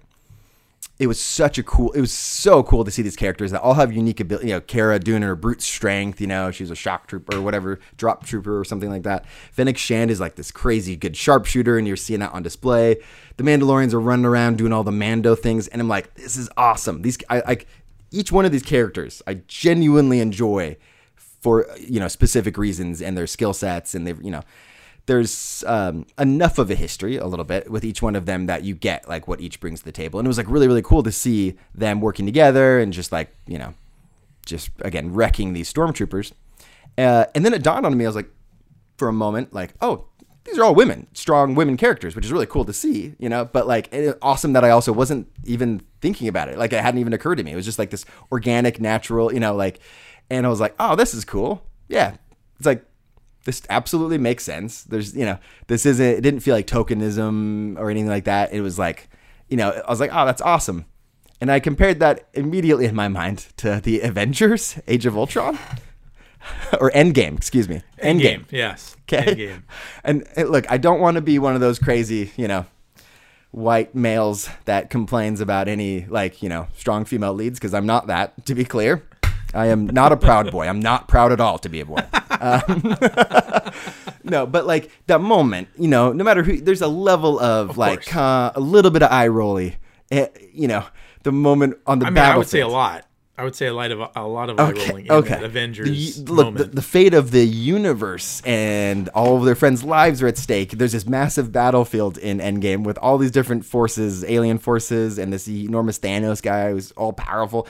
It 0.99 1.07
was 1.07 1.21
such 1.21 1.59
a 1.59 1.63
cool. 1.63 1.93
It 1.93 2.01
was 2.01 2.13
so 2.13 2.65
cool 2.65 2.85
to 2.85 2.91
see 2.91 3.03
these 3.03 3.15
characters 3.15 3.53
that 3.53 3.61
all 3.61 3.75
have 3.75 3.93
unique 3.93 4.19
ability. 4.19 4.49
You 4.49 4.55
know, 4.55 4.61
Cara 4.61 4.99
doing 4.99 5.23
her 5.23 5.37
brute 5.37 5.63
strength. 5.63 6.21
You 6.21 6.27
know, 6.27 6.51
she's 6.51 6.73
a 6.73 6.75
shock 6.75 7.07
trooper 7.07 7.37
or 7.37 7.41
whatever, 7.41 7.79
drop 7.97 8.27
trooper 8.27 8.59
or 8.59 8.65
something 8.65 8.91
like 8.91 9.05
that. 9.05 9.25
Fennec 9.53 9.79
Shand 9.79 10.11
is 10.11 10.19
like 10.19 10.35
this 10.35 10.51
crazy 10.51 10.97
good 10.97 11.17
sharpshooter, 11.17 11.79
and 11.79 11.87
you're 11.87 11.97
seeing 11.97 12.21
that 12.21 12.33
on 12.33 12.43
display. 12.43 12.97
The 13.37 13.45
Mandalorians 13.45 13.93
are 13.95 14.01
running 14.01 14.25
around 14.25 14.59
doing 14.59 14.73
all 14.73 14.83
the 14.83 14.91
Mando 14.91 15.37
things, 15.37 15.69
and 15.69 15.81
I'm 15.81 15.89
like, 15.89 16.15
this 16.15 16.37
is 16.37 16.51
awesome. 16.57 17.03
These, 17.03 17.19
I 17.31 17.41
like 17.47 17.69
each 18.11 18.33
one 18.33 18.45
of 18.45 18.51
these 18.51 18.65
characters. 18.65 19.23
I 19.27 19.35
genuinely 19.47 20.19
enjoy 20.19 20.77
for 21.15 21.69
you 21.79 22.01
know 22.01 22.09
specific 22.09 22.59
reasons 22.59 23.01
and 23.01 23.17
their 23.17 23.27
skill 23.27 23.53
sets, 23.53 23.95
and 23.95 24.07
they've 24.07 24.21
you 24.23 24.31
know 24.31 24.43
there's 25.09 25.65
um, 25.67 26.05
enough 26.19 26.59
of 26.59 26.71
a 26.71 26.75
history 26.75 27.17
a 27.17 27.27
little 27.27 27.45
bit 27.45 27.71
with 27.71 27.83
each 27.83 28.03
one 28.03 28.15
of 28.15 28.27
them 28.27 28.45
that 28.45 28.63
you 28.63 28.75
get 28.75 29.09
like 29.09 29.27
what 29.27 29.41
each 29.41 29.59
brings 29.59 29.81
to 29.81 29.85
the 29.87 29.91
table. 29.91 30.21
And 30.21 30.27
it 30.27 30.29
was 30.29 30.37
like 30.37 30.49
really 30.51 30.69
really 30.69 30.83
cool 30.83 31.03
to 31.03 31.11
see 31.11 31.57
them 31.75 32.03
working 32.03 32.27
together 32.27 32.79
and 32.79 32.93
just 32.93 33.11
like 33.11 33.35
you 33.47 33.59
know 33.59 33.73
just 34.45 34.71
again 34.81 35.15
wrecking 35.15 35.55
these 35.55 35.73
stormtroopers. 35.73 36.33
Uh, 36.99 37.25
and 37.35 37.45
then 37.45 37.55
it 37.55 37.63
dawned 37.63 37.87
on 37.87 37.97
me 37.97 38.05
i 38.05 38.09
was 38.09 38.17
like 38.17 38.31
for 38.97 39.09
a 39.09 39.13
moment 39.13 39.55
like 39.55 39.73
oh 39.81 40.05
these 40.45 40.59
are 40.59 40.65
all 40.65 40.75
women 40.75 41.07
strong 41.13 41.55
women 41.55 41.77
characters 41.77 42.17
which 42.17 42.25
is 42.25 42.33
really 42.33 42.47
cool 42.47 42.65
to 42.65 42.73
see 42.73 43.15
you 43.19 43.31
know? 43.31 43.47
But 43.47 43.67
like 43.67 43.95
awesome 44.21 44.53
that 44.53 44.65
i 44.65 44.71
also 44.71 44.93
wasn't 44.93 45.27
even 45.45 45.81
thinking 46.03 46.29
about 46.29 46.49
it. 46.49 46.59
Like 46.59 46.73
it 46.73 46.83
hadn't 46.83 47.01
even 47.01 47.15
occurred 47.15 47.37
to 47.37 47.45
me. 47.45 47.53
It 47.53 47.57
was 47.57 47.65
just 47.65 47.79
like 47.79 47.91
this 47.91 48.05
organic 48.31 48.79
natural 48.79 49.33
you 49.33 49.41
know 49.41 49.55
like 49.55 49.81
and 50.29 50.45
i 50.45 50.51
was 50.51 50.61
like 50.61 50.75
oh 50.79 50.97
this 50.97 51.15
is 51.15 51.25
cool. 51.25 51.63
Yeah. 51.89 52.17
It's 52.59 52.67
like 52.67 52.85
this 53.45 53.63
absolutely 53.71 54.19
makes 54.19 54.45
sense. 54.45 54.83
There's, 54.85 55.15
you 55.15 55.25
know, 55.25 55.39
this 55.67 55.87
isn't, 55.87 56.05
it 56.05 56.21
didn't 56.21 56.41
feel 56.41 56.55
like 56.55 56.67
tokenism 56.67 57.79
or 57.79 57.91
anything 57.91 58.09
like 58.09 58.25
that. 58.25 58.53
It 58.53 58.61
was 58.61 58.79
like, 58.79 59.09
you 59.49 59.57
know, 59.57 59.71
I 59.71 59.91
was 59.91 60.01
like, 60.01 60.11
oh, 60.13 60.27
that's 60.27 60.43
awesome. 60.43 60.85
And 61.41 61.51
I 61.51 61.61
compared 61.61 62.01
that 62.01 62.29
immediately 62.35 62.85
in 62.87 62.95
my 62.95 63.09
mind 63.09 63.47
to 63.59 63.81
the 63.83 64.01
Avengers 64.01 64.79
Age 64.89 65.07
of 65.07 65.17
Ultron 65.17 65.59
or 66.81 66.91
Endgame, 66.91 67.37
excuse 67.37 67.69
me. 67.69 67.83
Endgame. 68.03 68.45
Yes. 68.51 68.97
Okay. 69.03 69.35
Endgame. 69.35 69.63
And, 70.05 70.27
and 70.37 70.49
look, 70.51 70.71
I 70.71 70.79
don't 70.79 71.01
want 71.01 71.15
to 71.17 71.21
be 71.21 71.39
one 71.39 71.55
of 71.55 71.61
those 71.61 71.79
crazy, 71.79 72.33
you 72.37 72.49
know, 72.49 72.67
white 73.51 73.95
males 73.95 74.49
that 74.65 74.91
complains 74.91 75.41
about 75.41 75.69
any 75.69 76.07
like, 76.07 76.43
you 76.43 76.49
know, 76.49 76.67
strong 76.77 77.05
female 77.05 77.35
leads 77.35 77.59
because 77.59 77.75
I'm 77.75 77.87
not 77.87 78.09
that, 78.09 78.45
to 78.47 78.55
be 78.55 78.65
clear. 78.65 79.08
I 79.55 79.67
am 79.67 79.87
not 79.87 80.13
a 80.13 80.17
proud 80.17 80.51
boy. 80.51 80.69
I'm 80.69 80.81
not 80.81 81.09
proud 81.09 81.33
at 81.33 81.41
all 81.41 81.59
to 81.59 81.69
be 81.69 81.81
a 81.81 81.87
boy. 81.87 82.01
Um, 82.41 82.97
no, 84.25 84.47
but 84.47 84.67
like 84.67 84.91
that 85.07 85.21
moment, 85.21 85.69
you 85.79 85.89
know, 85.89 86.13
no 86.13 86.23
matter 86.25 86.43
who, 86.43 86.61
there's 86.61 86.83
a 86.83 86.89
level 86.89 87.39
of, 87.41 87.79
like 87.79 88.15
uh, 88.15 88.53
a 88.55 88.61
little 88.61 88.91
bit 88.91 89.03
of 89.03 89.11
eye 89.11 89.29
rolly. 89.29 89.77
eh, 90.11 90.29
you 90.53 90.69
know, 90.69 90.85
the 91.23 91.33
moment 91.33 91.79
on 91.87 91.99
the 91.99 92.07
I 92.07 92.11
mean, 92.11 92.19
I 92.25 92.37
would 92.37 92.49
say 92.49 92.61
a 92.61 92.69
lot. 92.69 93.05
I 93.37 93.45
would 93.45 93.55
say 93.55 93.67
a 93.67 93.73
lot 93.73 93.93
of 93.93 94.01
a 94.17 94.27
lot 94.27 94.51
of 94.51 94.59
eye 94.59 94.73
rolling 94.73 95.11
okay. 95.13 95.29
that 95.29 95.45
Avengers 95.45 96.25
The- 96.25 96.33
look, 96.33 96.57
the, 96.57 96.65
the 96.65 96.83
fate 96.83 97.15
of 97.15 97.31
the 97.31 97.45
universe 97.47 98.43
and 98.45 99.09
all 99.11 99.37
of 99.37 99.45
their 99.45 99.55
friends' 99.55 99.85
lives 99.85 100.21
are 100.23 100.27
at 100.27 100.37
stake. 100.37 100.73
There's 100.73 100.91
this 100.91 101.07
massive 101.07 101.53
battlefield 101.53 102.19
in 102.19 102.39
Endgame 102.39 102.83
with 102.83 102.99
all 102.99 103.17
these 103.17 103.31
different 103.31 103.65
forces, 103.65 104.25
alien 104.25 104.59
forces, 104.59 105.19
and 105.19 105.33
this 105.33 105.47
enormous 105.49 106.01
Thanos 106.01 106.43
guy 106.43 106.73
who's 106.73 106.91
all 106.93 107.13
powerful. 107.13 107.69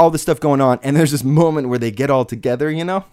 All 0.00 0.10
this 0.10 0.22
stuff 0.22 0.40
going 0.40 0.60
on, 0.62 0.80
and 0.82 0.96
there's 0.96 1.10
this 1.10 1.22
moment 1.22 1.68
where 1.68 1.78
they 1.78 1.90
get 1.90 2.08
all 2.10 2.24
together, 2.24 2.70
you 2.70 2.84
know, 2.84 3.04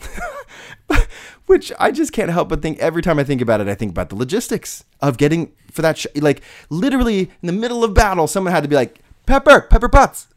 which 1.46 1.74
I 1.78 1.92
just 1.92 2.14
can't 2.14 2.32
help 2.32 2.48
but 2.48 2.62
think. 2.62 2.80
Every 2.80 3.02
time 3.02 3.20
I 3.20 3.26
think 3.26 3.42
about 3.42 3.60
it, 3.60 3.68
I 3.68 3.76
think 3.76 3.92
about 3.92 4.08
the 4.08 4.16
logistics 4.16 4.86
of 5.02 5.18
getting 5.18 5.52
for 5.70 5.82
that. 5.82 5.98
Sh- 5.98 6.08
like 6.16 6.42
literally 6.70 7.30
in 7.42 7.48
the 7.48 7.52
middle 7.52 7.84
of 7.84 7.94
battle, 7.94 8.26
someone 8.26 8.54
had 8.54 8.64
to 8.64 8.70
be 8.70 8.76
like, 8.76 9.00
"Pepper, 9.26 9.62
Pepper 9.70 9.90
Potts, 9.90 10.28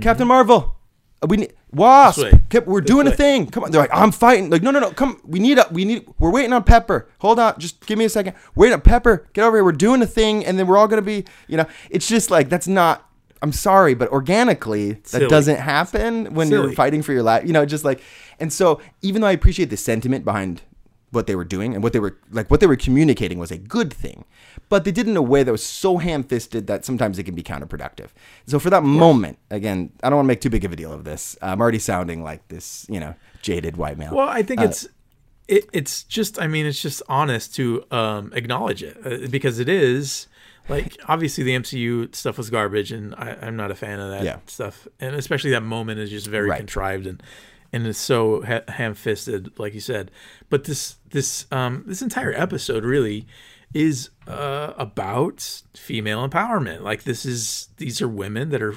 Captain 0.00 0.28
Marvel, 0.28 0.76
uh, 1.22 1.26
we 1.28 1.38
need 1.38 1.52
Wasp, 1.72 2.20
This. 2.50 2.62
We're 2.66 2.80
doing 2.80 3.06
a 3.06 3.10
thing. 3.16 3.46
Come 3.46 3.64
on. 3.64 3.70
They're 3.70 3.80
like, 3.80 3.90
I'm 3.92 4.12
fighting. 4.12 4.50
Like, 4.50 4.62
no, 4.62 4.70
no, 4.70 4.80
no. 4.80 4.90
Come. 4.90 5.20
We 5.24 5.38
need 5.38 5.58
a. 5.58 5.66
We 5.70 5.84
need. 5.84 6.06
We're 6.18 6.30
waiting 6.30 6.52
on 6.52 6.64
Pepper. 6.64 7.08
Hold 7.18 7.38
on. 7.38 7.58
Just 7.58 7.86
give 7.86 7.98
me 7.98 8.04
a 8.04 8.08
second. 8.08 8.34
Wait 8.54 8.72
on 8.72 8.80
Pepper. 8.80 9.28
Get 9.32 9.44
over 9.44 9.56
here. 9.56 9.64
We're 9.64 9.72
doing 9.72 10.02
a 10.02 10.06
thing, 10.06 10.44
and 10.44 10.58
then 10.58 10.66
we're 10.66 10.76
all 10.76 10.88
gonna 10.88 11.02
be. 11.02 11.24
You 11.48 11.58
know, 11.58 11.66
it's 11.90 12.08
just 12.08 12.30
like 12.30 12.48
that's 12.48 12.68
not. 12.68 13.06
I'm 13.42 13.52
sorry, 13.52 13.94
but 13.94 14.10
organically, 14.10 14.92
that 14.92 15.08
Silly. 15.08 15.28
doesn't 15.28 15.56
happen 15.56 16.34
when 16.34 16.50
you're 16.50 16.72
fighting 16.72 17.02
for 17.02 17.12
your 17.12 17.22
life. 17.22 17.46
You 17.46 17.52
know, 17.52 17.64
just 17.64 17.84
like, 17.84 18.02
and 18.38 18.52
so 18.52 18.80
even 19.02 19.22
though 19.22 19.28
I 19.28 19.32
appreciate 19.32 19.70
the 19.70 19.76
sentiment 19.76 20.24
behind 20.24 20.62
what 21.10 21.26
they 21.26 21.34
were 21.34 21.44
doing 21.44 21.74
and 21.74 21.82
what 21.82 21.92
they 21.92 21.98
were 21.98 22.16
like, 22.30 22.50
what 22.50 22.60
they 22.60 22.66
were 22.66 22.76
communicating 22.76 23.38
was 23.38 23.50
a 23.50 23.58
good 23.58 23.92
thing, 23.92 24.24
but 24.68 24.84
they 24.84 24.92
did 24.92 25.06
it 25.06 25.10
in 25.10 25.16
a 25.16 25.22
way 25.22 25.42
that 25.42 25.50
was 25.50 25.64
so 25.64 25.96
ham-fisted 25.96 26.66
that 26.66 26.84
sometimes 26.84 27.18
it 27.18 27.24
can 27.24 27.34
be 27.34 27.42
counterproductive. 27.42 28.10
So 28.46 28.58
for 28.58 28.70
that 28.70 28.84
moment, 28.84 29.38
again, 29.50 29.90
I 30.02 30.10
don't 30.10 30.18
want 30.18 30.26
to 30.26 30.28
make 30.28 30.40
too 30.40 30.50
big 30.50 30.64
of 30.64 30.72
a 30.72 30.76
deal 30.76 30.92
of 30.92 31.04
this. 31.04 31.36
I'm 31.42 31.60
already 31.60 31.80
sounding 31.80 32.22
like 32.22 32.46
this, 32.48 32.86
you 32.88 33.00
know, 33.00 33.14
jaded 33.42 33.76
white 33.76 33.98
male. 33.98 34.14
Well, 34.14 34.28
I 34.28 34.42
think 34.42 34.60
it's 34.60 34.86
it, 35.48 35.68
it's 35.72 36.04
just 36.04 36.40
I 36.40 36.46
mean 36.46 36.64
it's 36.64 36.80
just 36.80 37.02
honest 37.08 37.54
to 37.56 37.84
um, 37.90 38.32
acknowledge 38.34 38.82
it 38.82 38.96
uh, 39.04 39.28
because 39.28 39.58
it 39.58 39.68
is 39.68 40.28
like 40.70 40.96
obviously 41.08 41.44
the 41.44 41.54
MCU 41.54 42.14
stuff 42.14 42.38
was 42.38 42.48
garbage 42.50 42.92
and 42.92 43.14
I, 43.16 43.36
I'm 43.42 43.56
not 43.56 43.70
a 43.70 43.74
fan 43.74 44.00
of 44.00 44.10
that 44.10 44.24
Yeah. 44.24 44.38
stuff 44.46 44.86
and 45.00 45.14
especially 45.16 45.50
that 45.50 45.62
moment 45.62 45.98
is 46.00 46.10
just 46.10 46.26
very 46.26 46.48
Right. 46.48 46.58
contrived 46.58 47.06
and 47.06 47.22
and 47.72 47.86
it's 47.86 48.00
so 48.00 48.42
ha- 48.42 48.62
ham-fisted 48.68 49.58
like 49.58 49.74
you 49.74 49.80
said. 49.80 50.10
But 50.48 50.64
this 50.64 50.96
this 51.10 51.46
um, 51.52 51.84
this 51.86 52.02
entire 52.02 52.32
episode 52.32 52.84
really 52.84 53.26
is 53.72 54.10
uh, 54.26 54.72
about 54.76 55.62
female 55.76 56.28
empowerment. 56.28 56.80
Like 56.82 57.04
this 57.04 57.24
is 57.24 57.68
these 57.76 58.02
are 58.02 58.08
women 58.08 58.48
that 58.50 58.60
are 58.62 58.74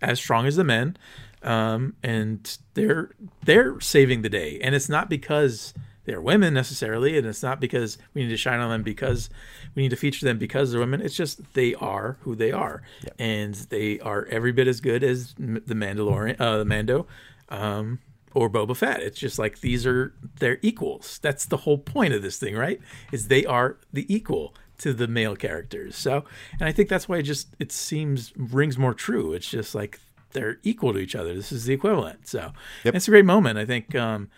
as 0.00 0.18
strong 0.20 0.46
as 0.46 0.54
the 0.56 0.62
men 0.64 0.96
um, 1.42 1.94
and 2.02 2.56
they're 2.74 3.10
they're 3.44 3.80
saving 3.80 4.22
the 4.22 4.28
day 4.28 4.58
and 4.62 4.74
it's 4.74 4.88
not 4.88 5.08
because 5.10 5.74
they're 6.04 6.20
women 6.20 6.54
necessarily 6.54 7.18
and 7.18 7.26
it's 7.26 7.42
not 7.42 7.58
because 7.60 7.98
we 8.14 8.22
need 8.22 8.28
to 8.28 8.36
shine 8.36 8.60
on 8.60 8.70
them 8.70 8.82
because 8.84 9.28
we 9.76 9.82
need 9.82 9.90
to 9.90 9.96
feature 9.96 10.26
them 10.26 10.38
because 10.38 10.72
they're 10.72 10.80
women 10.80 11.00
it's 11.00 11.14
just 11.14 11.54
they 11.54 11.74
are 11.76 12.16
who 12.22 12.34
they 12.34 12.50
are 12.50 12.82
and 13.18 13.54
they 13.54 14.00
are 14.00 14.26
every 14.26 14.50
bit 14.50 14.66
as 14.66 14.80
good 14.80 15.04
as 15.04 15.34
the 15.34 15.74
mandalorian 15.74 16.40
uh 16.40 16.58
the 16.58 16.64
mando 16.64 17.06
um 17.50 18.00
or 18.36 18.50
Boba 18.50 18.76
Fett. 18.76 19.00
It's 19.00 19.18
just 19.18 19.38
like 19.38 19.60
these 19.60 19.86
are 19.86 20.12
they're 20.40 20.58
equals. 20.60 21.18
That's 21.22 21.46
the 21.46 21.56
whole 21.56 21.78
point 21.78 22.12
of 22.12 22.20
this 22.20 22.36
thing, 22.36 22.54
right? 22.54 22.78
Is 23.10 23.28
they 23.28 23.46
are 23.46 23.78
the 23.94 24.04
equal 24.14 24.54
to 24.78 24.92
the 24.92 25.08
male 25.08 25.34
characters. 25.34 25.96
So, 25.96 26.26
and 26.60 26.68
I 26.68 26.72
think 26.72 26.90
that's 26.90 27.08
why 27.08 27.16
it 27.16 27.22
just 27.22 27.48
it 27.58 27.72
seems 27.72 28.34
rings 28.36 28.76
more 28.76 28.92
true. 28.92 29.32
It's 29.32 29.48
just 29.48 29.74
like 29.74 30.00
they're 30.32 30.58
equal 30.62 30.92
to 30.92 30.98
each 30.98 31.14
other. 31.14 31.34
This 31.34 31.50
is 31.50 31.64
the 31.64 31.72
equivalent. 31.72 32.28
So, 32.28 32.52
it's 32.84 33.08
a 33.08 33.10
great 33.10 33.24
moment. 33.24 33.58
I 33.58 33.64
think 33.64 33.94
um, 33.94 34.28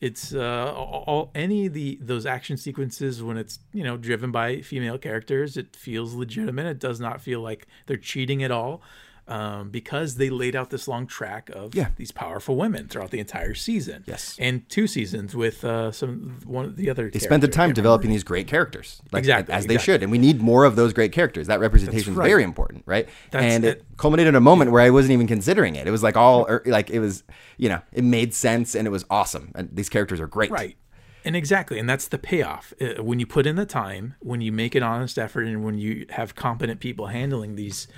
it's 0.00 0.32
uh, 0.32 0.72
all, 0.74 1.30
any 1.34 1.66
of 1.66 1.72
the 1.72 1.98
those 2.00 2.24
action 2.24 2.56
sequences 2.56 3.22
when 3.22 3.36
it's 3.36 3.58
you 3.72 3.82
know 3.82 3.96
driven 3.96 4.30
by 4.30 4.60
female 4.60 4.98
characters. 4.98 5.56
It 5.56 5.74
feels 5.74 6.14
legitimate. 6.14 6.66
It 6.66 6.78
does 6.78 7.00
not 7.00 7.20
feel 7.20 7.40
like 7.40 7.66
they're 7.86 7.96
cheating 7.96 8.42
at 8.42 8.50
all. 8.50 8.80
Um, 9.28 9.68
because 9.68 10.14
they 10.14 10.30
laid 10.30 10.56
out 10.56 10.70
this 10.70 10.88
long 10.88 11.06
track 11.06 11.50
of 11.50 11.74
Yeah. 11.74 11.88
these 11.96 12.10
powerful 12.10 12.56
women 12.56 12.88
throughout 12.88 13.10
the 13.10 13.18
entire 13.18 13.54
season. 13.54 14.04
Yes. 14.06 14.36
and 14.38 14.66
two 14.70 14.86
seasons 14.86 15.36
with 15.36 15.64
uh, 15.64 15.92
some 15.92 16.40
one 16.46 16.64
of 16.64 16.76
the 16.76 16.88
other. 16.88 17.10
they 17.10 17.18
spent 17.18 17.42
the 17.42 17.48
time 17.48 17.74
developing 17.74 18.10
these 18.10 18.24
great 18.24 18.46
characters, 18.46 19.02
like, 19.12 19.20
Exactly, 19.20 19.54
as 19.54 19.66
they 19.66 19.76
should, 19.76 20.02
and 20.02 20.10
we 20.10 20.16
need 20.18 20.40
more 20.40 20.64
of 20.64 20.76
those 20.76 20.94
great 20.94 21.12
characters. 21.12 21.46
That 21.46 21.60
representation 21.60 22.14
right. 22.14 22.24
is 22.24 22.30
very 22.30 22.42
important, 22.42 22.84
right? 22.86 23.06
That's 23.30 23.44
and 23.44 23.64
it, 23.64 23.78
it. 23.78 23.84
culminated 23.98 24.28
in 24.30 24.34
a 24.34 24.40
moment 24.40 24.72
where 24.72 24.80
I 24.80 24.88
wasn't 24.90 25.12
even 25.12 25.26
considering 25.26 25.76
it. 25.76 25.86
It 25.86 25.90
was 25.90 26.02
like 26.02 26.16
all, 26.16 26.46
er, 26.48 26.62
like 26.64 26.88
it 26.88 27.00
was, 27.00 27.22
you 27.58 27.68
know, 27.68 27.82
it 27.92 28.04
made 28.04 28.32
sense 28.32 28.74
and 28.74 28.86
it 28.86 28.90
was 28.90 29.04
awesome. 29.10 29.52
And 29.54 29.68
these 29.72 29.90
characters 29.90 30.20
are 30.20 30.26
great, 30.26 30.50
Right. 30.50 30.76
And 31.24 31.36
exactly, 31.36 31.78
and 31.78 31.86
that's 31.88 32.08
the 32.08 32.16
payoff. 32.16 32.72
Uh, 32.80 33.02
when 33.02 33.18
you 33.18 33.26
put 33.26 33.44
in 33.44 33.56
the 33.56 33.66
time, 33.66 34.14
when 34.20 34.40
you 34.40 34.52
make 34.52 34.74
an 34.74 34.82
honest 34.82 35.18
effort, 35.18 35.42
and 35.46 35.62
when 35.64 35.76
you 35.76 36.06
have 36.10 36.34
competent 36.34 36.80
people 36.80 37.08
handling 37.08 37.56
these 37.56 37.88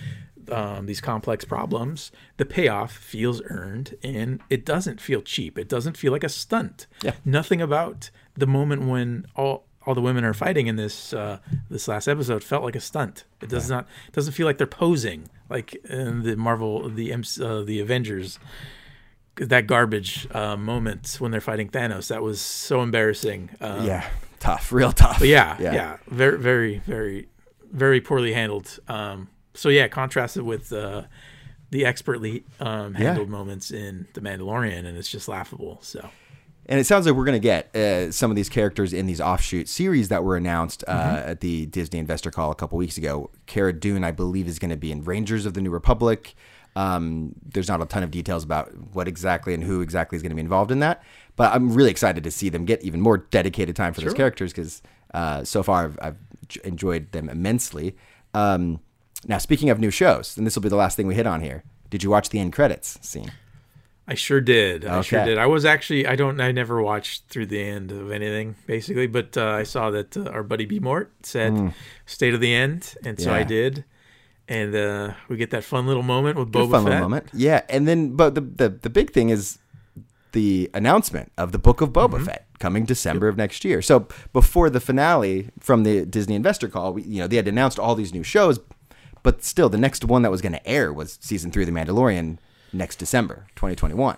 um, 0.50 0.86
these 0.86 1.00
complex 1.00 1.44
problems, 1.44 2.10
the 2.36 2.44
payoff 2.44 2.92
feels 2.92 3.40
earned, 3.46 3.96
and 4.02 4.40
it 4.50 4.64
doesn't 4.64 5.00
feel 5.00 5.22
cheap. 5.22 5.58
It 5.58 5.68
doesn't 5.68 5.96
feel 5.96 6.12
like 6.12 6.24
a 6.24 6.28
stunt. 6.28 6.86
Yeah. 7.02 7.12
Nothing 7.24 7.60
about 7.60 8.10
the 8.36 8.46
moment 8.46 8.82
when 8.88 9.26
all 9.36 9.66
all 9.86 9.94
the 9.94 10.02
women 10.02 10.24
are 10.24 10.34
fighting 10.34 10.66
in 10.66 10.76
this 10.76 11.12
uh, 11.14 11.38
this 11.70 11.88
last 11.88 12.06
episode 12.06 12.44
felt 12.44 12.62
like 12.62 12.76
a 12.76 12.80
stunt. 12.80 13.24
It 13.40 13.48
does 13.48 13.70
not 13.70 13.86
it 14.08 14.12
doesn't 14.12 14.34
feel 14.34 14.46
like 14.46 14.58
they're 14.58 14.66
posing 14.66 15.30
like 15.48 15.74
in 15.86 16.22
the 16.22 16.36
Marvel 16.36 16.88
the 16.88 17.12
uh, 17.12 17.62
the 17.62 17.80
Avengers 17.80 18.38
that 19.36 19.66
garbage 19.66 20.26
uh, 20.34 20.56
moment 20.56 21.16
when 21.18 21.30
they're 21.30 21.40
fighting 21.40 21.70
Thanos. 21.70 22.08
That 22.08 22.22
was 22.22 22.40
so 22.40 22.82
embarrassing. 22.82 23.50
Um, 23.60 23.86
Yeah, 23.86 24.06
tough, 24.38 24.70
real 24.70 24.92
tough. 24.92 25.22
yeah, 25.22 25.56
Yeah. 25.58 25.72
yeah, 25.72 25.96
very, 26.08 26.36
very, 26.38 26.78
very, 26.84 27.28
very 27.72 28.00
poorly 28.02 28.34
handled. 28.34 28.78
Um, 28.86 29.28
so 29.54 29.68
yeah, 29.68 29.88
contrasted 29.88 30.42
with 30.42 30.72
uh, 30.72 31.02
the 31.70 31.84
expertly 31.86 32.44
um, 32.60 32.94
handled 32.94 33.28
moments 33.28 33.70
in 33.70 34.06
The 34.14 34.20
Mandalorian, 34.20 34.86
and 34.86 34.96
it's 34.98 35.08
just 35.10 35.28
laughable. 35.28 35.78
So 35.82 36.08
And 36.66 36.78
it 36.80 36.84
sounds 36.84 37.06
like 37.06 37.14
we're 37.14 37.24
going 37.24 37.40
to 37.40 37.46
get 37.46 37.74
uh, 37.76 38.10
some 38.12 38.30
of 38.30 38.36
these 38.36 38.48
characters 38.48 38.92
in 38.92 39.06
these 39.06 39.20
offshoot 39.20 39.68
series 39.68 40.08
that 40.08 40.22
were 40.24 40.36
announced 40.36 40.84
uh, 40.88 40.92
Mm-hmm. 40.92 41.30
at 41.30 41.40
the 41.40 41.66
Disney 41.66 41.98
Investor 41.98 42.30
Call 42.30 42.50
a 42.50 42.54
couple 42.54 42.76
weeks 42.78 42.96
ago. 42.98 43.30
Cara 43.46 43.72
Dune, 43.72 44.04
I 44.04 44.10
believe, 44.10 44.46
is 44.48 44.58
going 44.58 44.70
to 44.70 44.76
be 44.76 44.90
in 44.92 45.02
Rangers 45.04 45.46
of 45.46 45.54
the 45.54 45.60
New 45.60 45.70
Republic. 45.70 46.34
Um, 46.76 47.34
there's 47.52 47.66
not 47.68 47.82
a 47.82 47.86
ton 47.86 48.04
of 48.04 48.12
details 48.12 48.44
about 48.44 48.72
what 48.94 49.08
exactly 49.08 49.54
and 49.54 49.62
who 49.64 49.80
exactly 49.80 50.14
is 50.16 50.22
going 50.22 50.30
to 50.30 50.36
be 50.36 50.40
involved 50.42 50.70
in 50.70 50.78
that, 50.80 51.02
but 51.34 51.52
I'm 51.52 51.72
really 51.74 51.90
excited 51.90 52.22
to 52.22 52.30
see 52.30 52.48
them 52.48 52.64
get 52.64 52.82
even 52.84 53.00
more 53.00 53.18
dedicated 53.18 53.74
time 53.74 53.92
for 53.92 54.00
those 54.02 54.14
characters 54.14 54.52
because 54.52 54.80
uh, 55.12 55.42
so 55.42 55.64
far 55.64 55.84
I've, 55.84 55.98
I've 56.00 56.16
enjoyed 56.62 57.10
them 57.10 57.28
immensely. 57.28 57.96
Um, 58.34 58.78
now, 59.26 59.38
speaking 59.38 59.70
of 59.70 59.78
new 59.78 59.90
shows, 59.90 60.36
and 60.36 60.46
this 60.46 60.54
will 60.54 60.62
be 60.62 60.68
the 60.68 60.76
last 60.76 60.96
thing 60.96 61.06
we 61.06 61.14
hit 61.14 61.26
on 61.26 61.40
here. 61.40 61.62
Did 61.90 62.02
you 62.02 62.10
watch 62.10 62.28
the 62.30 62.38
end 62.38 62.52
credits 62.52 62.98
scene? 63.02 63.32
I 64.08 64.14
sure 64.14 64.40
did. 64.40 64.84
I 64.84 65.02
sure 65.02 65.24
did. 65.24 65.38
I 65.38 65.46
was 65.46 65.64
actually 65.64 66.06
I 66.06 66.16
don't 66.16 66.40
I 66.40 66.50
never 66.52 66.82
watched 66.82 67.24
through 67.28 67.46
the 67.46 67.62
end 67.62 67.92
of 67.92 68.10
anything 68.10 68.56
basically, 68.66 69.06
but 69.06 69.36
uh, 69.36 69.50
I 69.50 69.62
saw 69.62 69.90
that 69.90 70.16
uh, 70.16 70.24
our 70.30 70.42
buddy 70.42 70.64
B 70.66 70.80
Mort 70.80 71.12
said 71.22 71.72
"State 72.06 72.34
of 72.34 72.40
the 72.40 72.52
End," 72.52 72.94
and 73.04 73.20
so 73.20 73.32
I 73.32 73.42
Hmm. 73.42 73.48
Did. 73.48 73.84
And 74.48 74.74
uh, 74.74 75.12
we 75.28 75.36
get 75.36 75.50
that 75.50 75.62
fun 75.62 75.86
little 75.86 76.02
moment 76.02 76.36
with 76.36 76.50
Boba 76.50 76.70
fun 76.72 76.82
Fett. 76.82 76.84
little 76.90 77.00
moment. 77.00 77.28
Yeah, 77.32 77.62
and 77.68 77.86
then 77.86 78.16
but 78.16 78.34
the, 78.34 78.40
the 78.40 78.68
the 78.68 78.90
big 78.90 79.12
thing 79.12 79.28
is 79.28 79.58
the 80.32 80.68
announcement 80.74 81.30
of 81.38 81.52
the 81.52 81.58
Book 81.58 81.80
of 81.80 81.90
Mm-hmm. 81.92 82.14
Boba 82.16 82.24
Fett 82.24 82.46
coming 82.58 82.84
December 82.84 83.28
of 83.28 83.36
next 83.36 83.64
year. 83.64 83.80
So 83.80 84.08
before 84.32 84.70
the 84.70 84.80
finale 84.80 85.50
from 85.60 85.84
the 85.84 86.04
Disney 86.04 86.34
Investor 86.34 86.66
Call, 86.68 86.94
we, 86.94 87.02
you 87.02 87.20
know 87.20 87.28
they 87.28 87.36
had 87.36 87.46
announced 87.46 87.78
all 87.78 87.94
these 87.94 88.12
new 88.12 88.24
shows, 88.24 88.58
but 89.22 89.42
still 89.44 89.68
the 89.68 89.78
next 89.78 90.04
one 90.04 90.22
that 90.22 90.30
was 90.30 90.40
going 90.42 90.52
to 90.52 90.66
air 90.66 90.92
was 90.92 91.18
season 91.20 91.50
three 91.50 91.62
of 91.64 91.72
The 91.72 91.78
Mandalorian 91.78 92.38
next 92.72 92.96
December, 92.96 93.46
2021, 93.56 94.16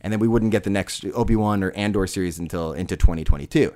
and 0.00 0.12
then 0.12 0.20
we 0.20 0.28
wouldn't 0.28 0.50
get 0.52 0.64
the 0.64 0.70
next 0.70 1.04
Obi 1.14 1.36
Wan 1.36 1.62
or 1.62 1.70
Andor 1.72 2.06
series 2.06 2.38
until 2.38 2.72
into 2.72 2.96
2022. 2.96 3.74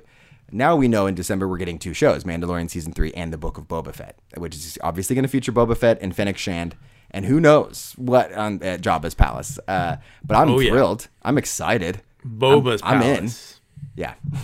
Now 0.51 0.75
we 0.75 0.87
know 0.87 1.07
in 1.07 1.15
December 1.15 1.47
we're 1.47 1.57
getting 1.57 1.79
two 1.79 1.93
shows: 1.93 2.23
Mandalorian 2.23 2.69
season 2.69 2.93
three 2.93 3.11
and 3.13 3.33
the 3.33 3.37
Book 3.37 3.57
of 3.57 3.67
Boba 3.67 3.93
Fett, 3.93 4.17
which 4.37 4.55
is 4.55 4.77
obviously 4.81 5.13
going 5.15 5.23
to 5.23 5.29
feature 5.29 5.51
Boba 5.51 5.75
Fett 5.75 5.97
and 6.01 6.15
Fennec 6.15 6.37
Shand, 6.37 6.75
and 7.11 7.25
who 7.25 7.39
knows 7.41 7.93
what 7.97 8.31
on 8.33 8.63
at 8.63 8.79
Jabba's 8.81 9.13
palace. 9.13 9.59
Uh, 9.67 9.97
but 10.23 10.35
I'm 10.37 10.49
Oh, 10.49 10.59
yeah. 10.59 10.71
thrilled. 10.71 11.09
I'm 11.23 11.37
excited. 11.37 12.01
Boba's 12.25 12.81
I'm 12.83 13.01
in. 13.01 13.15
palace. 13.17 13.59
Yeah, 13.95 14.13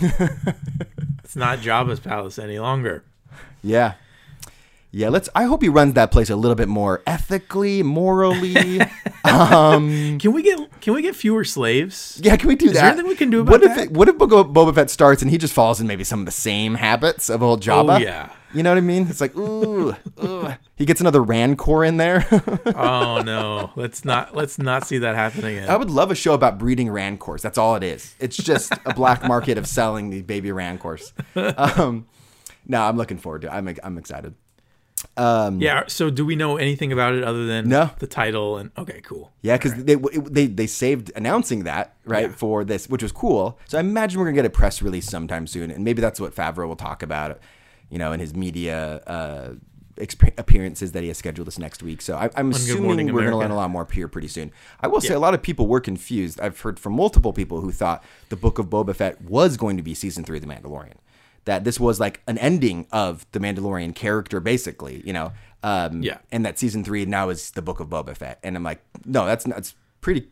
It's 1.24 1.36
not 1.36 1.58
Jabba's 1.60 2.00
palace 2.00 2.38
any 2.38 2.58
longer. 2.58 3.04
yeah, 3.62 3.94
yeah. 4.94 5.08
Let's. 5.08 5.28
I 5.34 5.44
hope 5.44 5.62
he 5.62 5.68
runs 5.68 5.94
that 5.94 6.10
place 6.10 6.30
a 6.30 6.36
little 6.36 6.54
bit 6.54 6.68
more 6.68 7.02
ethically, 7.06 7.82
morally. 7.82 8.80
um, 9.24 10.18
Can 10.18 10.32
we 10.32 10.42
get 10.42 10.80
can 10.80 10.94
we 10.94 11.02
get 11.02 11.16
fewer 11.16 11.44
slaves? 11.44 12.20
yeah, 12.22 12.36
can 12.36 12.48
we 12.48 12.54
do 12.56 12.66
Is 12.66 12.72
that? 12.74 12.80
there 12.80 12.90
anything 12.92 13.08
we 13.08 13.16
can 13.16 13.30
do 13.30 13.40
about 13.40 13.52
what 13.52 13.62
if 13.62 13.76
that? 13.76 13.84
It, 13.86 13.90
what 13.92 14.08
if 14.08 14.16
Boba 14.16 14.74
Fett 14.74 14.90
starts 14.90 15.22
and 15.22 15.30
he 15.30 15.38
just 15.38 15.52
falls 15.54 15.80
in 15.80 15.86
maybe 15.86 16.04
some 16.04 16.20
of 16.20 16.26
the 16.26 16.32
same 16.32 16.74
habits 16.74 17.28
of 17.28 17.42
old 17.42 17.62
Jabba? 17.62 17.96
Oh, 17.96 17.98
yeah. 17.98 18.30
You 18.52 18.62
know 18.62 18.70
what 18.70 18.78
I 18.78 18.82
mean? 18.82 19.08
It's 19.08 19.20
like 19.20 19.36
ooh, 19.36 19.96
ooh. 20.22 20.54
he 20.76 20.84
gets 20.84 21.00
another 21.00 21.22
Rancor 21.22 21.84
in 21.84 21.96
there. 21.96 22.24
Oh 22.76 23.22
no, 23.22 23.70
let's 23.76 24.04
not 24.04 24.34
let's 24.34 24.58
not 24.58 24.86
see 24.86 24.98
that 24.98 25.14
happening. 25.14 25.58
again. 25.58 25.70
I 25.70 25.76
would 25.76 25.90
love 25.90 26.10
a 26.10 26.14
show 26.14 26.34
about 26.34 26.58
breeding 26.58 26.90
Rancors. 26.90 27.42
That's 27.42 27.56
all 27.58 27.76
it 27.76 27.82
is. 27.82 28.14
It's 28.20 28.36
just 28.36 28.72
a 28.84 28.94
black 28.94 29.22
market 29.26 29.58
of 29.58 29.66
selling 29.66 30.10
these 30.10 30.22
baby 30.22 30.52
Rancors. 30.52 31.12
Um, 31.34 32.06
no, 32.66 32.82
I'm 32.82 32.96
looking 32.96 33.18
forward 33.18 33.42
to 33.42 33.48
it. 33.48 33.50
I'm, 33.50 33.74
I'm 33.82 33.98
excited. 33.98 34.34
Yeah. 35.16 35.84
So 35.88 36.10
do 36.10 36.24
we 36.26 36.36
know 36.36 36.56
anything 36.56 36.92
about 36.92 37.14
it 37.14 37.22
other 37.24 37.46
than 37.46 37.68
No. 37.68 37.90
the 37.98 38.06
title 38.06 38.56
and 38.58 38.70
okay, 38.78 39.00
cool. 39.02 39.32
Yeah, 39.42 39.56
because 39.56 39.74
they, 39.84 39.94
they 39.96 40.46
they 40.46 40.66
saved 40.66 41.12
announcing 41.16 41.64
that 41.64 41.94
right 42.04 42.28
Yeah. 42.30 42.36
for 42.36 42.64
this, 42.64 42.88
which 42.88 43.02
was 43.02 43.12
cool. 43.12 43.58
So 43.66 43.78
I 43.78 43.80
imagine 43.80 44.18
we're 44.20 44.26
gonna 44.26 44.36
get 44.36 44.44
a 44.46 44.50
press 44.50 44.82
release 44.82 45.06
sometime 45.06 45.46
soon, 45.46 45.70
and 45.70 45.84
maybe 45.84 46.00
that's 46.00 46.20
what 46.20 46.34
Favreau 46.34 46.66
will 46.68 46.76
talk 46.76 47.02
about, 47.02 47.40
you 47.90 47.98
know, 47.98 48.12
in 48.12 48.20
his 48.20 48.34
media 48.34 48.96
uh, 49.06 49.54
exp- 49.96 50.32
appearances 50.38 50.92
that 50.92 51.02
he 51.02 51.08
has 51.08 51.18
scheduled 51.18 51.46
this 51.46 51.58
next 51.58 51.82
week. 51.82 52.02
So 52.02 52.16
I, 52.16 52.30
I'm 52.36 52.50
Good 52.50 52.56
assuming 52.60 52.82
Morning 52.84 53.06
we're 53.06 53.20
going 53.20 53.24
to 53.30 53.36
America. 53.36 53.38
learn 53.38 53.50
a 53.52 53.56
lot 53.56 53.70
more 53.70 53.86
here 53.92 54.08
pretty 54.08 54.28
soon. 54.28 54.50
I 54.80 54.88
will 54.88 55.00
say 55.00 55.14
a 55.14 55.20
lot 55.20 55.34
of 55.34 55.42
people 55.42 55.66
were 55.68 55.80
confused. 55.80 56.40
I've 56.40 56.58
heard 56.60 56.80
from 56.80 56.94
multiple 56.94 57.32
people 57.32 57.60
who 57.60 57.70
thought 57.70 58.02
the 58.28 58.36
Book 58.36 58.58
of 58.58 58.66
Boba 58.66 58.94
Fett 58.96 59.22
was 59.22 59.56
going 59.56 59.76
to 59.76 59.82
be 59.84 59.94
season 59.94 60.24
three 60.24 60.38
of 60.38 60.42
The 60.46 60.52
Mandalorian. 60.52 60.94
That 61.46 61.64
this 61.64 61.78
was 61.78 62.00
like 62.00 62.22
an 62.26 62.38
ending 62.38 62.86
of 62.90 63.26
the 63.32 63.38
Mandalorian 63.38 63.94
character, 63.94 64.40
basically, 64.40 65.02
you 65.04 65.12
know. 65.12 65.32
Um, 65.62 66.02
Yeah. 66.02 66.18
And 66.32 66.44
that 66.46 66.58
season 66.58 66.84
three 66.84 67.04
now 67.04 67.28
is 67.28 67.50
the 67.52 67.62
Book 67.62 67.80
of 67.80 67.88
Boba 67.88 68.16
Fett, 68.16 68.38
and 68.42 68.56
I'm 68.56 68.62
like, 68.62 68.80
no, 69.04 69.26
that's 69.26 69.46
not. 69.46 69.58
It's 69.58 69.74
pretty. 70.00 70.28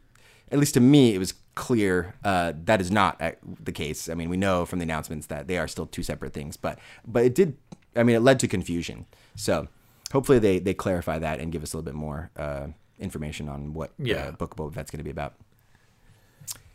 At 0.50 0.58
least 0.58 0.74
to 0.74 0.80
me, 0.80 1.14
it 1.14 1.18
was 1.18 1.34
clear 1.54 2.14
uh, 2.24 2.52
that 2.64 2.80
is 2.80 2.90
not 2.90 3.20
uh, 3.20 3.32
the 3.62 3.72
case. 3.72 4.08
I 4.08 4.14
mean, 4.14 4.28
we 4.30 4.36
know 4.36 4.64
from 4.66 4.78
the 4.78 4.82
announcements 4.84 5.26
that 5.28 5.46
they 5.48 5.58
are 5.58 5.68
still 5.68 5.86
two 5.86 6.02
separate 6.02 6.32
things, 6.32 6.56
but 6.56 6.78
but 7.06 7.24
it 7.24 7.34
did. 7.34 7.56
I 7.96 8.02
mean, 8.02 8.16
it 8.16 8.20
led 8.20 8.38
to 8.40 8.48
confusion. 8.48 9.04
So 9.36 9.68
hopefully 10.12 10.38
they 10.38 10.58
they 10.58 10.74
clarify 10.74 11.18
that 11.18 11.40
and 11.40 11.52
give 11.52 11.62
us 11.62 11.72
a 11.72 11.76
little 11.76 11.84
bit 11.84 11.94
more 11.94 12.30
uh, 12.36 12.68
information 12.98 13.48
on 13.48 13.72
what 13.74 13.92
Yeah. 13.98 14.28
uh, 14.28 14.30
Book 14.32 14.52
of 14.52 14.58
Boba 14.58 14.74
Fett's 14.74 14.90
going 14.90 14.98
to 14.98 15.04
be 15.04 15.10
about, 15.10 15.34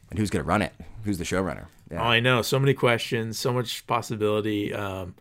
and 0.09 0.19
who's 0.19 0.29
going 0.29 0.43
to 0.43 0.47
run 0.47 0.61
it, 0.61 0.73
who's 1.03 1.17
the 1.17 1.23
showrunner. 1.23 1.67
Yeah. 1.91 2.01
Oh, 2.01 2.07
I 2.07 2.19
know. 2.19 2.41
So 2.41 2.59
many 2.59 2.73
questions, 2.73 3.39
so 3.39 3.53
much 3.53 3.85
possibility. 3.87 4.73
Um, 4.73 5.15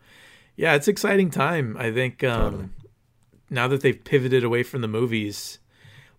yeah, 0.57 0.75
it's 0.75 0.89
exciting 0.89 1.31
time. 1.31 1.77
I 1.79 1.93
think 1.93 2.25
um, 2.25 2.73
now 3.51 3.69
that 3.69 3.83
they've 3.83 4.03
pivoted 4.03 4.43
away 4.43 4.63
from 4.63 4.81
the 4.81 4.89
movies, 4.89 5.59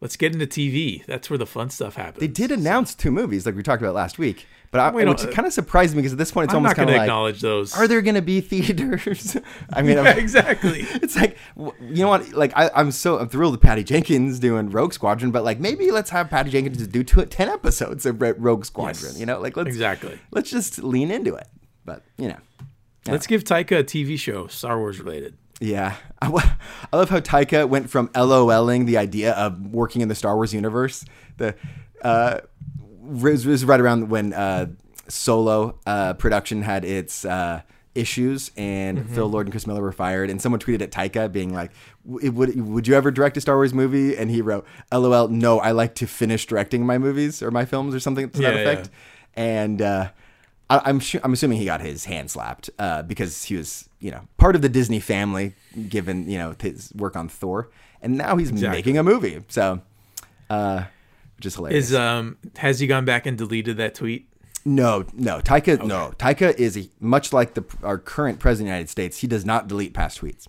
let's 0.02 0.16
get 0.16 0.34
into 0.34 0.46
TV. 0.46 1.06
That's 1.06 1.30
where 1.30 1.38
the 1.38 1.46
fun 1.46 1.70
stuff 1.70 1.96
happens. 1.96 2.20
They 2.20 2.28
did 2.28 2.52
announce 2.52 2.96
two 2.96 3.12
movies, 3.12 3.46
like 3.46 3.56
we 3.56 3.64
talked 3.64 3.82
about 3.82 3.96
last 3.96 4.18
week, 4.18 4.46
but 4.72 4.82
I, 4.82 4.92
Wait, 4.92 5.08
which 5.08 5.24
uh, 5.24 5.32
kind 5.32 5.48
of 5.48 5.54
surprised 5.54 5.96
me 5.96 6.02
because 6.02 6.12
at 6.12 6.18
this 6.18 6.32
point 6.32 6.46
it's 6.46 6.54
I'm 6.54 6.58
almost 6.58 6.76
kind 6.76 6.90
of 6.90 6.96
like, 6.96 7.04
acknowledge 7.04 7.42
those. 7.42 7.76
are 7.76 7.88
there 7.88 8.02
going 8.02 8.16
to 8.16 8.22
be 8.22 8.42
theaters? 8.42 9.38
I 9.74 9.82
mean, 9.82 9.98
Yeah, 9.98 10.10
exactly. 10.18 10.82
it's 10.92 11.16
like 11.16 11.38
you 11.56 12.04
know 12.04 12.10
what? 12.10 12.34
Like 12.34 12.54
I, 12.56 12.70
I'm 12.76 12.92
so 12.92 13.20
I'm 13.20 13.30
thrilled 13.30 13.54
with 13.54 13.62
Patty 13.62 13.84
Jenkins 13.84 14.40
doing 14.40 14.70
Rogue 14.70 14.94
Squadron, 14.94 15.32
but 15.32 15.44
like 15.44 15.60
maybe 15.60 15.92
let's 15.92 16.10
have 16.10 16.30
Patty 16.30 16.52
Jenkins 16.52 16.86
do 16.88 17.04
two, 17.04 17.26
ten 17.26 17.50
episodes 17.50 18.06
of 18.06 18.22
Rogue 18.22 18.66
Squadron. 18.66 19.12
Yes. 19.12 19.20
You 19.20 19.26
know, 19.26 19.40
like 19.40 19.58
let's 19.58 19.68
Exactly. 19.68 20.20
let's 20.32 20.50
just 20.50 20.84
lean 20.84 21.12
into 21.12 21.36
it. 21.36 21.48
But 21.86 22.04
you 22.18 22.28
know, 22.30 22.38
Let's 23.12 23.28
give 23.28 23.44
Taika 23.44 23.80
a 23.80 23.84
TV 23.84 24.18
show, 24.20 24.48
Star 24.48 24.78
Wars 24.78 25.00
related. 25.00 25.38
Yeah, 25.60 25.96
I, 26.22 26.56
I 26.92 26.98
love 26.98 27.10
how 27.10 27.20
Taika 27.20 27.68
went 27.68 27.90
from 27.90 28.10
LOLing 28.10 28.86
the 28.86 28.98
idea 28.98 29.34
of 29.34 29.60
working 29.74 30.02
in 30.02 30.08
the 30.08 30.16
Star 30.16 30.36
Wars 30.36 30.54
universe. 30.54 31.06
The 31.38 31.56
uh, 32.02 32.40
was, 32.80 33.46
was 33.46 33.66
right 33.66 33.80
around 33.80 34.10
when 34.10 34.34
uh, 34.34 34.68
Solo 35.08 35.80
uh, 35.86 36.14
production 36.14 36.62
had 36.62 36.86
its. 36.86 37.26
Uh, 37.26 37.62
issues 37.96 38.52
and 38.56 39.10
Phil 39.10 39.26
Lord 39.26 39.48
and 39.48 39.52
Chris 39.52 39.66
Miller 39.66 39.82
were 39.82 39.92
fired. 39.92 40.30
And 40.30 40.40
someone 40.40 40.60
tweeted 40.60 40.84
at 40.84 40.92
Taika 40.92 41.32
being 41.32 41.52
like 41.52 41.72
"W- 42.08 42.32
would 42.32 42.62
would 42.62 42.88
you 42.88 42.94
ever 42.94 43.10
direct 43.10 43.38
a 43.38 43.42
Star 43.42 43.56
Wars 43.56 43.74
movie? 43.74 44.16
And 44.16 44.30
he 44.30 44.44
wrote 44.44 44.68
lol 44.92 45.30
no 45.30 45.58
I 45.60 45.72
like 45.72 45.96
to 45.96 46.06
finish 46.06 46.46
directing 46.46 46.86
my 46.86 47.00
movies 47.00 47.42
or 47.42 47.50
my 47.50 47.66
films 47.66 47.96
or 47.96 48.00
something 48.00 48.30
to 48.30 48.42
that 48.44 48.54
Yeah, 48.54 48.60
effect. 48.60 48.92
And 49.36 49.82
uh, 49.82 50.12
I, 50.70 50.82
I'm 50.86 51.00
su- 51.02 51.20
I'm 51.24 51.34
assuming 51.34 51.58
he 51.60 51.66
got 51.66 51.82
his 51.82 52.06
hand 52.06 52.30
slapped 52.32 52.70
uh, 52.80 53.04
because 53.04 53.44
he 53.46 53.56
was 53.56 53.90
you 54.00 54.12
know 54.12 54.22
part 54.38 54.56
of 54.56 54.62
the 54.62 54.70
Disney 54.70 55.00
family 55.00 55.54
given 55.90 56.30
you 56.30 56.38
know 56.38 56.56
his 56.60 56.92
work 56.96 57.16
on 57.16 57.30
Thor 57.30 57.70
and 58.02 58.18
now 58.18 58.36
he's 58.38 58.50
Exactly. 58.50 58.78
making 58.78 58.98
a 58.98 59.04
movie 59.04 59.44
so 59.48 59.82
uh, 60.50 60.84
which 61.38 61.46
is 61.46 61.56
hilarious 61.56 61.90
Is 61.90 61.96
um 61.96 62.38
has 62.58 62.80
he 62.80 62.88
gone 62.88 63.06
back 63.06 63.26
and 63.26 63.38
deleted 63.38 63.78
that 63.78 63.96
tweet? 63.96 64.28
no, 64.66 65.06
no, 65.14 65.40
Taika. 65.40 65.82
No, 65.86 66.12
Taika 66.20 66.54
is 66.60 66.78
a, 66.78 66.90
much 67.00 67.32
like 67.32 67.54
the 67.54 67.64
our 67.84 67.98
current 67.98 68.40
president 68.40 68.66
of 68.68 68.72
the 68.72 68.76
United 68.76 68.90
States. 68.90 69.20
He 69.20 69.28
does 69.28 69.46
not 69.46 69.70
delete 69.70 69.94
past 69.94 70.20
tweets, 70.20 70.48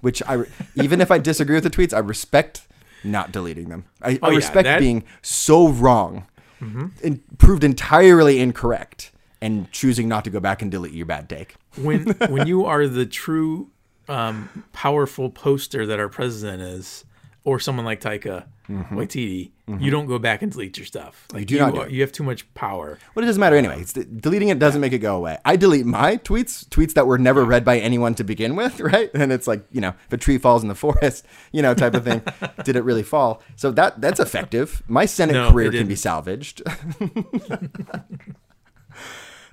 which 0.00 0.22
I 0.26 0.44
even 0.76 1.00
if 1.02 1.10
I 1.10 1.18
disagree 1.18 1.56
with 1.56 1.64
the 1.64 1.70
tweets, 1.70 1.92
I 1.92 1.98
respect 1.98 2.66
not 3.04 3.32
deleting 3.32 3.68
them. 3.68 3.84
I, 4.02 4.10
I 4.12 4.18
Oh, 4.22 4.30
yeah, 4.30 4.36
respect 4.36 4.64
that- 4.64 4.78
being 4.78 5.04
so 5.22 5.68
wrong 5.68 6.26
and 6.60 7.22
proved 7.38 7.64
entirely 7.64 8.38
incorrect 8.40 9.12
and 9.40 9.70
choosing 9.72 10.08
not 10.08 10.24
to 10.24 10.30
go 10.30 10.40
back 10.40 10.62
and 10.62 10.70
delete 10.70 10.92
your 10.92 11.06
bad 11.06 11.28
take. 11.28 11.54
When 11.76 12.04
when 12.28 12.46
you 12.46 12.64
are 12.66 12.86
the 12.86 13.06
true 13.06 13.70
um, 14.08 14.64
powerful 14.72 15.30
poster 15.30 15.86
that 15.86 15.98
our 16.00 16.08
president 16.08 16.62
is, 16.62 17.04
or 17.44 17.58
someone 17.60 17.84
like 17.84 18.00
Taika 18.00 18.46
Waititi, 18.68 19.50
you 19.78 19.90
don't 19.90 20.06
go 20.06 20.18
back 20.18 20.42
and 20.42 20.50
delete 20.52 20.76
your 20.76 20.86
stuff. 20.86 21.26
Like 21.32 21.46
do 21.46 21.58
not 21.58 21.74
do 21.74 21.94
you 21.94 22.00
have 22.02 22.12
too 22.12 22.22
much 22.22 22.52
power. 22.54 22.98
But 23.14 23.24
it 23.24 23.26
doesn't 23.28 23.40
matter 23.40 23.56
anyway. 23.56 23.80
It's 23.80 23.92
deleting 23.92 24.48
it 24.48 24.58
doesn't 24.58 24.80
make 24.80 24.92
it 24.92 24.98
go 24.98 25.16
away. 25.16 25.38
I 25.44 25.56
delete 25.56 25.86
my 25.86 26.16
tweets, 26.18 26.68
tweets 26.68 26.94
that 26.94 27.06
were 27.06 27.18
never 27.18 27.44
read 27.44 27.64
by 27.64 27.78
anyone 27.78 28.14
to 28.16 28.24
begin 28.24 28.56
with, 28.56 28.80
right? 28.92 29.10
And 29.14 29.32
it's 29.32 29.46
like, 29.46 29.64
you 29.70 29.80
know, 29.80 29.94
if 30.06 30.12
a 30.12 30.16
tree 30.16 30.38
falls 30.38 30.62
in 30.62 30.68
the 30.68 30.74
forest, 30.86 31.24
you 31.52 31.62
know, 31.62 31.74
type 31.74 31.94
of 31.94 32.04
thing. 32.04 32.22
Did 32.64 32.76
it 32.76 32.82
really 32.82 33.02
fall? 33.02 33.42
So 33.56 33.70
that 33.72 34.00
that's 34.00 34.20
effective. 34.20 34.82
My 34.88 35.06
Senate 35.06 35.34
No, 35.34 35.50
career 35.50 35.70
can 35.70 35.86
be 35.86 35.96
salvaged. 35.96 36.62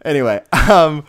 Anyway, 0.08 0.42
um, 0.70 1.06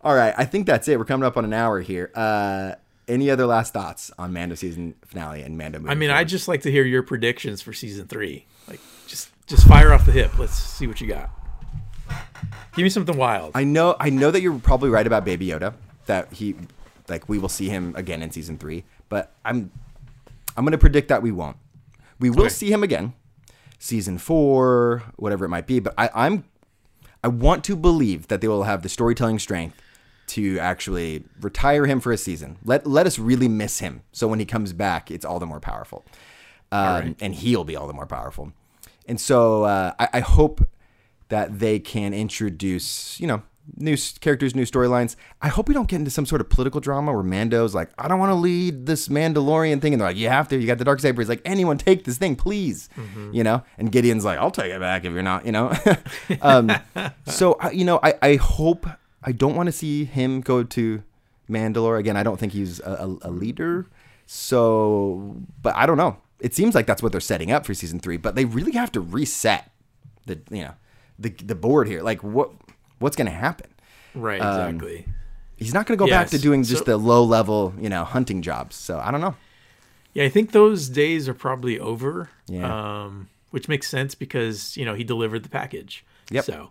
all 0.00 0.14
right. 0.14 0.34
I 0.36 0.44
think 0.44 0.66
that's 0.66 0.88
it. 0.88 0.98
We're 0.98 1.04
coming 1.04 1.26
up 1.26 1.36
on 1.36 1.44
an 1.44 1.52
hour 1.52 1.80
here. 1.80 2.10
Uh, 2.14 2.72
any 3.08 3.30
other 3.30 3.46
last 3.46 3.72
thoughts 3.72 4.10
on 4.18 4.32
Mando 4.32 4.54
season 4.54 4.94
finale 5.04 5.42
and 5.42 5.58
Mando? 5.58 5.78
Movie. 5.80 5.90
I 5.90 5.94
mean, 5.94 6.10
I 6.10 6.24
just 6.24 6.48
like 6.48 6.62
to 6.62 6.70
hear 6.70 6.84
your 6.84 7.02
predictions 7.02 7.60
for 7.60 7.72
season 7.72 8.06
three. 8.06 8.46
Like, 8.68 8.80
just 9.06 9.28
just 9.46 9.66
fire 9.66 9.92
off 9.92 10.06
the 10.06 10.12
hip. 10.12 10.38
Let's 10.38 10.54
see 10.54 10.86
what 10.86 11.00
you 11.00 11.08
got. 11.08 11.30
Give 12.74 12.84
me 12.84 12.88
something 12.88 13.16
wild. 13.16 13.52
I 13.54 13.64
know 13.64 13.96
I 14.00 14.08
know 14.10 14.30
that 14.30 14.40
you're 14.40 14.58
probably 14.58 14.88
right 14.88 15.06
about 15.06 15.24
Baby 15.24 15.48
Yoda 15.48 15.74
that 16.06 16.32
he 16.32 16.54
like 17.08 17.28
we 17.28 17.38
will 17.38 17.48
see 17.48 17.68
him 17.68 17.94
again 17.96 18.22
in 18.22 18.30
season 18.30 18.56
3, 18.56 18.84
but 19.08 19.34
I'm 19.44 19.70
I'm 20.56 20.64
going 20.64 20.72
to 20.72 20.78
predict 20.78 21.08
that 21.08 21.22
we 21.22 21.32
won't. 21.32 21.56
We 22.18 22.30
will 22.30 22.42
Okay. 22.42 22.48
see 22.50 22.72
him 22.72 22.82
again 22.82 23.12
season 23.78 24.16
4, 24.16 25.02
whatever 25.16 25.44
it 25.44 25.48
might 25.48 25.66
be, 25.66 25.80
but 25.80 25.92
I 25.98 26.08
I'm 26.14 26.44
I 27.22 27.28
want 27.28 27.64
to 27.64 27.76
believe 27.76 28.28
that 28.28 28.40
they 28.40 28.48
will 28.48 28.64
have 28.64 28.82
the 28.82 28.88
storytelling 28.88 29.38
strength 29.38 29.80
to 30.28 30.58
actually 30.58 31.24
retire 31.40 31.86
him 31.86 32.00
for 32.00 32.12
a 32.12 32.16
season. 32.16 32.58
Let 32.64 32.86
let 32.86 33.06
us 33.06 33.18
really 33.18 33.48
miss 33.48 33.80
him. 33.80 34.02
So 34.12 34.26
when 34.28 34.38
he 34.38 34.46
comes 34.46 34.72
back, 34.72 35.10
it's 35.10 35.24
all 35.24 35.38
the 35.38 35.46
more 35.46 35.60
powerful. 35.60 36.04
Um, 36.70 36.86
right. 36.86 37.16
and 37.20 37.34
he'll 37.34 37.64
be 37.64 37.76
all 37.76 37.86
the 37.86 37.92
more 37.92 38.06
powerful. 38.06 38.52
And 39.06 39.20
so 39.20 39.64
uh, 39.64 39.92
I, 39.98 40.08
I 40.14 40.20
hope 40.20 40.66
that 41.28 41.58
they 41.58 41.78
can 41.78 42.14
introduce, 42.14 43.20
you 43.20 43.26
know, 43.26 43.42
new 43.76 43.96
characters, 44.20 44.54
new 44.54 44.64
storylines. 44.64 45.16
I 45.40 45.48
hope 45.48 45.68
we 45.68 45.74
don't 45.74 45.88
get 45.88 45.96
into 45.96 46.10
some 46.10 46.26
sort 46.26 46.40
of 46.40 46.48
political 46.48 46.80
drama 46.80 47.12
where 47.12 47.22
Mando's 47.22 47.74
like, 47.74 47.90
I 47.98 48.08
don't 48.08 48.18
want 48.18 48.30
to 48.30 48.36
lead 48.36 48.86
this 48.86 49.08
Mandalorian 49.08 49.80
thing, 49.80 49.92
and 49.92 50.00
they're 50.00 50.08
like, 50.08 50.16
you 50.16 50.28
have 50.28 50.48
to. 50.48 50.58
You 50.58 50.66
got 50.66 50.78
the 50.78 50.84
dark 50.84 51.00
saber. 51.00 51.22
He's 51.22 51.28
like, 51.28 51.42
anyone 51.44 51.78
take 51.78 52.04
this 52.04 52.18
thing, 52.18 52.36
please. 52.36 52.88
You 53.32 53.44
know, 53.44 53.62
and 53.78 53.90
Gideon's 53.90 54.24
like, 54.24 54.38
I'll 54.38 54.50
take 54.50 54.72
it 54.72 54.80
back 54.80 55.04
if 55.04 55.12
you're 55.12 55.22
not. 55.22 55.46
You 55.46 55.52
know, 55.52 55.72
um, 56.42 56.72
so 57.26 57.56
I, 57.60 57.70
you 57.70 57.84
know, 57.84 58.00
I, 58.02 58.14
I 58.22 58.36
hope 58.36 58.86
I 59.22 59.32
don't 59.32 59.54
want 59.54 59.66
to 59.66 59.72
see 59.72 60.04
him 60.04 60.40
go 60.40 60.62
to 60.62 61.02
Mandalore 61.50 61.98
again. 61.98 62.16
I 62.16 62.22
don't 62.22 62.38
think 62.38 62.52
he's 62.52 62.80
a, 62.80 63.18
a, 63.22 63.28
a 63.28 63.30
leader. 63.30 63.86
So, 64.26 65.36
but 65.60 65.76
I 65.76 65.86
don't 65.86 65.98
know. 65.98 66.16
It 66.40 66.54
seems 66.54 66.74
like 66.74 66.86
that's 66.86 67.02
what 67.02 67.12
they're 67.12 67.20
setting 67.20 67.52
up 67.52 67.66
for 67.66 67.74
season 67.74 68.00
three, 68.00 68.16
but 68.16 68.34
they 68.34 68.44
really 68.44 68.72
have 68.72 68.90
to 68.92 69.00
reset 69.00 69.70
the 70.26 70.40
you 70.50 70.62
know 70.62 70.74
the 71.18 71.30
the 71.30 71.54
board 71.54 71.86
here. 71.86 72.02
Like 72.02 72.22
what 72.22 72.50
what's 73.02 73.16
going 73.16 73.26
to 73.26 73.32
happen? 73.36 73.68
right, 74.14 74.40
um, 74.40 74.76
exactly. 74.76 75.06
He's 75.56 75.74
not 75.74 75.86
going 75.86 75.96
to 75.98 76.04
go 76.04 76.08
back 76.10 76.28
to 76.28 76.38
doing 76.38 76.62
just 76.64 76.84
so- 76.86 76.90
the 76.92 76.96
low 76.96 77.22
level 77.22 77.74
you 77.78 77.88
know 77.88 78.04
hunting 78.04 78.40
jobs. 78.42 78.74
So 78.76 78.98
I 78.98 79.10
don't 79.10 79.20
know. 79.20 79.36
Yeah, 80.14 80.24
I 80.24 80.28
think 80.28 80.52
those 80.52 80.88
days 80.88 81.28
are 81.28 81.34
probably 81.34 81.78
over. 81.80 82.28
Yeah. 82.46 83.04
Um, 83.04 83.28
which 83.50 83.68
makes 83.68 83.86
sense 83.88 84.14
because 84.14 84.76
you 84.76 84.84
know 84.84 84.94
he 84.94 85.04
delivered 85.04 85.42
the 85.42 85.48
package. 85.48 86.04
Yep. 86.30 86.44
So, 86.44 86.70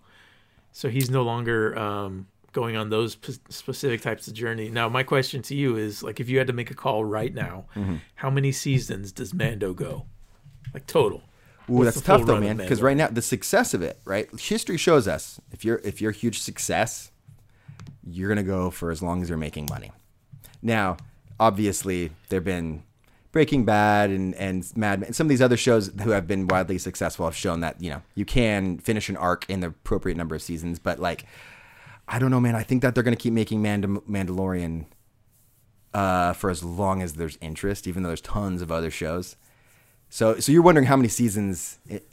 so 0.72 0.90
he's 0.90 1.10
no 1.12 1.22
longer 1.24 1.78
um, 1.78 2.28
going 2.54 2.76
on 2.76 2.90
those 2.90 3.16
p- 3.16 3.36
specific 3.50 4.02
types 4.02 4.28
of 4.28 4.34
journey. 4.34 4.70
Now, 4.70 4.90
my 4.90 5.04
question 5.04 5.42
to 5.44 5.56
you 5.56 5.76
is 5.78 6.02
like, 6.04 6.20
if 6.20 6.28
you 6.30 6.38
had 6.40 6.48
to 6.48 6.54
make 6.54 6.72
a 6.72 6.74
call 6.74 7.04
right 7.06 7.34
now, 7.34 7.66
Mm-hmm. 7.76 7.96
how 8.16 8.30
many 8.30 8.52
seasons 8.52 9.12
does 9.12 9.34
Mando 9.34 9.74
go? 9.74 10.06
Like 10.74 10.88
total. 10.88 11.22
Ooh, 11.72 11.84
that's 11.86 12.02
tough 12.02 12.26
though, 12.26 12.40
man. 12.40 12.58
Because 12.58 12.82
right 12.82 12.98
now 12.98 13.08
the 13.08 13.22
success 13.22 13.74
of 13.74 13.82
it, 13.82 14.00
right? 14.06 14.30
History 14.40 14.78
shows 14.78 15.08
us 15.08 15.40
if 15.52 15.64
you're 15.64 15.80
if 15.84 16.02
you're 16.02 16.12
a 16.12 16.16
huge 16.16 16.40
success, 16.40 17.12
you're 18.04 18.30
gonna 18.30 18.44
go 18.44 18.70
for 18.70 18.92
as 18.92 19.02
long 19.02 19.22
as 19.22 19.30
you're 19.30 19.38
making 19.38 19.68
money. 19.70 19.92
Now, 20.62 20.98
obviously, 21.40 22.12
there've 22.30 22.44
been 22.44 22.84
Breaking 23.32 23.64
Bad 23.64 24.10
and 24.10 24.36
and 24.36 24.70
Mad 24.76 25.00
Men. 25.00 25.14
Some 25.14 25.26
of 25.26 25.30
these 25.30 25.42
other 25.42 25.58
shows 25.58 25.92
who 26.04 26.12
have 26.12 26.28
been 26.28 26.48
widely 26.48 26.78
successful 26.78 27.26
have 27.26 27.36
shown 27.36 27.62
that 27.62 27.82
you 27.82 27.90
know 27.90 28.02
you 28.16 28.26
can 28.26 28.78
finish 28.78 29.10
an 29.10 29.18
arc 29.18 29.50
in 29.50 29.62
the 29.62 29.68
appropriate 29.68 30.18
number 30.18 30.36
of 30.36 30.42
seasons. 30.42 30.80
But 30.80 31.00
like, 31.00 31.26
I 32.08 32.20
don't 32.20 32.32
know, 32.32 32.42
man. 32.42 32.56
I 32.56 32.64
think 32.64 32.82
that 32.82 32.94
they're 32.94 33.04
gonna 33.04 33.16
keep 33.16 33.34
making 33.34 33.62
Mand- 33.62 33.86
Mandalorian 34.10 34.86
uh, 35.94 36.34
for 36.34 36.50
as 36.50 36.64
long 36.64 37.02
as 37.02 37.14
there's 37.14 37.38
interest, 37.42 37.88
even 37.88 38.04
though 38.04 38.10
there's 38.10 38.22
tons 38.22 38.62
of 38.62 38.72
other 38.72 38.92
shows. 38.92 39.36
So, 40.14 40.40
so 40.42 40.52
you're 40.52 40.62
wondering 40.62 40.88
how 40.88 40.98
many 40.98 41.08
seasons 41.08 41.80
it, 41.88 42.06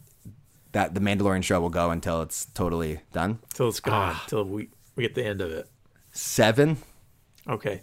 that 0.72 0.94
the 0.94 1.00
Mandalorian 1.00 1.42
show 1.42 1.60
will 1.60 1.68
go 1.68 1.90
until 1.90 2.22
it's 2.22 2.44
totally 2.54 3.00
done? 3.12 3.40
till 3.52 3.68
it's 3.68 3.80
gone, 3.80 4.14
Ah. 4.14 4.24
till 4.28 4.44
we 4.44 4.68
we 4.96 5.02
get 5.02 5.14
the 5.16 5.24
end 5.24 5.40
of 5.40 5.50
it. 5.50 5.68
Seven. 6.12 6.78
Okay. 7.48 7.82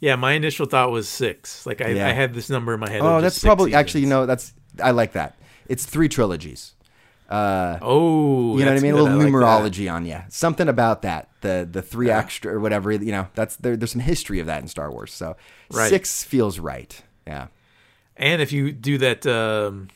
Yeah, 0.00 0.16
my 0.16 0.32
initial 0.32 0.64
thought 0.64 0.90
was 0.90 1.08
six. 1.10 1.66
Like 1.66 1.82
I, 1.82 1.88
Yeah. 1.90 2.08
I 2.08 2.12
had 2.12 2.32
this 2.32 2.48
number 2.48 2.72
in 2.72 2.80
my 2.80 2.88
head. 2.88 3.02
Oh, 3.02 3.16
of 3.16 3.22
that's 3.22 3.34
just 3.34 3.42
six 3.42 3.48
probably 3.48 3.74
actually 3.74 4.00
you 4.00 4.06
know 4.08 4.24
that's 4.24 4.54
I 4.82 4.92
like 4.92 5.12
that. 5.12 5.36
It's 5.68 5.84
three 5.84 6.08
trilogies. 6.08 6.72
Oh, 7.30 8.56
You 8.58 8.64
know 8.64 8.64
what 8.64 8.68
I 8.68 8.70
that's 8.72 8.82
mean? 8.82 8.92
A 8.92 8.96
good. 8.96 9.02
little 9.02 9.18
like 9.18 9.26
that. 9.26 9.32
numerology 9.32 9.92
on 9.92 10.06
you. 10.06 10.18
Something 10.30 10.68
about 10.68 11.02
that. 11.02 11.28
The 11.42 11.68
the 11.70 11.82
three 11.82 12.10
extra 12.10 12.54
or 12.54 12.60
whatever. 12.60 12.90
You 12.92 13.12
know, 13.12 13.28
that's 13.34 13.56
there, 13.56 13.76
there's 13.76 13.92
some 13.92 14.00
history 14.00 14.40
of 14.40 14.46
that 14.46 14.62
in 14.62 14.68
Star 14.68 14.90
Wars. 14.90 15.12
So 15.12 15.36
Right. 15.70 15.88
six 15.90 16.24
feels 16.24 16.58
right. 16.58 17.02
Yeah. 17.26 17.48
And 18.20 18.40
if 18.42 18.52
you 18.52 18.70
do 18.70 18.98
that, 18.98 19.26
um, 19.26 19.88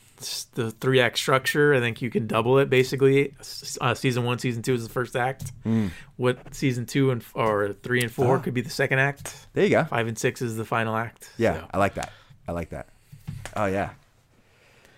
the 0.55 0.71
three 0.71 0.99
act 0.99 1.17
structure, 1.17 1.73
I 1.75 1.79
think 1.79 2.01
you 2.01 2.09
can 2.09 2.25
double 2.25 2.57
it. 2.57 2.69
Basically, 2.69 3.33
uh, 3.79 3.93
season 3.93 4.23
one, 4.23 4.39
season 4.39 4.63
two 4.63 4.73
is 4.73 4.83
the 4.85 4.91
first 4.91 5.15
act. 5.15 5.51
Hmm. 5.63 5.87
What 6.17 6.55
season 6.55 6.85
two 6.87 7.11
and 7.11 7.23
or 7.35 7.73
three 7.73 8.01
and 8.01 8.11
four 8.11 8.39
could 8.39 8.53
be 8.55 8.61
the 8.61 8.69
second 8.71 8.97
act. 8.99 9.47
There 9.53 9.63
you 9.63 9.69
go. 9.69 9.83
Five 9.85 10.07
and 10.07 10.17
six 10.17 10.41
is 10.41 10.57
the 10.57 10.65
final 10.65 10.95
act. 10.97 11.29
Yeah, 11.37 11.53
So, 11.61 11.67
I 11.73 11.77
like 11.77 11.93
that. 11.95 12.11
I 12.47 12.51
like 12.53 12.69
that. 12.69 12.87
Oh 13.55 13.65
yeah. 13.67 13.91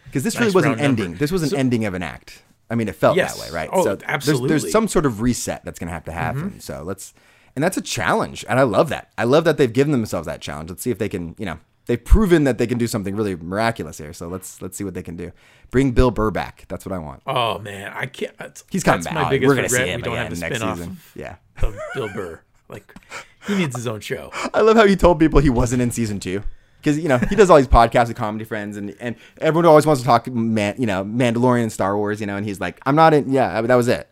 Because 0.06 0.24
this 0.24 0.36
Nice 0.36 0.42
really 0.42 0.54
was 0.54 0.64
an 0.64 0.70
round 0.72 0.82
number. 0.82 1.04
ending. 1.04 1.18
This 1.18 1.32
was 1.32 1.44
an 1.44 1.50
So- 1.50 1.58
ending 1.58 1.84
of 1.86 1.94
an 1.94 2.04
act. 2.04 2.44
I 2.70 2.76
mean, 2.76 2.88
it 2.88 2.96
felt 2.96 3.18
Yes. 3.18 3.36
that 3.38 3.42
way, 3.52 3.56
right? 3.56 3.70
Oh, 3.74 3.84
there's- 3.96 4.26
There's, 4.26 4.72
some 4.72 4.88
sort 4.88 5.06
of 5.06 5.22
reset 5.22 5.64
that's 5.66 5.80
going 5.80 5.88
to 5.88 5.94
have 5.94 6.04
to 6.06 6.12
happen. 6.12 6.60
So 6.60 6.84
let's, 6.84 7.14
and 7.56 7.64
that's 7.64 7.78
a 7.78 7.82
challenge, 7.82 8.46
and 8.48 8.60
I 8.60 8.64
love 8.64 8.90
that. 8.90 9.10
I 9.18 9.24
love 9.26 9.44
that 9.46 9.58
they've 9.58 9.72
given 9.72 9.92
themselves 9.92 10.28
that 10.28 10.42
challenge. 10.42 10.70
Let's 10.70 10.82
see 10.84 10.92
if 10.92 10.98
they 10.98 11.08
can, 11.10 11.36
you 11.38 11.46
know, 11.46 11.60
they've 11.88 12.04
proven 12.04 12.44
that 12.44 12.58
they 12.58 12.68
can 12.68 12.78
do 12.78 12.88
something 12.88 13.16
really 13.16 13.36
miraculous 13.36 13.98
here. 13.98 14.14
So 14.14 14.28
let's 14.28 14.62
let's 14.62 14.78
see 14.78 14.84
what 14.84 14.94
they 14.94 15.04
can 15.04 15.16
do. 15.16 15.32
Bring 15.72 15.92
Bill 15.92 16.12
Burr 16.12 16.32
back. 16.32 16.66
That's 16.68 16.86
what 16.86 16.94
I 16.94 17.00
want. 17.00 17.24
Oh 17.26 17.58
man, 17.60 17.92
I 17.94 18.06
can't. 18.06 18.34
He's 18.70 18.84
coming 18.84 19.02
that's 19.02 19.14
back. 19.14 19.24
My 19.26 19.30
biggest 19.30 19.48
We're 19.48 19.56
gonna 19.56 19.64
regret. 19.64 19.86
see 19.86 19.92
him 19.92 20.00
we 20.00 20.04
don't 20.04 20.14
again 20.14 20.26
have 20.28 20.36
the 20.36 20.50
next 20.50 20.60
season. 20.62 20.98
Yeah. 21.16 21.36
of 21.64 21.76
Bill 21.96 22.10
Burr. 22.10 22.42
Like 22.70 22.94
he 23.48 23.56
needs 23.56 23.76
his 23.76 23.88
own 23.88 24.02
show. 24.02 24.30
I 24.54 24.62
love 24.62 24.78
how 24.78 24.86
he 24.86 24.96
told 24.96 25.20
people 25.20 25.40
he 25.40 25.50
wasn't 25.50 25.82
in 25.82 25.92
season 25.92 26.20
two. 26.20 26.44
Because 26.80 27.00
you 27.00 27.10
know 27.10 27.18
he 27.18 27.36
does 27.36 27.50
all 27.50 27.58
these 27.58 27.68
podcasts 27.68 28.10
with 28.10 28.18
comedy 28.18 28.46
friends, 28.46 28.78
and 28.78 28.96
and 29.00 29.16
everyone 29.40 29.66
always 29.66 29.86
wants 29.86 30.02
to 30.02 30.06
talk, 30.06 30.28
man, 30.28 30.76
you 30.78 30.86
know, 30.86 31.04
Mandalorian 31.04 31.64
and 31.64 31.72
Star 31.72 31.98
Wars, 31.98 32.22
you 32.22 32.28
know, 32.28 32.38
and 32.38 32.46
he's 32.46 32.60
like, 32.60 32.80
I'm 32.86 32.96
not 32.96 33.14
in. 33.16 33.32
Yeah, 33.32 33.62
that 33.62 33.76
was 33.76 33.88
it. 33.88 34.08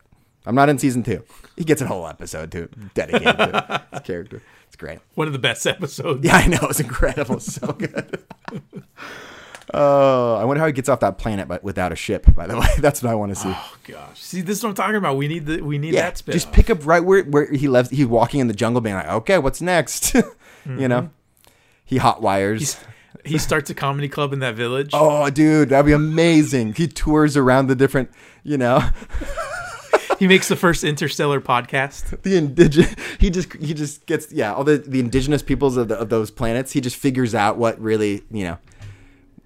I'm 0.47 0.55
not 0.55 0.67
in 0.69 0.77
season 0.79 1.03
two. 1.03 1.23
He 1.55 1.63
gets 1.63 1.81
a 1.81 1.87
whole 1.87 2.07
episode 2.07 2.51
to 2.51 2.67
dedicated 2.93 3.37
to 3.37 3.83
his 3.91 4.01
character. 4.01 4.41
It's 4.75 4.81
great. 4.81 4.99
One 5.13 5.27
of 5.27 5.31
the 5.31 5.39
best 5.39 5.65
episodes. 5.67 6.25
Yeah, 6.25 6.35
I 6.35 6.47
know. 6.47 6.59
It's 6.63 6.81
incredible. 6.81 7.39
so 7.39 7.67
good. 7.67 8.21
Oh, 9.73 10.35
I 10.35 10.45
wonder 10.45 10.61
how 10.61 10.67
he 10.67 10.73
gets 10.73 10.87
off 10.89 10.99
that 10.99 11.17
planet, 11.17 11.47
but 11.47 11.63
without 11.63 11.91
a 11.91 11.95
ship. 11.95 12.33
By 12.35 12.45
the 12.45 12.55
way, 12.59 12.67
that's 12.77 13.01
what 13.01 13.09
I 13.11 13.15
want 13.15 13.31
to 13.31 13.35
see. 13.35 13.51
Oh 13.51 13.75
gosh, 13.83 14.21
see 14.21 14.41
this 14.41 14.59
is 14.59 14.63
what 14.63 14.69
I'm 14.69 14.75
talking 14.75 14.95
about. 14.95 15.17
We 15.17 15.27
need 15.27 15.47
the 15.47 15.59
we 15.61 15.79
need 15.79 15.95
yeah, 15.95 16.03
that 16.03 16.19
spin. 16.19 16.33
just 16.33 16.51
pick 16.53 16.69
up 16.69 16.85
right 16.85 17.03
where 17.03 17.23
where 17.23 17.51
he 17.51 17.67
left. 17.67 17.91
He's 17.91 18.05
walking 18.05 18.41
in 18.41 18.47
the 18.47 18.53
jungle, 18.53 18.79
being 18.79 18.95
like, 18.95 19.07
"Okay, 19.07 19.39
what's 19.39 19.61
next?" 19.61 20.13
You 20.13 20.21
mm-hmm. 20.21 20.87
know, 20.87 21.09
he 21.83 21.97
hot 21.97 22.21
wires. 22.21 22.77
he 23.25 23.39
starts 23.39 23.71
a 23.71 23.73
comedy 23.73 24.07
club 24.07 24.31
in 24.33 24.39
that 24.39 24.53
village. 24.53 24.91
Oh, 24.93 25.29
dude, 25.31 25.69
that'd 25.69 25.87
be 25.87 25.93
amazing. 25.93 26.75
He 26.75 26.87
tours 26.87 27.35
around 27.35 27.65
the 27.67 27.75
different, 27.75 28.11
you 28.43 28.59
know, 28.59 28.87
He 30.19 30.27
makes 30.27 30.47
the 30.47 30.55
first 30.55 30.83
interstellar 30.83 31.41
podcast. 31.41 32.21
the 32.21 32.37
indigenous. 32.37 32.95
He 33.19 33.29
just 33.29 33.53
he 33.53 33.73
just 33.73 34.05
gets 34.05 34.31
yeah 34.31 34.53
all 34.53 34.63
the 34.63 34.77
the 34.77 34.99
indigenous 34.99 35.41
peoples 35.41 35.77
of, 35.77 35.87
the, 35.87 35.97
of 35.97 36.09
those 36.09 36.31
planets. 36.31 36.71
He 36.71 36.81
just 36.81 36.95
figures 36.95 37.35
out 37.35 37.57
what 37.57 37.79
really 37.79 38.23
you 38.31 38.43
know 38.43 38.57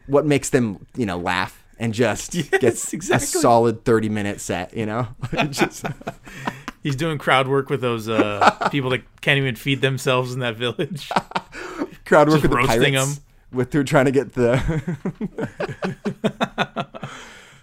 what 0.07 0.25
makes 0.25 0.49
them 0.49 0.85
you 0.95 1.05
know 1.05 1.17
laugh 1.17 1.63
and 1.79 1.93
just 1.93 2.31
gets 2.59 2.93
exactly. 2.93 3.25
a 3.25 3.41
solid 3.41 3.85
thirty 3.85 4.09
minute 4.09 4.41
set. 4.41 4.75
You 4.75 4.85
know, 4.85 5.07
just, 5.49 5.85
He's 6.83 6.95
doing 6.95 7.17
crowd 7.17 7.47
work 7.47 7.69
with 7.69 7.81
those 7.81 8.07
uh, 8.07 8.69
people 8.71 8.89
that 8.91 9.01
can't 9.21 9.37
even 9.37 9.55
feed 9.55 9.81
themselves 9.81 10.33
in 10.33 10.39
that 10.39 10.55
village. 10.55 11.09
crowd 12.05 12.29
work 12.29 12.41
Just 12.41 12.43
with 12.43 12.51
the 12.51 12.57
roasting 12.57 12.93
pirates. 12.93 13.17
'em. 13.17 13.23
With 13.51 13.71
they're 13.71 13.83
trying 13.83 14.05
to 14.05 14.11
get 14.11 14.33
the. 14.33 14.57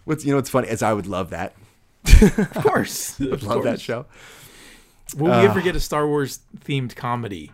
What's 0.04 0.24
you 0.24 0.30
know 0.30 0.36
what's 0.36 0.50
funny 0.50 0.68
is 0.68 0.82
I 0.82 0.92
would 0.92 1.06
love 1.06 1.30
that. 1.30 1.54
Of 2.56 2.62
course, 2.64 3.18
of 3.20 3.42
Love 3.42 3.64
that 3.64 3.80
show. 3.80 4.06
Will 5.16 5.26
we 5.26 5.46
ever 5.46 5.60
uh, 5.60 5.62
get 5.62 5.76
a 5.76 5.80
Star 5.80 6.06
Wars 6.06 6.40
themed 6.58 6.96
comedy? 6.96 7.52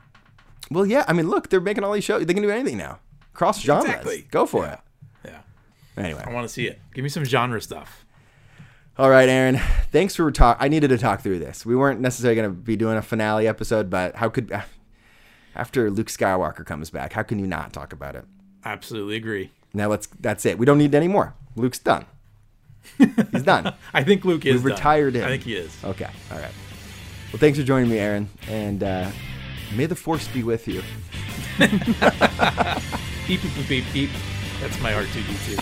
Well, 0.70 0.86
yeah. 0.86 1.04
I 1.06 1.12
mean, 1.12 1.28
look, 1.28 1.50
they're 1.50 1.60
making 1.60 1.84
all 1.84 1.92
these 1.92 2.04
shows. 2.04 2.24
They 2.24 2.32
can 2.34 2.42
do 2.42 2.50
anything 2.50 2.78
now. 2.78 2.98
Cross 3.34 3.60
genres. 3.60 3.84
Exactly. 3.84 4.26
Go 4.30 4.46
for 4.46 4.64
Yeah. 4.64 4.72
it. 4.74 4.80
Yeah, 5.24 6.02
Anyway. 6.02 6.24
I 6.26 6.32
want 6.32 6.46
to 6.46 6.52
see 6.52 6.66
it. 6.66 6.80
Give 6.94 7.02
me 7.02 7.08
some 7.10 7.24
genre 7.24 7.60
stuff. 7.60 8.06
All 8.98 9.10
right, 9.10 9.28
Aaron. 9.28 9.58
Thanks 9.90 10.16
for 10.16 10.30
talk. 10.30 10.56
I 10.60 10.68
needed 10.68 10.88
to 10.88 10.98
talk 10.98 11.22
through 11.22 11.38
this. 11.38 11.64
We 11.66 11.74
weren't 11.76 12.00
necessarily 12.00 12.36
going 12.36 12.48
to 12.48 12.54
be 12.54 12.76
doing 12.76 12.96
a 12.96 13.02
finale 13.02 13.46
episode, 13.48 13.90
but 13.90 14.16
how 14.16 14.28
could 14.28 14.50
after 15.54 15.90
Luke 15.90 16.08
Skywalker 16.08 16.64
comes 16.64 16.90
back, 16.90 17.12
how 17.14 17.22
can 17.22 17.38
you 17.38 17.46
not 17.46 17.72
talk 17.72 17.92
about 17.92 18.16
it? 18.16 18.24
Absolutely 18.64 19.16
agree. 19.16 19.50
Now 19.74 19.88
let's. 19.88 20.06
That's 20.20 20.44
it. 20.46 20.58
We 20.58 20.66
don't 20.66 20.78
need 20.78 20.94
any 20.94 21.08
more. 21.08 21.34
Luke's 21.56 21.78
done. 21.78 22.04
He's 23.32 23.42
done. 23.42 23.74
I 23.94 24.02
think 24.04 24.24
Luke 24.24 24.44
is 24.46 24.54
We've 24.54 24.62
done. 24.62 24.72
retired 24.72 25.14
him. 25.16 25.24
I 25.24 25.28
think 25.28 25.42
he 25.44 25.54
is. 25.56 25.76
Okay. 25.84 26.08
All 26.30 26.38
right. 26.38 26.52
Well, 27.32 27.40
thanks 27.40 27.58
for 27.58 27.64
joining 27.64 27.90
me, 27.90 27.98
Aaron, 27.98 28.28
and 28.48 28.82
uh, 28.82 29.10
may 29.74 29.86
the 29.86 29.96
force 29.96 30.28
be 30.28 30.42
with 30.42 30.68
you. 30.68 30.82
Beep 31.58 31.70
beep 33.26 33.40
beep 33.42 33.68
beep 33.68 33.84
beep. 33.92 34.10
That's 34.60 34.80
my 34.80 34.92
R2D2. 34.92 35.56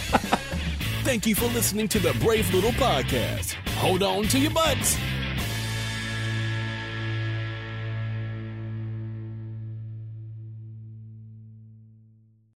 Thank 1.04 1.26
you 1.26 1.34
for 1.34 1.46
listening 1.46 1.88
to 1.88 1.98
the 1.98 2.12
Brave 2.14 2.52
Little 2.52 2.72
Podcast. 2.72 3.54
Hold 3.78 4.02
on 4.02 4.24
to 4.24 4.38
your 4.38 4.50
butts. 4.50 4.96